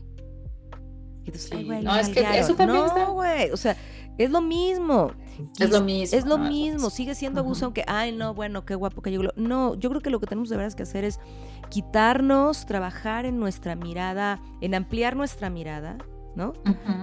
No, 1.83 1.95
es 1.97 2.09
que 2.09 2.39
eso 2.39 2.55
también 2.55 2.85
no, 2.95 3.13
güey. 3.13 3.51
O 3.51 3.57
sea, 3.57 3.75
es 4.17 4.29
lo 4.29 4.41
mismo. 4.41 5.11
Es 5.59 5.71
lo 5.71 5.81
mismo. 5.81 6.17
Es 6.17 6.25
lo 6.25 6.37
mismo, 6.37 6.89
sigue 6.89 7.15
siendo 7.15 7.41
abuso, 7.41 7.65
aunque, 7.65 7.83
ay, 7.87 8.11
no, 8.11 8.33
bueno, 8.33 8.65
qué 8.65 8.75
guapo 8.75 9.01
que 9.01 9.11
yo. 9.11 9.21
No, 9.35 9.75
yo 9.75 9.89
creo 9.89 10.01
que 10.01 10.09
lo 10.09 10.19
que 10.19 10.27
tenemos 10.27 10.49
de 10.49 10.57
veras 10.57 10.75
que 10.75 10.83
hacer 10.83 11.03
es 11.03 11.19
quitarnos, 11.69 12.65
trabajar 12.65 13.25
en 13.25 13.39
nuestra 13.39 13.75
mirada, 13.75 14.41
en 14.61 14.75
ampliar 14.75 15.15
nuestra 15.15 15.49
mirada, 15.49 15.97
¿no? 16.35 16.53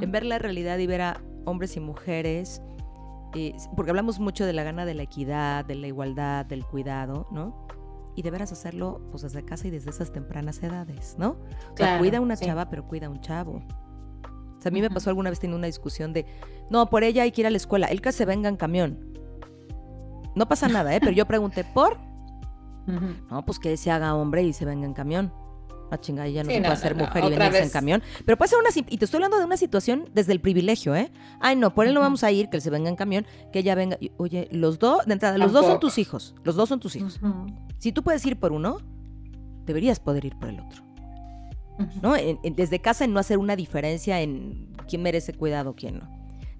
En 0.00 0.12
ver 0.12 0.24
la 0.24 0.38
realidad 0.38 0.78
y 0.78 0.86
ver 0.86 1.00
a 1.00 1.20
hombres 1.44 1.76
y 1.76 1.80
mujeres, 1.80 2.62
eh, 3.34 3.54
porque 3.74 3.90
hablamos 3.90 4.20
mucho 4.20 4.46
de 4.46 4.52
la 4.52 4.62
gana 4.62 4.84
de 4.84 4.94
la 4.94 5.02
equidad, 5.02 5.64
de 5.64 5.74
la 5.74 5.86
igualdad, 5.86 6.46
del 6.46 6.64
cuidado, 6.64 7.26
¿no? 7.30 7.66
Y 8.14 8.22
de 8.22 8.30
veras 8.30 8.52
hacerlo 8.52 9.00
pues 9.10 9.22
desde 9.22 9.44
casa 9.44 9.68
y 9.68 9.70
desde 9.70 9.90
esas 9.90 10.12
tempranas 10.12 10.62
edades, 10.62 11.16
¿no? 11.18 11.36
O 11.72 11.76
sea, 11.76 11.98
cuida 11.98 12.18
a 12.18 12.20
una 12.20 12.36
chava, 12.36 12.68
pero 12.68 12.86
cuida 12.86 13.06
a 13.06 13.10
un 13.10 13.20
chavo. 13.20 13.62
O 14.58 14.62
sea, 14.62 14.70
a 14.70 14.72
mí 14.72 14.80
me 14.80 14.90
pasó 14.90 15.10
alguna 15.10 15.30
vez 15.30 15.38
teniendo 15.38 15.58
una 15.58 15.66
discusión 15.66 16.12
de, 16.12 16.26
no, 16.70 16.90
por 16.90 17.04
ella 17.04 17.22
hay 17.22 17.32
que 17.32 17.42
ir 17.42 17.46
a 17.46 17.50
la 17.50 17.56
escuela, 17.56 17.86
el 17.86 18.00
que 18.00 18.12
se 18.12 18.24
venga 18.24 18.48
en 18.48 18.56
camión. 18.56 18.98
No 20.34 20.48
pasa 20.48 20.68
nada, 20.68 20.94
¿eh? 20.94 21.00
Pero 21.00 21.12
yo 21.12 21.26
pregunté, 21.26 21.64
¿por? 21.64 21.98
No, 23.30 23.44
pues 23.44 23.58
que 23.58 23.76
se 23.76 23.90
haga 23.90 24.14
hombre 24.14 24.42
y 24.42 24.54
se 24.54 24.64
venga 24.64 24.86
en 24.86 24.94
camión. 24.94 25.32
Ah, 25.90 25.98
chinga, 25.98 26.26
ella 26.26 26.42
no, 26.42 26.48
puede 26.48 26.76
ser 26.76 26.94
mujer 26.94 27.24
y 27.24 27.30
venirse 27.30 27.62
en 27.62 27.70
camión. 27.70 28.02
Pero 28.24 28.36
puede 28.36 28.50
ser 28.50 28.58
una. 28.58 28.70
Y 28.74 28.98
te 28.98 29.04
estoy 29.04 29.18
hablando 29.18 29.38
de 29.38 29.44
una 29.44 29.56
situación 29.56 30.08
desde 30.14 30.32
el 30.32 30.40
privilegio, 30.40 30.94
¿eh? 30.94 31.10
Ay, 31.40 31.56
no, 31.56 31.74
por 31.74 31.86
él 31.86 31.94
no 31.94 32.00
vamos 32.00 32.24
a 32.24 32.30
ir, 32.30 32.50
que 32.50 32.56
él 32.56 32.62
se 32.62 32.70
venga 32.70 32.88
en 32.88 32.96
camión, 32.96 33.26
que 33.52 33.60
ella 33.60 33.74
venga. 33.74 33.98
oye, 34.18 34.48
los 34.52 34.78
dos, 34.78 35.04
de 35.06 35.14
entrada, 35.14 35.38
los 35.38 35.52
dos 35.52 35.66
son 35.66 35.80
tus 35.80 35.98
hijos. 35.98 36.34
Los 36.44 36.56
dos 36.56 36.68
son 36.68 36.80
tus 36.80 36.96
hijos. 36.96 37.20
Si 37.78 37.92
tú 37.92 38.02
puedes 38.02 38.24
ir 38.26 38.38
por 38.38 38.52
uno, 38.52 38.78
deberías 39.64 40.00
poder 40.00 40.24
ir 40.24 40.36
por 40.38 40.48
el 40.48 40.60
otro. 40.60 40.87
¿No? 42.02 42.14
desde 42.42 42.80
casa 42.80 43.04
en 43.04 43.12
no 43.12 43.20
hacer 43.20 43.38
una 43.38 43.56
diferencia 43.56 44.20
en 44.20 44.74
quién 44.88 45.02
merece 45.02 45.32
cuidado, 45.32 45.74
quién 45.74 45.98
no. 45.98 46.08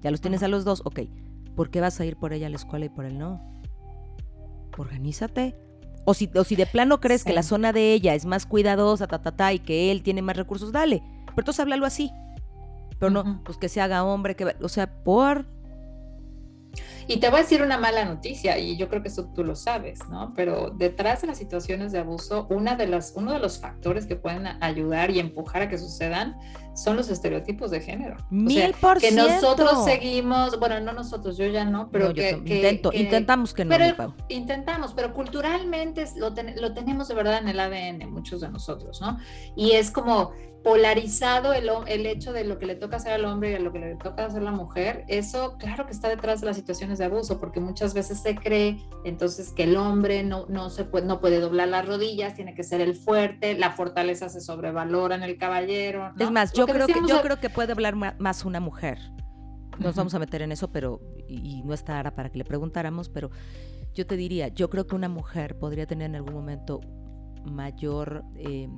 Ya 0.00 0.10
los 0.10 0.20
tienes 0.20 0.42
a 0.42 0.48
los 0.48 0.64
dos, 0.64 0.82
ok. 0.84 1.00
¿Por 1.56 1.70
qué 1.70 1.80
vas 1.80 1.98
a 2.00 2.04
ir 2.04 2.16
por 2.16 2.32
ella 2.32 2.46
a 2.46 2.50
la 2.50 2.56
escuela 2.56 2.84
y 2.84 2.88
por 2.88 3.04
él 3.04 3.18
no? 3.18 3.42
Organízate. 4.76 5.56
O 6.04 6.14
si, 6.14 6.30
o 6.34 6.44
si 6.44 6.56
de 6.56 6.66
plano 6.66 7.00
crees 7.00 7.24
que 7.24 7.32
la 7.32 7.42
zona 7.42 7.72
de 7.72 7.92
ella 7.92 8.14
es 8.14 8.24
más 8.24 8.46
cuidadosa, 8.46 9.06
ta, 9.08 9.20
ta, 9.20 9.36
ta, 9.36 9.52
y 9.52 9.58
que 9.58 9.90
él 9.90 10.02
tiene 10.02 10.22
más 10.22 10.36
recursos, 10.36 10.72
dale. 10.72 11.02
Pero 11.26 11.40
entonces 11.40 11.60
háblalo 11.60 11.84
así. 11.84 12.12
Pero 12.98 13.10
no, 13.10 13.42
pues 13.44 13.58
que 13.58 13.68
se 13.68 13.80
haga 13.80 14.04
hombre, 14.04 14.34
que, 14.34 14.56
o 14.60 14.68
sea, 14.68 15.02
por 15.04 15.46
Y 17.10 17.20
te 17.20 17.30
voy 17.30 17.40
a 17.40 17.42
decir 17.42 17.62
una 17.62 17.78
mala 17.78 18.04
noticia, 18.04 18.58
y 18.58 18.76
yo 18.76 18.90
creo 18.90 19.00
que 19.00 19.08
eso 19.08 19.30
tú 19.34 19.42
lo 19.42 19.56
sabes, 19.56 20.06
¿no? 20.10 20.34
Pero 20.36 20.68
detrás 20.68 21.22
de 21.22 21.26
las 21.26 21.38
situaciones 21.38 21.90
de 21.90 22.00
abuso, 22.00 22.46
una 22.50 22.76
de 22.76 22.86
las, 22.86 23.14
uno 23.16 23.32
de 23.32 23.38
los 23.38 23.58
factores 23.58 24.06
que 24.06 24.14
pueden 24.14 24.46
ayudar 24.60 25.10
y 25.10 25.18
empujar 25.18 25.62
a 25.62 25.68
que 25.70 25.78
sucedan 25.78 26.36
son 26.74 26.96
los 26.96 27.08
estereotipos 27.08 27.70
de 27.70 27.80
género. 27.80 28.18
Mil 28.28 28.74
por 28.78 29.00
Que 29.00 29.10
nosotros 29.10 29.86
seguimos, 29.86 30.60
bueno, 30.60 30.80
no 30.80 30.92
nosotros, 30.92 31.38
yo 31.38 31.46
ya 31.46 31.64
no, 31.64 31.90
pero 31.90 32.12
que, 32.12 32.42
intentamos 32.92 33.54
que 33.54 33.64
no. 33.64 33.74
Pero, 33.74 34.14
intentamos, 34.28 34.92
pero 34.92 35.14
culturalmente 35.14 36.04
lo, 36.16 36.34
lo 36.60 36.74
tenemos 36.74 37.08
de 37.08 37.14
verdad 37.14 37.38
en 37.38 37.48
el 37.48 37.58
ADN, 37.58 38.10
muchos 38.12 38.42
de 38.42 38.50
nosotros, 38.50 39.00
¿no? 39.00 39.18
Y 39.56 39.72
es 39.72 39.90
como 39.90 40.32
polarizado 40.62 41.52
el, 41.52 41.70
el, 41.86 42.06
hecho 42.06 42.32
de 42.32 42.44
lo 42.44 42.58
que 42.58 42.66
le 42.66 42.74
toca 42.74 42.96
hacer 42.96 43.12
al 43.12 43.24
hombre 43.24 43.52
y 43.52 43.54
a 43.54 43.60
lo 43.60 43.72
que 43.72 43.78
le 43.78 43.96
toca 43.96 44.26
hacer 44.26 44.40
a 44.40 44.44
la 44.44 44.50
mujer, 44.50 45.04
eso 45.08 45.56
claro 45.58 45.86
que 45.86 45.92
está 45.92 46.08
detrás 46.08 46.40
de 46.40 46.46
las 46.46 46.56
situaciones 46.56 46.98
de 46.98 47.04
abuso, 47.04 47.38
porque 47.38 47.60
muchas 47.60 47.94
veces 47.94 48.20
se 48.20 48.34
cree 48.34 48.78
entonces 49.04 49.52
que 49.52 49.64
el 49.64 49.76
hombre 49.76 50.22
no, 50.24 50.46
no, 50.48 50.70
se 50.70 50.84
puede, 50.84 51.06
no 51.06 51.20
puede 51.20 51.40
doblar 51.40 51.68
las 51.68 51.86
rodillas, 51.86 52.34
tiene 52.34 52.54
que 52.54 52.64
ser 52.64 52.80
el 52.80 52.96
fuerte, 52.96 53.56
la 53.56 53.72
fortaleza 53.72 54.28
se 54.28 54.40
sobrevalora 54.40 55.14
en 55.14 55.22
el 55.22 55.38
caballero. 55.38 56.12
Es 56.18 56.30
más, 56.30 56.52
yo, 56.52 56.66
creo 56.66 56.86
que, 56.86 56.94
yo 57.06 57.22
creo 57.22 57.38
que 57.38 57.50
puede 57.50 57.72
hablar 57.72 57.94
más 57.94 58.44
una 58.44 58.60
mujer. 58.60 58.98
Nos 59.78 59.94
vamos 59.94 60.12
a 60.14 60.18
meter 60.18 60.42
en 60.42 60.50
eso, 60.50 60.72
pero, 60.72 61.00
y, 61.28 61.62
no 61.62 61.72
está 61.72 61.98
ahora 61.98 62.14
para 62.14 62.30
que 62.30 62.38
le 62.38 62.44
preguntáramos, 62.44 63.08
pero 63.08 63.30
yo 63.94 64.06
te 64.06 64.16
diría, 64.16 64.48
yo 64.48 64.68
creo 64.70 64.86
que 64.86 64.96
una 64.96 65.08
mujer 65.08 65.56
podría 65.56 65.86
tener 65.86 66.06
en 66.06 66.16
algún 66.16 66.34
momento 66.34 66.80
mayor... 67.44 68.24
Eh, 68.36 68.68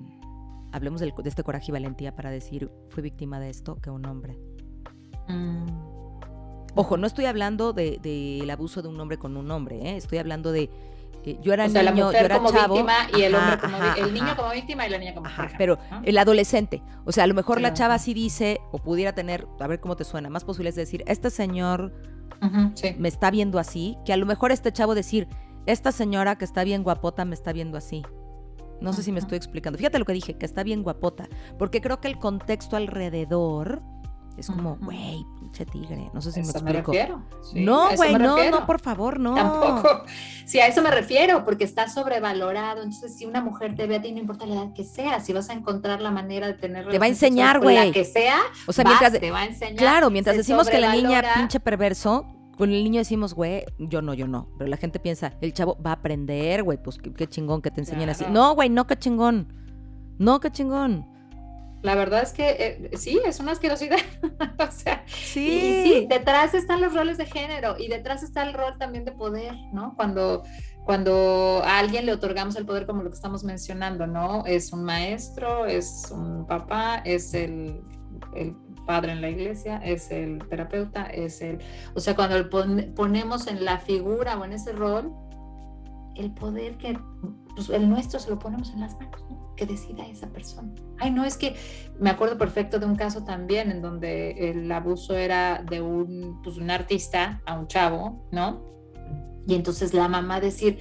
hablemos 0.73 1.01
de 1.01 1.13
este 1.25 1.43
coraje 1.43 1.67
y 1.69 1.73
valentía 1.73 2.15
para 2.15 2.31
decir, 2.31 2.71
fui 2.89 3.03
víctima 3.03 3.41
de 3.41 3.51
esto, 3.51 3.77
que 3.81 3.91
un 3.91 4.07
hombre. 4.07 4.39
Mm. 5.29 6.01
Ojo, 6.75 6.97
no 6.97 7.07
estoy 7.07 7.27
hablando 7.27 7.73
del 7.73 8.01
de, 8.01 8.49
abuso 8.51 8.83
de 8.83 8.89
un 8.89 9.01
hombre 9.01 9.19
con 9.19 9.37
un 9.37 9.51
hombre, 9.51 9.81
¿eh? 9.83 9.97
estoy 9.97 10.19
hablando 10.19 10.53
de 10.53 10.71
eh, 11.25 11.39
yo 11.43 11.53
era 11.53 11.67
niño, 11.67 12.13
yo 12.13 12.13
era 12.13 12.39
como 12.39 12.51
chavo, 12.51 12.75
víctima 12.75 12.95
y 13.17 13.23
el 13.23 13.35
hombre 13.35 13.59
como 13.59 13.77
el 14.07 14.15
niño 14.15 14.37
como 14.37 14.51
víctima 14.53 14.87
y 14.87 14.91
la 14.91 14.99
niña 14.99 15.15
como 15.15 15.27
ajá, 15.27 15.51
pero 15.59 15.79
el 16.05 16.17
adolescente, 16.17 16.83
o 17.05 17.13
sea, 17.13 17.25
a 17.25 17.27
lo 17.27 17.35
mejor 17.35 17.61
la 17.61 17.75
chava 17.75 17.99
sí 17.99 18.15
dice 18.15 18.61
o 18.71 18.79
pudiera 18.79 19.13
tener, 19.13 19.47
a 19.59 19.67
ver 19.67 19.81
cómo 19.81 19.97
te 19.97 20.05
suena, 20.05 20.31
más 20.31 20.45
posibilidades 20.45 20.77
de 20.77 20.83
decir, 20.83 21.05
este 21.07 21.31
señor 21.31 21.93
me 22.99 23.09
está 23.09 23.31
viendo 23.31 23.59
así, 23.59 23.99
que 24.07 24.13
a 24.13 24.17
lo 24.17 24.25
mejor 24.25 24.51
este 24.53 24.73
chavo 24.73 24.95
decir, 24.95 25.29
esta 25.67 25.93
señora 25.93 26.39
que 26.39 26.45
está 26.45 26.65
bien 26.65 26.83
guapota 26.83 27.25
me 27.25 27.35
está 27.35 27.53
viendo 27.53 27.77
así. 27.77 28.03
No 28.81 28.93
sé 28.93 29.03
si 29.03 29.13
me 29.13 29.19
estoy 29.19 29.37
explicando. 29.37 29.79
Fíjate 29.79 29.99
lo 29.99 30.05
que 30.05 30.13
dije, 30.13 30.35
que 30.35 30.47
está 30.47 30.63
bien 30.63 30.83
guapota. 30.83 31.29
Porque 31.59 31.81
creo 31.81 32.01
que 32.01 32.09
el 32.09 32.19
contexto 32.19 32.77
alrededor 32.77 33.83
es 34.41 34.47
como, 34.47 34.77
güey, 34.77 35.27
pinche 35.39 35.67
tigre. 35.67 36.11
No 36.15 36.23
sé 36.23 36.33
si 36.33 36.41
me 36.41 36.49
explico. 36.49 36.93
no, 37.55 37.91
güey, 37.95 38.15
no, 38.15 38.51
no, 38.51 38.67
por 38.67 38.81
favor, 38.81 39.21
no. 39.21 39.35
Tampoco. 39.35 40.05
Sí, 40.47 40.59
a 40.61 40.67
eso 40.67 40.83
me 40.83 40.91
refiero, 40.91 41.45
porque 41.45 41.65
está 41.65 41.89
sobrevalorado. 41.89 42.83
Entonces, 42.83 43.17
si 43.17 43.27
una 43.27 43.43
mujer 43.43 43.77
te 43.77 43.87
ve 43.87 43.97
a 43.97 44.01
ti, 44.01 44.13
no 44.13 44.19
importa 44.19 44.47
la 44.47 44.55
edad 44.55 44.73
que 44.73 44.85
sea, 44.85 45.21
si 45.21 45.33
vas 45.33 45.51
a 45.51 45.53
encontrar 45.53 46.01
la 46.01 46.11
manera 46.11 46.47
de 46.47 46.55
tener. 46.55 46.89
Te 46.89 46.99
va 46.99 47.05
a 47.05 47.09
enseñar, 47.09 47.61
güey. 47.61 47.77
La 47.77 47.93
que 47.93 48.05
sea, 48.05 48.39
o 48.67 48.73
sea, 48.73 48.85
mientras, 48.85 49.13
te 49.13 49.31
va 49.31 49.41
a 49.41 49.45
enseñar. 49.45 49.77
Claro, 49.77 50.11
mientras 50.11 50.37
decimos 50.37 50.71
que 50.71 50.79
la 50.79 50.95
niña 50.95 51.23
pinche 51.37 51.61
perverso, 51.61 52.27
con 52.61 52.73
el 52.73 52.85
niño 52.85 52.99
decimos, 52.99 53.33
güey, 53.33 53.65
yo 53.79 54.03
no, 54.03 54.13
yo 54.13 54.29
no. 54.29 54.51
Pero 54.59 54.69
la 54.69 54.77
gente 54.77 55.01
piensa, 55.01 55.33
el 55.41 55.55
chavo 55.55 55.79
va 55.83 55.93
a 55.93 55.95
aprender, 55.95 56.63
güey, 56.63 56.77
pues 56.77 56.99
qué, 56.99 57.27
chingón 57.27 57.63
que 57.63 57.71
te 57.71 57.81
enseñen 57.81 58.11
así. 58.11 58.27
No, 58.29 58.55
güey, 58.55 58.69
no, 58.69 58.87
qué 58.87 58.99
chingón. 58.99 59.51
No, 60.19 60.41
qué 60.41 60.51
chingón. 60.51 61.07
La 61.81 61.95
verdad 61.95 62.23
es 62.23 62.35
que 62.35 62.51
eh, 62.51 62.91
sí, 62.99 63.19
es 63.25 63.41
una 63.41 63.53
asquerosidad. 63.53 63.97
o 64.59 64.71
sea, 64.71 65.03
sí. 65.07 65.49
Y, 65.49 65.83
sí, 65.89 66.07
detrás 66.11 66.53
están 66.53 66.83
los 66.83 66.93
roles 66.93 67.17
de 67.17 67.25
género 67.25 67.77
y 67.79 67.89
detrás 67.89 68.23
está 68.23 68.43
el 68.43 68.53
rol 68.53 68.77
también 68.77 69.07
de 69.07 69.13
poder, 69.13 69.55
¿no? 69.73 69.95
Cuando, 69.97 70.43
cuando 70.85 71.63
a 71.65 71.79
alguien 71.79 72.05
le 72.05 72.13
otorgamos 72.13 72.57
el 72.57 72.67
poder 72.67 72.85
como 72.85 73.03
lo 73.03 73.09
que 73.09 73.17
estamos 73.17 73.43
mencionando, 73.43 74.07
¿no? 74.07 74.45
Es 74.45 74.75
un 74.75 74.85
maestro, 74.85 75.65
es 75.65 76.13
un 76.13 76.47
papá, 76.47 77.01
es 77.07 77.33
el, 77.33 77.81
el 78.35 78.55
padre 78.91 79.13
en 79.13 79.21
la 79.21 79.31
iglesia, 79.31 79.77
es 79.85 80.11
el 80.11 80.41
terapeuta, 80.49 81.05
es 81.05 81.41
el... 81.43 81.59
O 81.95 82.01
sea, 82.01 82.17
cuando 82.17 82.51
ponemos 82.51 83.47
en 83.47 83.65
la 83.65 83.79
figura 83.79 84.37
o 84.37 84.45
en 84.45 84.53
ese 84.53 84.73
rol, 84.73 85.13
el 86.17 86.33
poder 86.33 86.77
que, 86.77 86.99
pues, 87.55 87.71
el 87.71 87.89
nuestro 87.89 88.19
se 88.19 88.31
lo 88.31 88.41
ponemos 88.41 88.73
en 88.75 88.81
las 88.81 88.99
manos, 88.99 89.23
¿no? 89.31 89.55
que 89.55 89.65
decida 89.65 90.05
esa 90.09 90.27
persona. 90.33 90.73
Ay, 90.99 91.13
no, 91.13 91.25
es 91.25 91.37
que 91.37 91.55
me 92.01 92.11
acuerdo 92.11 92.37
perfecto 92.37 92.81
de 92.81 92.87
un 92.87 92.97
caso 92.97 93.23
también 93.23 93.71
en 93.71 93.81
donde 93.81 94.51
el 94.51 94.73
abuso 94.73 95.15
era 95.15 95.63
de 95.63 95.81
un, 95.81 96.41
pues, 96.43 96.57
un 96.57 96.69
artista 96.69 97.41
a 97.47 97.57
un 97.61 97.69
chavo, 97.69 98.27
¿no? 98.33 98.61
Y 99.47 99.55
entonces 99.55 99.95
la 99.95 100.09
mamá 100.09 100.41
decir, 100.41 100.81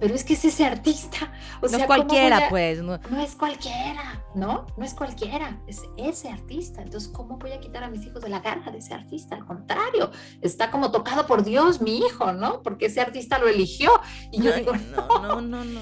pero 0.00 0.14
es 0.14 0.24
que 0.24 0.34
es 0.34 0.44
ese 0.44 0.64
artista. 0.64 1.32
O 1.60 1.68
no 1.68 1.78
es 1.78 1.86
cualquiera, 1.86 2.48
pues. 2.48 2.82
No. 2.82 2.94
es 3.20 3.34
cualquiera, 3.36 4.24
¿no? 4.34 4.66
No 4.76 4.84
es 4.84 4.94
cualquiera, 4.94 5.60
es 5.66 5.82
ese 5.96 6.28
artista. 6.28 6.82
Entonces, 6.82 7.08
¿cómo 7.10 7.38
voy 7.38 7.52
a 7.52 7.60
quitar 7.60 7.84
a 7.84 7.90
mis 7.90 8.04
hijos 8.04 8.22
de 8.22 8.28
la 8.28 8.40
garra 8.40 8.70
de 8.72 8.78
ese 8.78 8.94
artista? 8.94 9.36
Al 9.36 9.46
contrario, 9.46 10.10
está 10.42 10.70
como 10.70 10.90
tocado 10.90 11.26
por 11.26 11.44
Dios 11.44 11.80
mi 11.80 11.98
hijo, 11.98 12.32
¿no? 12.32 12.62
Porque 12.62 12.86
ese 12.86 13.00
artista 13.00 13.38
lo 13.38 13.48
eligió. 13.48 13.90
Y 14.32 14.42
yo 14.42 14.52
digo, 14.52 14.72
no, 14.94 15.20
no, 15.22 15.40
no, 15.40 15.64
no. 15.64 15.80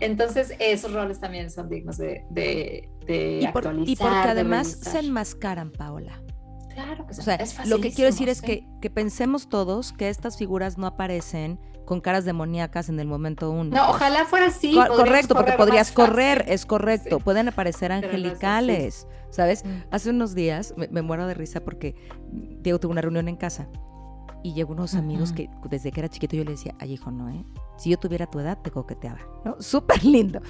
Entonces, 0.00 0.54
esos 0.58 0.92
roles 0.92 1.20
también 1.20 1.50
son 1.50 1.68
dignos 1.68 1.96
de, 1.96 2.24
de, 2.30 2.88
y 3.40 3.44
actualizar. 3.46 3.88
Y 3.88 3.96
porque 3.96 4.28
además 4.28 4.68
se 4.68 4.98
enmascaran, 4.98 5.70
Paola. 5.72 6.20
Claro 6.74 7.06
que 7.06 7.12
o 7.12 7.22
sea, 7.22 7.38
lo 7.66 7.80
que 7.80 7.92
quiero 7.92 8.10
decir 8.10 8.28
es 8.28 8.42
que, 8.42 8.66
que 8.82 8.90
pensemos 8.90 9.48
todos 9.48 9.92
que 9.92 10.08
estas 10.08 10.36
figuras 10.36 10.76
no 10.76 10.88
aparecen 10.88 11.60
con 11.84 12.00
caras 12.00 12.24
demoníacas 12.24 12.88
en 12.88 13.00
el 13.00 13.06
momento 13.06 13.50
uno. 13.50 13.76
No, 13.76 13.90
ojalá 13.90 14.24
fuera 14.24 14.46
así. 14.46 14.74
correcto, 14.74 15.34
porque 15.34 15.52
podrías 15.52 15.92
correr, 15.92 16.44
es 16.48 16.66
correcto. 16.66 17.20
Pueden 17.20 17.48
aparecer 17.48 17.92
angelicales, 17.92 19.06
¿sabes? 19.30 19.64
Mm. 19.64 19.68
Hace 19.90 20.10
unos 20.10 20.34
días 20.34 20.74
me, 20.76 21.02
muero 21.02 21.26
de 21.26 21.34
risa 21.34 21.60
porque 21.60 21.94
Diego 22.30 22.78
tuvo 22.80 22.92
una 22.92 23.00
reunión 23.00 23.28
en 23.28 23.36
casa 23.36 23.68
y 24.42 24.52
llegó 24.52 24.72
unos 24.72 24.94
amigos 24.94 25.32
que 25.32 25.48
desde 25.70 25.90
que 25.90 26.00
era 26.00 26.08
chiquito 26.08 26.36
yo 26.36 26.44
le 26.44 26.52
decía, 26.52 26.74
ay 26.78 26.92
hijo, 26.92 27.10
no, 27.10 27.30
¿eh? 27.30 27.44
Si 27.78 27.90
yo 27.90 27.98
tuviera 27.98 28.26
tu 28.26 28.38
edad, 28.40 28.58
te 28.60 28.70
coqueteaba, 28.70 29.20
¿no? 29.44 29.56
Súper 29.60 30.04
lindo. 30.04 30.40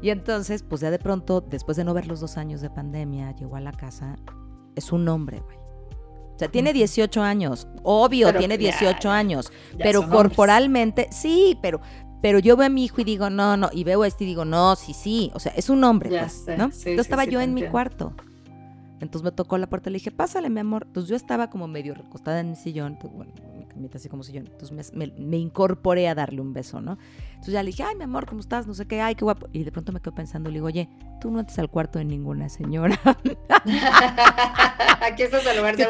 Y 0.00 0.10
entonces, 0.10 0.62
pues 0.62 0.80
ya 0.80 0.90
de 0.90 0.98
pronto, 0.98 1.40
después 1.40 1.76
de 1.76 1.84
no 1.84 1.92
ver 1.94 2.06
los 2.06 2.20
dos 2.20 2.36
años 2.38 2.60
de 2.60 2.70
pandemia, 2.70 3.32
llegó 3.32 3.56
a 3.56 3.60
la 3.60 3.72
casa, 3.72 4.16
es 4.74 4.90
un 4.90 5.06
hombre, 5.08 5.40
güey 5.40 5.61
o 6.34 6.38
sea, 6.38 6.48
tiene 6.48 6.72
18 6.72 7.22
años, 7.22 7.68
obvio, 7.82 8.32
tiene 8.34 8.58
18 8.58 9.10
años, 9.10 9.52
pero 9.78 10.08
corporalmente, 10.08 11.08
sí, 11.10 11.58
pero, 11.62 11.80
pero 12.20 12.38
yo 12.38 12.56
veo 12.56 12.66
a 12.66 12.70
mi 12.70 12.84
hijo 12.84 13.00
y 13.00 13.04
digo, 13.04 13.30
no, 13.30 13.56
no, 13.56 13.68
y 13.72 13.84
veo 13.84 14.02
a 14.02 14.06
este 14.06 14.24
y 14.24 14.28
digo, 14.28 14.44
no, 14.44 14.76
sí, 14.76 14.94
sí, 14.94 15.30
o 15.34 15.40
sea, 15.40 15.52
es 15.56 15.68
un 15.68 15.84
hombre, 15.84 16.10
pues, 16.10 16.44
¿no? 16.46 16.64
Entonces 16.64 16.98
estaba 16.98 17.24
yo 17.24 17.40
en 17.40 17.54
mi 17.54 17.64
cuarto. 17.64 18.14
Entonces 19.02 19.24
me 19.24 19.32
tocó 19.32 19.58
la 19.58 19.68
puerta 19.68 19.90
y 19.90 19.94
le 19.94 19.96
dije, 19.96 20.12
pásale, 20.12 20.48
mi 20.48 20.60
amor. 20.60 20.84
Entonces 20.86 21.10
yo 21.10 21.16
estaba 21.16 21.50
como 21.50 21.66
medio 21.66 21.92
recostada 21.92 22.38
en 22.38 22.50
mi 22.50 22.56
sillón, 22.56 22.96
pues, 23.00 23.12
bueno, 23.12 23.32
mi 23.58 23.66
camita 23.66 23.98
así 23.98 24.08
como 24.08 24.22
sillón. 24.22 24.46
Entonces 24.46 24.92
me, 24.94 25.08
me, 25.18 25.36
incorporé 25.38 26.06
a 26.06 26.14
darle 26.14 26.40
un 26.40 26.52
beso, 26.52 26.80
¿no? 26.80 26.98
Entonces 27.30 27.52
ya 27.52 27.64
le 27.64 27.70
dije, 27.70 27.82
ay, 27.82 27.96
mi 27.96 28.04
amor, 28.04 28.26
¿cómo 28.26 28.40
estás? 28.40 28.68
No 28.68 28.74
sé 28.74 28.86
qué, 28.86 29.00
ay, 29.00 29.16
qué 29.16 29.24
guapo. 29.24 29.48
Y 29.52 29.64
de 29.64 29.72
pronto 29.72 29.90
me 29.90 29.98
quedo 29.98 30.14
pensando, 30.14 30.50
le 30.50 30.54
digo, 30.54 30.66
oye, 30.66 30.88
tú 31.20 31.32
no 31.32 31.40
entras 31.40 31.58
al 31.58 31.68
cuarto 31.68 31.98
de 31.98 32.04
ninguna 32.04 32.48
señora. 32.48 32.96
aquí 35.00 35.22
estás 35.22 35.46
al 35.46 35.56
lugar 35.56 35.76
de 35.76 35.86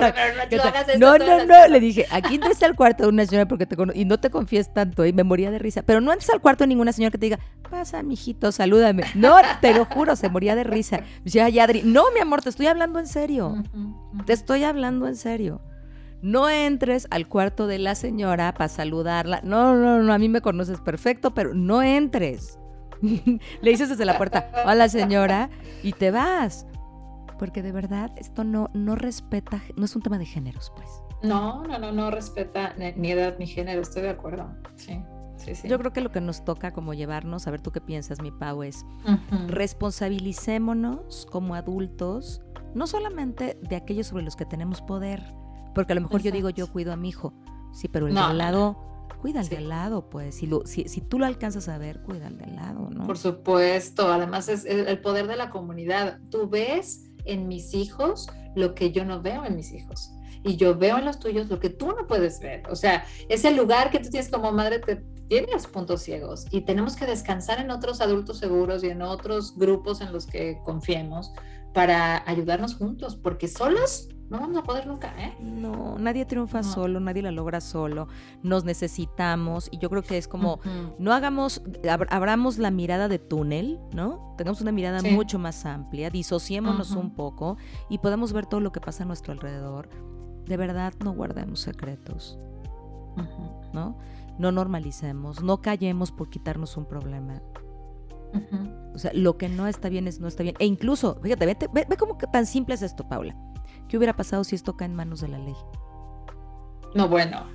no, 0.98 1.18
no, 1.18 1.26
no, 1.26 1.44
no, 1.44 1.68
le 1.68 1.80
dije, 1.80 2.06
aquí 2.10 2.40
está 2.50 2.66
al 2.66 2.74
cuarto 2.74 3.04
de 3.04 3.08
una 3.08 3.26
señora 3.26 3.46
porque 3.46 3.66
te 3.66 3.76
y 3.94 4.04
no 4.04 4.18
te 4.18 4.30
confíes 4.30 4.72
tanto, 4.72 5.04
y 5.04 5.12
me 5.12 5.24
moría 5.24 5.50
de 5.50 5.58
risa, 5.58 5.82
pero 5.82 6.00
no 6.00 6.12
entres 6.12 6.30
al 6.30 6.40
cuarto 6.40 6.64
de 6.64 6.68
ninguna 6.68 6.92
señora 6.92 7.10
que 7.10 7.18
te 7.18 7.26
diga, 7.26 7.38
pasa, 7.70 8.02
mijito, 8.02 8.52
salúdame. 8.52 9.04
No, 9.14 9.36
te 9.60 9.74
lo 9.74 9.84
juro, 9.84 10.16
se 10.16 10.28
moría 10.28 10.54
de 10.54 10.64
risa. 10.64 11.00
Decía, 11.24 11.46
ay, 11.46 11.58
Adri, 11.58 11.82
no, 11.84 12.04
mi 12.14 12.20
amor, 12.20 12.42
te 12.42 12.50
estoy 12.50 12.66
hablando 12.66 12.98
en 12.98 13.06
serio. 13.06 13.62
Te 14.26 14.32
estoy 14.32 14.64
hablando 14.64 15.06
en 15.06 15.16
serio 15.16 15.60
no 16.22 16.48
entres 16.48 17.08
al 17.10 17.28
cuarto 17.28 17.66
de 17.66 17.78
la 17.78 17.94
señora 17.96 18.54
para 18.54 18.68
saludarla. 18.68 19.40
No, 19.42 19.74
no, 19.74 20.00
no, 20.00 20.12
a 20.12 20.18
mí 20.18 20.28
me 20.28 20.40
conoces 20.40 20.80
perfecto, 20.80 21.34
pero 21.34 21.52
no 21.52 21.82
entres. 21.82 22.58
Le 23.02 23.70
dices 23.70 23.88
desde 23.88 24.04
la 24.04 24.16
puerta, 24.16 24.48
hola 24.64 24.88
señora, 24.88 25.50
y 25.82 25.92
te 25.92 26.12
vas. 26.12 26.66
Porque 27.42 27.60
de 27.60 27.72
verdad 27.72 28.12
esto 28.18 28.44
no, 28.44 28.70
no 28.72 28.94
respeta, 28.94 29.60
no 29.74 29.84
es 29.84 29.96
un 29.96 30.02
tema 30.02 30.16
de 30.16 30.26
géneros, 30.26 30.70
pues. 30.76 30.88
No, 31.24 31.64
no, 31.64 31.76
no, 31.76 31.90
no 31.90 32.08
respeta 32.12 32.72
ni 32.78 33.10
edad 33.10 33.34
ni 33.40 33.48
género, 33.48 33.82
estoy 33.82 34.02
de 34.02 34.10
acuerdo. 34.10 34.54
Sí. 34.76 35.02
Sí, 35.38 35.56
sí. 35.56 35.66
Yo 35.66 35.76
creo 35.80 35.92
que 35.92 36.02
lo 36.02 36.12
que 36.12 36.20
nos 36.20 36.44
toca 36.44 36.70
como 36.70 36.94
llevarnos, 36.94 37.48
a 37.48 37.50
ver 37.50 37.60
tú 37.60 37.72
qué 37.72 37.80
piensas, 37.80 38.22
mi 38.22 38.30
Pau, 38.30 38.62
es 38.62 38.86
responsabilicémonos 39.48 41.26
como 41.32 41.56
adultos, 41.56 42.42
no 42.76 42.86
solamente 42.86 43.58
de 43.60 43.74
aquellos 43.74 44.06
sobre 44.06 44.22
los 44.22 44.36
que 44.36 44.46
tenemos 44.46 44.80
poder, 44.80 45.20
porque 45.74 45.94
a 45.94 45.96
lo 45.96 46.02
mejor 46.02 46.22
yo 46.22 46.30
digo, 46.30 46.48
yo 46.48 46.70
cuido 46.70 46.92
a 46.92 46.96
mi 46.96 47.08
hijo. 47.08 47.34
Sí, 47.72 47.88
pero 47.88 48.06
el 48.06 48.14
de 48.14 48.20
al 48.20 48.38
lado, 48.38 48.92
cuida 49.22 49.40
al 49.40 49.48
de 49.48 49.56
al 49.56 49.68
lado, 49.68 50.10
pues. 50.10 50.34
Si, 50.34 50.46
lo, 50.46 50.66
si, 50.66 50.88
si, 50.88 51.00
tú 51.00 51.18
lo 51.18 51.26
alcanzas 51.26 51.68
a 51.68 51.78
ver, 51.78 52.02
cuida 52.02 52.26
al 52.26 52.38
de 52.38 52.44
al 52.44 52.56
lado, 52.56 52.90
¿no? 52.90 53.06
Por 53.06 53.16
supuesto. 53.16 54.12
Además, 54.12 54.48
es 54.48 54.64
el, 54.64 55.00
poder 55.00 55.28
de 55.28 55.36
la 55.36 55.50
comunidad. 55.50 56.18
Tú 56.30 56.48
ves 56.48 57.08
en 57.24 57.48
mis 57.48 57.74
hijos 57.74 58.28
lo 58.54 58.74
que 58.74 58.92
yo 58.92 59.04
no 59.04 59.22
veo 59.22 59.44
en 59.44 59.56
mis 59.56 59.72
hijos. 59.72 60.12
Y 60.44 60.56
yo 60.56 60.76
veo 60.76 60.98
en 60.98 61.04
los 61.04 61.20
tuyos 61.20 61.48
lo 61.48 61.60
que 61.60 61.70
tú 61.70 61.88
no 61.88 62.06
puedes 62.06 62.40
ver. 62.40 62.62
O 62.68 62.74
sea, 62.74 63.04
ese 63.28 63.52
lugar 63.52 63.90
que 63.90 64.00
tú 64.00 64.10
tienes 64.10 64.28
como 64.28 64.50
madre 64.50 64.80
te, 64.80 64.96
tiene 65.28 65.52
los 65.52 65.66
puntos 65.66 66.02
ciegos 66.02 66.46
y 66.50 66.62
tenemos 66.62 66.96
que 66.96 67.06
descansar 67.06 67.60
en 67.60 67.70
otros 67.70 68.00
adultos 68.00 68.38
seguros 68.38 68.84
y 68.84 68.88
en 68.88 69.02
otros 69.02 69.56
grupos 69.56 70.00
en 70.00 70.12
los 70.12 70.26
que 70.26 70.58
confiemos 70.64 71.32
para 71.72 72.28
ayudarnos 72.28 72.76
juntos, 72.76 73.16
porque 73.16 73.48
solos 73.48 74.08
no 74.32 74.40
vamos 74.40 74.56
a 74.56 74.62
poder 74.62 74.86
nunca, 74.86 75.12
¿eh? 75.22 75.36
No, 75.42 75.98
nadie 75.98 76.24
triunfa 76.24 76.62
solo, 76.62 77.00
nadie 77.00 77.20
la 77.20 77.30
logra 77.30 77.60
solo. 77.60 78.08
Nos 78.42 78.64
necesitamos 78.64 79.68
y 79.70 79.76
yo 79.76 79.90
creo 79.90 80.02
que 80.02 80.16
es 80.16 80.26
como, 80.26 80.58
no 80.98 81.12
hagamos, 81.12 81.62
abramos 82.08 82.56
la 82.56 82.70
mirada 82.70 83.08
de 83.08 83.18
túnel, 83.18 83.78
¿no? 83.92 84.34
Tengamos 84.38 84.62
una 84.62 84.72
mirada 84.72 85.02
mucho 85.02 85.38
más 85.38 85.66
amplia, 85.66 86.08
disociémonos 86.08 86.92
un 86.92 87.14
poco 87.14 87.58
y 87.90 87.98
podemos 87.98 88.32
ver 88.32 88.46
todo 88.46 88.60
lo 88.60 88.72
que 88.72 88.80
pasa 88.80 89.02
a 89.02 89.06
nuestro 89.06 89.34
alrededor. 89.34 89.90
De 90.46 90.56
verdad, 90.56 90.94
no 91.04 91.12
guardemos 91.12 91.60
secretos, 91.60 92.38
¿no? 93.74 93.98
No 94.38 94.50
normalicemos, 94.50 95.42
no 95.42 95.60
callemos 95.60 96.10
por 96.10 96.30
quitarnos 96.30 96.78
un 96.78 96.86
problema. 96.86 97.42
O 98.94 98.98
sea, 98.98 99.10
lo 99.14 99.38
que 99.38 99.48
no 99.48 99.66
está 99.66 99.88
bien 99.88 100.06
es 100.06 100.20
no 100.20 100.28
está 100.28 100.42
bien. 100.42 100.54
E 100.58 100.66
incluso, 100.66 101.18
fíjate, 101.22 101.46
ve, 101.46 101.56
ve, 101.72 101.86
ve 101.88 101.96
cómo 101.96 102.18
tan 102.32 102.46
simple 102.46 102.74
es 102.74 102.82
esto, 102.82 103.08
Paula. 103.08 103.34
¿Qué 103.88 103.96
hubiera 103.96 104.16
pasado 104.16 104.44
si 104.44 104.54
esto 104.54 104.76
cae 104.76 104.86
en 104.86 104.94
manos 104.94 105.20
de 105.20 105.28
la 105.28 105.38
ley? 105.38 105.54
No, 106.94 107.08
bueno, 107.08 107.46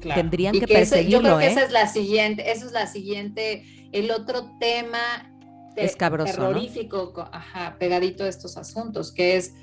claro. 0.00 0.20
Tendrían 0.20 0.54
que, 0.54 0.66
perseguirlo, 0.66 1.28
Yo 1.28 1.36
creo 1.36 1.38
que 1.38 1.46
esa 1.46 1.62
¿eh? 1.62 1.66
es 1.66 1.72
la 1.72 1.86
siguiente, 1.86 2.50
eso 2.50 2.66
es 2.66 2.72
la 2.72 2.86
siguiente, 2.86 3.64
el 3.92 4.10
otro 4.10 4.50
tema 4.58 4.98
es 5.76 5.96
terrorífico, 5.96 7.12
ajá, 7.32 7.76
pegadito 7.78 8.24
a 8.24 8.28
estos 8.28 8.56
asuntos, 8.56 9.12
que 9.12 9.36
es... 9.36 9.54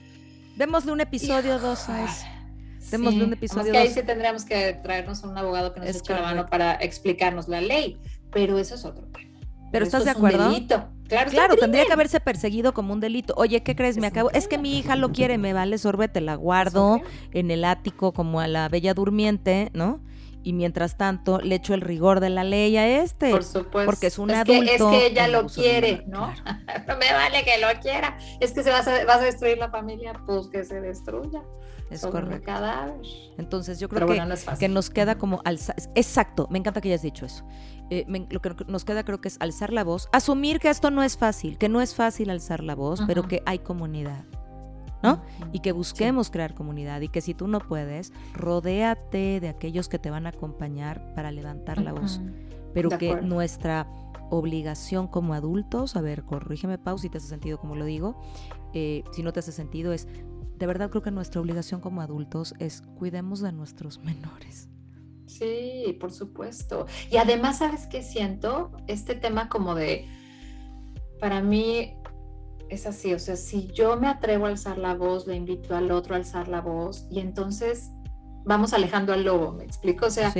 Démosle 0.55 0.91
un 0.91 1.01
episodio 1.01 1.57
dos 1.57 1.89
a 1.89 2.05
eso. 2.05 2.25
Démosle 2.91 3.23
un 3.23 3.33
episodio 3.33 3.71
que 3.71 3.77
ahí 3.77 3.89
sí 3.89 4.03
tendríamos 4.03 4.45
que 4.45 4.73
traernos 4.83 5.23
a 5.23 5.27
un 5.27 5.37
abogado 5.37 5.73
que 5.73 5.79
nos 5.79 5.89
eche 5.89 6.13
la 6.13 6.21
mano 6.21 6.45
para 6.47 6.75
explicarnos 6.75 7.47
la 7.47 7.61
ley, 7.61 7.97
pero 8.31 8.59
eso 8.59 8.75
es 8.75 8.85
otro 8.85 9.07
tema. 9.07 9.32
Pero 9.73 9.85
¿estás 9.85 10.05
de 10.05 10.11
acuerdo? 10.11 10.55
Claro, 11.07 11.31
claro 11.31 11.55
tendría 11.55 11.83
que 11.85 11.93
haberse 11.93 12.19
perseguido 12.19 12.75
como 12.75 12.93
un 12.93 12.99
delito. 12.99 13.33
Oye, 13.37 13.63
¿qué 13.63 13.75
crees? 13.75 13.97
Me 13.97 14.05
acabo. 14.05 14.29
Es 14.31 14.47
que 14.47 14.59
mi 14.59 14.77
hija 14.77 14.95
lo 14.95 15.11
quiere, 15.11 15.39
me 15.39 15.51
vale 15.51 15.79
sorbete, 15.79 16.21
la 16.21 16.35
guardo 16.35 17.01
en 17.31 17.49
el 17.49 17.65
ático 17.65 18.13
como 18.13 18.39
a 18.39 18.47
la 18.47 18.69
bella 18.69 18.93
durmiente, 18.93 19.71
¿no? 19.73 19.99
Y 20.43 20.53
mientras 20.53 20.95
tanto 20.95 21.39
le 21.39 21.55
echo 21.55 21.73
el 21.73 21.81
rigor 21.81 22.19
de 22.19 22.29
la 22.29 22.43
ley 22.43 22.77
a 22.77 23.01
este. 23.01 23.31
Por 23.31 23.43
supuesto. 23.43 23.85
Porque 23.85 24.07
es 24.07 24.19
un 24.19 24.29
es 24.29 24.37
adulto. 24.37 24.63
Que, 24.63 24.75
es 24.75 24.83
que 24.83 25.05
ella 25.07 25.27
lo 25.27 25.47
quiere, 25.47 26.03
¿no? 26.05 26.27
no 26.87 26.97
me 26.97 27.11
vale 27.11 27.43
que 27.43 27.57
lo 27.57 27.67
quiera. 27.81 28.17
Es 28.39 28.51
que 28.51 28.61
se 28.61 28.69
vas 28.69 28.87
a, 28.87 29.05
vas 29.05 29.21
a 29.21 29.25
destruir 29.25 29.57
la 29.57 29.71
familia, 29.71 30.13
pues 30.27 30.47
que 30.49 30.63
se 30.63 30.81
destruya. 30.81 31.41
Es 31.93 32.05
correcto. 32.05 32.45
Cadáver. 32.45 33.01
Entonces 33.37 33.79
yo 33.79 33.89
creo 33.89 34.07
que, 34.07 34.21
que 34.59 34.69
nos 34.69 34.89
queda 34.89 35.17
como 35.17 35.41
alzar. 35.45 35.75
Exacto, 35.95 36.47
me 36.49 36.59
encanta 36.59 36.81
que 36.81 36.89
hayas 36.89 37.01
dicho 37.01 37.25
eso. 37.25 37.45
Eh, 37.89 38.05
lo 38.29 38.41
que 38.41 38.55
nos 38.67 38.85
queda 38.85 39.03
creo 39.03 39.21
que 39.21 39.27
es 39.27 39.37
alzar 39.39 39.71
la 39.71 39.83
voz, 39.83 40.09
asumir 40.11 40.59
que 40.59 40.69
esto 40.69 40.91
no 40.91 41.03
es 41.03 41.17
fácil, 41.17 41.57
que 41.57 41.69
no 41.69 41.81
es 41.81 41.95
fácil 41.95 42.29
alzar 42.29 42.63
la 42.63 42.75
voz, 42.75 43.01
pero 43.07 43.27
que 43.27 43.41
hay 43.45 43.59
comunidad. 43.59 44.25
¿no? 45.03 45.21
Y 45.51 45.59
que 45.59 45.73
busquemos 45.73 46.29
crear 46.29 46.53
comunidad 46.53 47.01
y 47.01 47.09
que 47.09 47.19
si 47.19 47.33
tú 47.33 47.47
no 47.47 47.59
puedes, 47.59 48.13
rodéate 48.33 49.41
de 49.41 49.49
aquellos 49.49 49.89
que 49.89 49.99
te 49.99 50.09
van 50.09 50.25
a 50.25 50.29
acompañar 50.29 51.13
para 51.13 51.29
levantar 51.31 51.81
la 51.81 51.91
voz. 51.91 52.21
Pero 52.73 52.89
que 52.97 53.21
nuestra 53.21 53.85
obligación 54.29 55.07
como 55.07 55.33
adultos, 55.33 55.95
a 55.95 56.01
ver, 56.01 56.23
corrígeme, 56.23 56.77
Pau, 56.77 56.97
si 56.97 57.09
te 57.09 57.17
hace 57.17 57.27
sentido 57.27 57.59
como 57.59 57.75
lo 57.75 57.85
digo, 57.85 58.19
eh, 58.73 59.03
si 59.11 59.21
no 59.21 59.33
te 59.33 59.41
hace 59.41 59.51
sentido, 59.51 59.93
es, 59.93 60.07
de 60.63 60.67
verdad 60.67 60.89
creo 60.89 61.03
que 61.03 61.11
nuestra 61.11 61.41
obligación 61.41 61.81
como 61.81 61.99
adultos 61.99 62.53
es 62.57 62.83
cuidemos 62.97 63.41
de 63.41 63.51
nuestros 63.51 63.99
menores. 63.99 64.69
Sí, 65.25 65.97
por 65.99 66.13
supuesto. 66.13 66.85
Y 67.11 67.17
además, 67.17 67.57
¿sabes 67.57 67.85
qué 67.85 68.01
siento? 68.01 68.71
Este 68.87 69.13
tema 69.13 69.49
como 69.49 69.75
de, 69.75 70.07
para 71.19 71.41
mí 71.41 71.97
es 72.69 72.85
así, 72.85 73.13
o 73.13 73.19
sea, 73.19 73.35
si 73.35 73.67
yo 73.73 73.97
me 73.97 74.07
atrevo 74.07 74.45
a 74.45 74.49
alzar 74.49 74.77
la 74.77 74.95
voz, 74.95 75.27
le 75.27 75.35
invito 75.35 75.75
al 75.75 75.91
otro 75.91 76.13
a 76.13 76.17
alzar 76.17 76.47
la 76.47 76.61
voz 76.61 77.07
y 77.11 77.19
entonces 77.19 77.91
vamos 78.45 78.71
alejando 78.71 79.11
al 79.11 79.25
lobo, 79.25 79.51
¿me 79.51 79.65
explico? 79.65 80.05
O 80.05 80.11
sea, 80.11 80.33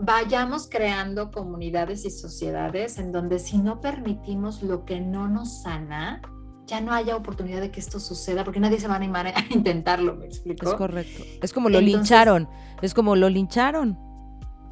vayamos 0.00 0.68
creando 0.68 1.30
comunidades 1.30 2.04
y 2.04 2.10
sociedades 2.10 2.98
en 2.98 3.12
donde 3.12 3.38
si 3.38 3.58
no 3.58 3.80
permitimos 3.80 4.64
lo 4.64 4.84
que 4.84 5.00
no 5.00 5.28
nos 5.28 5.62
sana, 5.62 6.20
ya 6.66 6.80
no 6.80 6.92
haya 6.92 7.16
oportunidad 7.16 7.60
de 7.60 7.70
que 7.70 7.80
esto 7.80 8.00
suceda, 8.00 8.44
porque 8.44 8.60
nadie 8.60 8.80
se 8.80 8.88
va 8.88 8.94
a 8.94 8.96
animar 8.96 9.26
a 9.26 9.34
intentarlo, 9.50 10.16
¿me 10.16 10.26
explico? 10.26 10.70
Es 10.70 10.74
correcto. 10.74 11.24
Es 11.42 11.52
como 11.52 11.68
lo 11.68 11.80
lincharon, 11.80 12.48
es 12.82 12.94
como 12.94 13.16
lo 13.16 13.28
lincharon. 13.28 13.98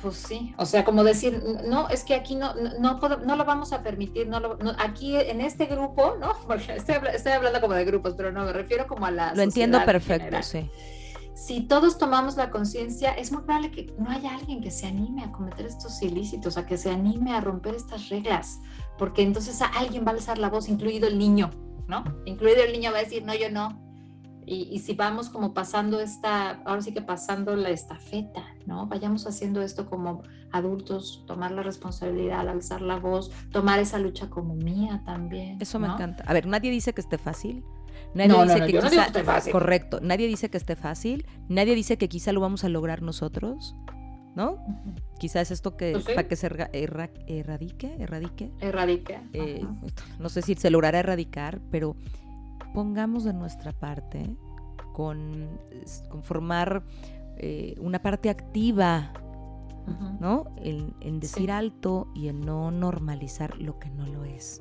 Pues 0.00 0.16
sí, 0.16 0.52
o 0.58 0.66
sea, 0.66 0.84
como 0.84 1.04
decir, 1.04 1.40
no, 1.64 1.88
es 1.88 2.02
que 2.02 2.14
aquí 2.14 2.34
no, 2.34 2.54
no, 2.80 2.98
no, 2.98 3.36
lo 3.36 3.44
vamos 3.44 3.72
a 3.72 3.84
permitir, 3.84 4.26
no, 4.26 4.40
lo, 4.40 4.58
aquí 4.78 5.16
en 5.16 5.40
este 5.40 5.66
grupo, 5.66 6.16
¿no? 6.18 6.32
Porque 6.46 6.74
estoy, 6.74 6.96
estoy, 7.14 7.32
hablando 7.32 7.60
como 7.60 7.74
de 7.74 7.84
grupos, 7.84 8.14
pero 8.16 8.32
no, 8.32 8.44
me 8.44 8.52
refiero 8.52 8.88
como 8.88 9.06
a 9.06 9.12
la... 9.12 9.32
Lo 9.34 9.42
entiendo 9.42 9.84
perfecto, 9.84 10.42
sí. 10.42 10.68
Si 11.34 11.62
todos 11.62 11.98
tomamos 11.98 12.36
la 12.36 12.50
conciencia, 12.50 13.12
es 13.12 13.32
muy 13.32 13.42
probable 13.42 13.70
que 13.70 13.94
no 13.96 14.10
haya 14.10 14.34
alguien 14.34 14.60
que 14.60 14.70
se 14.70 14.86
anime 14.86 15.22
a 15.24 15.32
cometer 15.32 15.66
estos 15.66 16.02
ilícitos, 16.02 16.58
a 16.58 16.66
que 16.66 16.76
se 16.76 16.90
anime 16.90 17.32
a 17.32 17.40
romper 17.40 17.74
estas 17.74 18.08
reglas, 18.10 18.58
porque 18.98 19.22
entonces 19.22 19.62
alguien 19.62 20.04
va 20.04 20.10
a 20.10 20.14
alzar 20.14 20.36
la 20.36 20.50
voz, 20.50 20.68
incluido 20.68 21.06
el 21.08 21.16
niño, 21.16 21.50
¿no? 21.92 22.04
Incluido 22.24 22.62
el 22.62 22.72
niño 22.72 22.90
va 22.90 22.98
a 22.98 23.02
decir, 23.02 23.24
no, 23.24 23.34
yo 23.34 23.50
no, 23.50 23.82
y, 24.44 24.80
si 24.80 24.94
vamos 24.94 25.28
como 25.28 25.54
pasando 25.54 26.00
esta, 26.00 26.62
ahora 26.64 26.82
sí 26.82 26.92
que 26.92 27.00
pasando 27.00 27.54
la 27.54 27.70
estafeta, 27.70 28.42
¿no? 28.66 28.86
Vayamos 28.88 29.26
haciendo 29.26 29.62
esto 29.62 29.88
como 29.88 30.22
adultos, 30.50 31.24
tomar 31.26 31.52
la 31.52 31.62
responsabilidad, 31.62 32.48
alzar 32.48 32.82
la 32.82 32.98
voz, 32.98 33.30
tomar 33.52 33.78
esa 33.78 33.98
lucha 34.00 34.28
como 34.30 34.54
mía 34.54 35.02
también. 35.06 35.58
Eso 35.60 35.78
me 35.78 35.86
encanta. 35.86 36.24
A 36.26 36.32
ver, 36.32 36.46
nadie 36.46 36.72
dice 36.72 36.92
que 36.92 37.00
esté 37.00 37.18
fácil. 37.18 37.64
Nadie 38.14 38.42
dice 38.42 38.66
que 38.66 38.78
quizá, 38.80 39.04
esté 39.06 39.22
fácil. 39.22 39.52
Correcto. 39.52 40.00
Nadie 40.02 40.26
dice 40.26 40.50
que 40.50 40.56
esté 40.56 40.74
fácil. 40.74 41.24
Nadie 41.48 41.76
dice 41.76 41.96
que 41.96 42.08
quizá 42.08 42.32
lo 42.32 42.40
vamos 42.40 42.64
a 42.64 42.68
lograr 42.68 43.00
nosotros. 43.00 43.76
¿No? 44.34 44.58
Quizás 45.22 45.52
esto 45.52 45.76
que 45.76 46.02
para 46.16 46.26
que 46.26 46.34
se 46.34 46.48
erradique, 46.48 47.94
erradique. 47.96 48.50
Erradique. 48.58 49.20
Eh, 49.32 49.64
no 50.18 50.28
sé 50.28 50.42
si 50.42 50.56
se 50.56 50.68
logrará 50.68 50.98
erradicar, 50.98 51.60
pero 51.70 51.94
pongamos 52.74 53.22
de 53.22 53.32
nuestra 53.32 53.70
parte 53.70 54.34
con, 54.92 55.60
formar 56.22 56.82
eh, 57.36 57.76
una 57.78 58.02
parte 58.02 58.30
activa, 58.30 59.12
¿no? 60.18 60.56
En, 60.56 61.20
decir 61.20 61.52
alto 61.52 62.08
y 62.16 62.26
en 62.26 62.40
no 62.40 62.72
normalizar 62.72 63.58
lo 63.58 63.78
que 63.78 63.90
no 63.90 64.08
lo 64.08 64.24
es. 64.24 64.60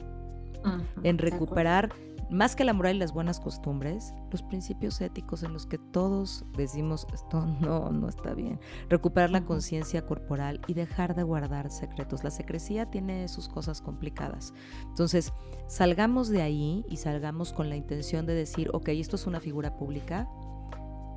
En 1.01 1.17
recuperar 1.17 1.91
más 2.31 2.55
que 2.55 2.63
la 2.63 2.73
moral 2.73 2.95
y 2.95 2.99
las 2.99 3.13
buenas 3.13 3.39
costumbres, 3.41 4.13
los 4.31 4.41
principios 4.41 5.01
éticos 5.01 5.43
en 5.43 5.51
los 5.51 5.65
que 5.65 5.77
todos 5.77 6.45
decimos 6.55 7.05
esto 7.13 7.45
no, 7.61 7.91
no 7.91 8.07
está 8.07 8.33
bien. 8.33 8.59
Recuperar 8.89 9.29
la 9.29 9.43
conciencia 9.43 10.05
corporal 10.05 10.61
y 10.65 10.73
dejar 10.73 11.13
de 11.13 11.23
guardar 11.23 11.69
secretos. 11.69 12.23
La 12.23 12.31
secrecía 12.31 12.89
tiene 12.89 13.27
sus 13.27 13.49
cosas 13.49 13.81
complicadas. 13.81 14.53
Entonces, 14.87 15.33
salgamos 15.67 16.29
de 16.29 16.41
ahí 16.41 16.85
y 16.89 16.97
salgamos 16.97 17.51
con 17.51 17.69
la 17.69 17.75
intención 17.75 18.25
de 18.25 18.33
decir, 18.33 18.69
ok, 18.73 18.89
esto 18.89 19.17
es 19.17 19.27
una 19.27 19.41
figura 19.41 19.75
pública, 19.75 20.29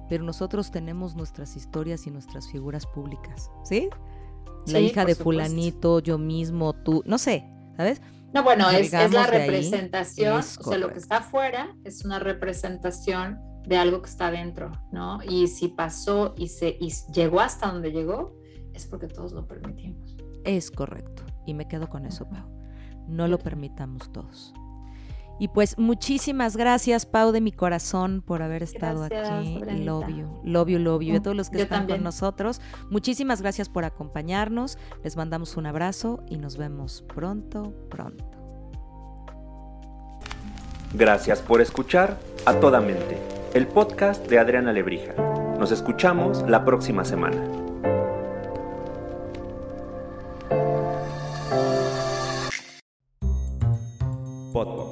pero 0.09 0.25
nosotros 0.25 0.71
tenemos 0.71 1.15
nuestras 1.15 1.57
historias 1.57 2.07
y 2.07 2.11
nuestras 2.11 2.51
figuras 2.51 2.87
públicas, 2.87 3.51
¿sí? 3.63 3.89
La 4.67 4.81
hija 4.81 5.05
de 5.05 5.15
fulanito, 5.15 6.01
yo 6.01 6.19
mismo, 6.19 6.73
tú, 6.73 7.03
no 7.07 7.19
sé, 7.19 7.45
¿sabes? 7.77 8.01
No, 8.35 8.43
bueno, 8.43 8.69
es, 8.69 8.93
la 8.93 9.27
representación, 9.29 10.39
o 10.39 10.43
sea, 10.43 10.77
lo 10.77 10.93
que 10.93 10.99
está 10.99 11.19
afuera 11.19 11.77
es 11.85 12.05
una 12.05 12.19
representación 12.19 13.39
de 13.65 13.77
algo 13.77 14.03
que 14.03 14.11
está 14.11 14.27
adentro, 14.27 14.73
¿no? 14.91 15.21
Y 15.23 15.47
si 15.47 15.69
pasó 15.69 16.35
y, 16.37 16.49
se, 16.49 16.77
y 16.81 16.93
llegó 17.13 17.41
hasta 17.41 17.71
donde 17.71 17.93
llegó, 17.93 18.37
es 18.75 18.87
porque 18.87 19.07
todos 19.07 19.33
lo 19.33 19.47
permitimos. 19.47 20.17
Es 20.45 20.73
correcto, 20.73 21.23
y 21.47 21.55
me 21.55 21.69
quedo 21.69 21.89
con 21.89 22.07
eso, 22.07 22.29
Pau. 22.29 22.51
No 23.07 23.29
lo 23.29 23.39
permitamos 23.39 24.13
todos. 24.13 24.53
Y 25.39 25.49
pues 25.49 25.79
muchísimas 25.79 26.57
gracias, 26.57 27.07
Pau, 27.07 27.33
de 27.33 27.41
mi 27.41 27.51
corazón, 27.51 28.23
por 28.23 28.43
haber 28.43 28.63
estado 28.63 29.05
aquí. 29.05 29.61
Lobio, 29.85 30.41
lobio, 30.45 30.79
lobio. 30.79 31.15
Y 31.15 31.17
a 31.17 31.23
todos 31.23 31.37
los 31.37 31.51
que 31.51 31.63
están 31.63 31.89
con 31.89 32.03
nosotros, 32.03 32.61
muchísimas 32.91 33.43
gracias 33.43 33.69
por 33.69 33.85
acompañarnos. 33.85 34.79
Les 35.03 35.17
mandamos 35.17 35.57
un 35.57 35.67
abrazo 35.67 36.23
y 36.29 36.37
nos 36.37 36.57
vemos 36.57 37.05
pronto, 37.13 37.75
pronto. 37.91 38.25
Gracias 40.93 41.43
por 41.43 41.61
escuchar 41.61 42.21
a 42.47 42.55
toda 42.61 42.81
mente, 42.81 43.19
el 43.53 43.67
podcast 43.67 44.29
de 44.29 44.39
Adriana 44.39 44.73
Lebrija. 44.73 45.15
Nos 45.59 45.73
escuchamos 45.73 46.49
la 46.49 46.65
próxima 46.65 47.05
semana. 47.05 47.43
Podbox 54.53 54.84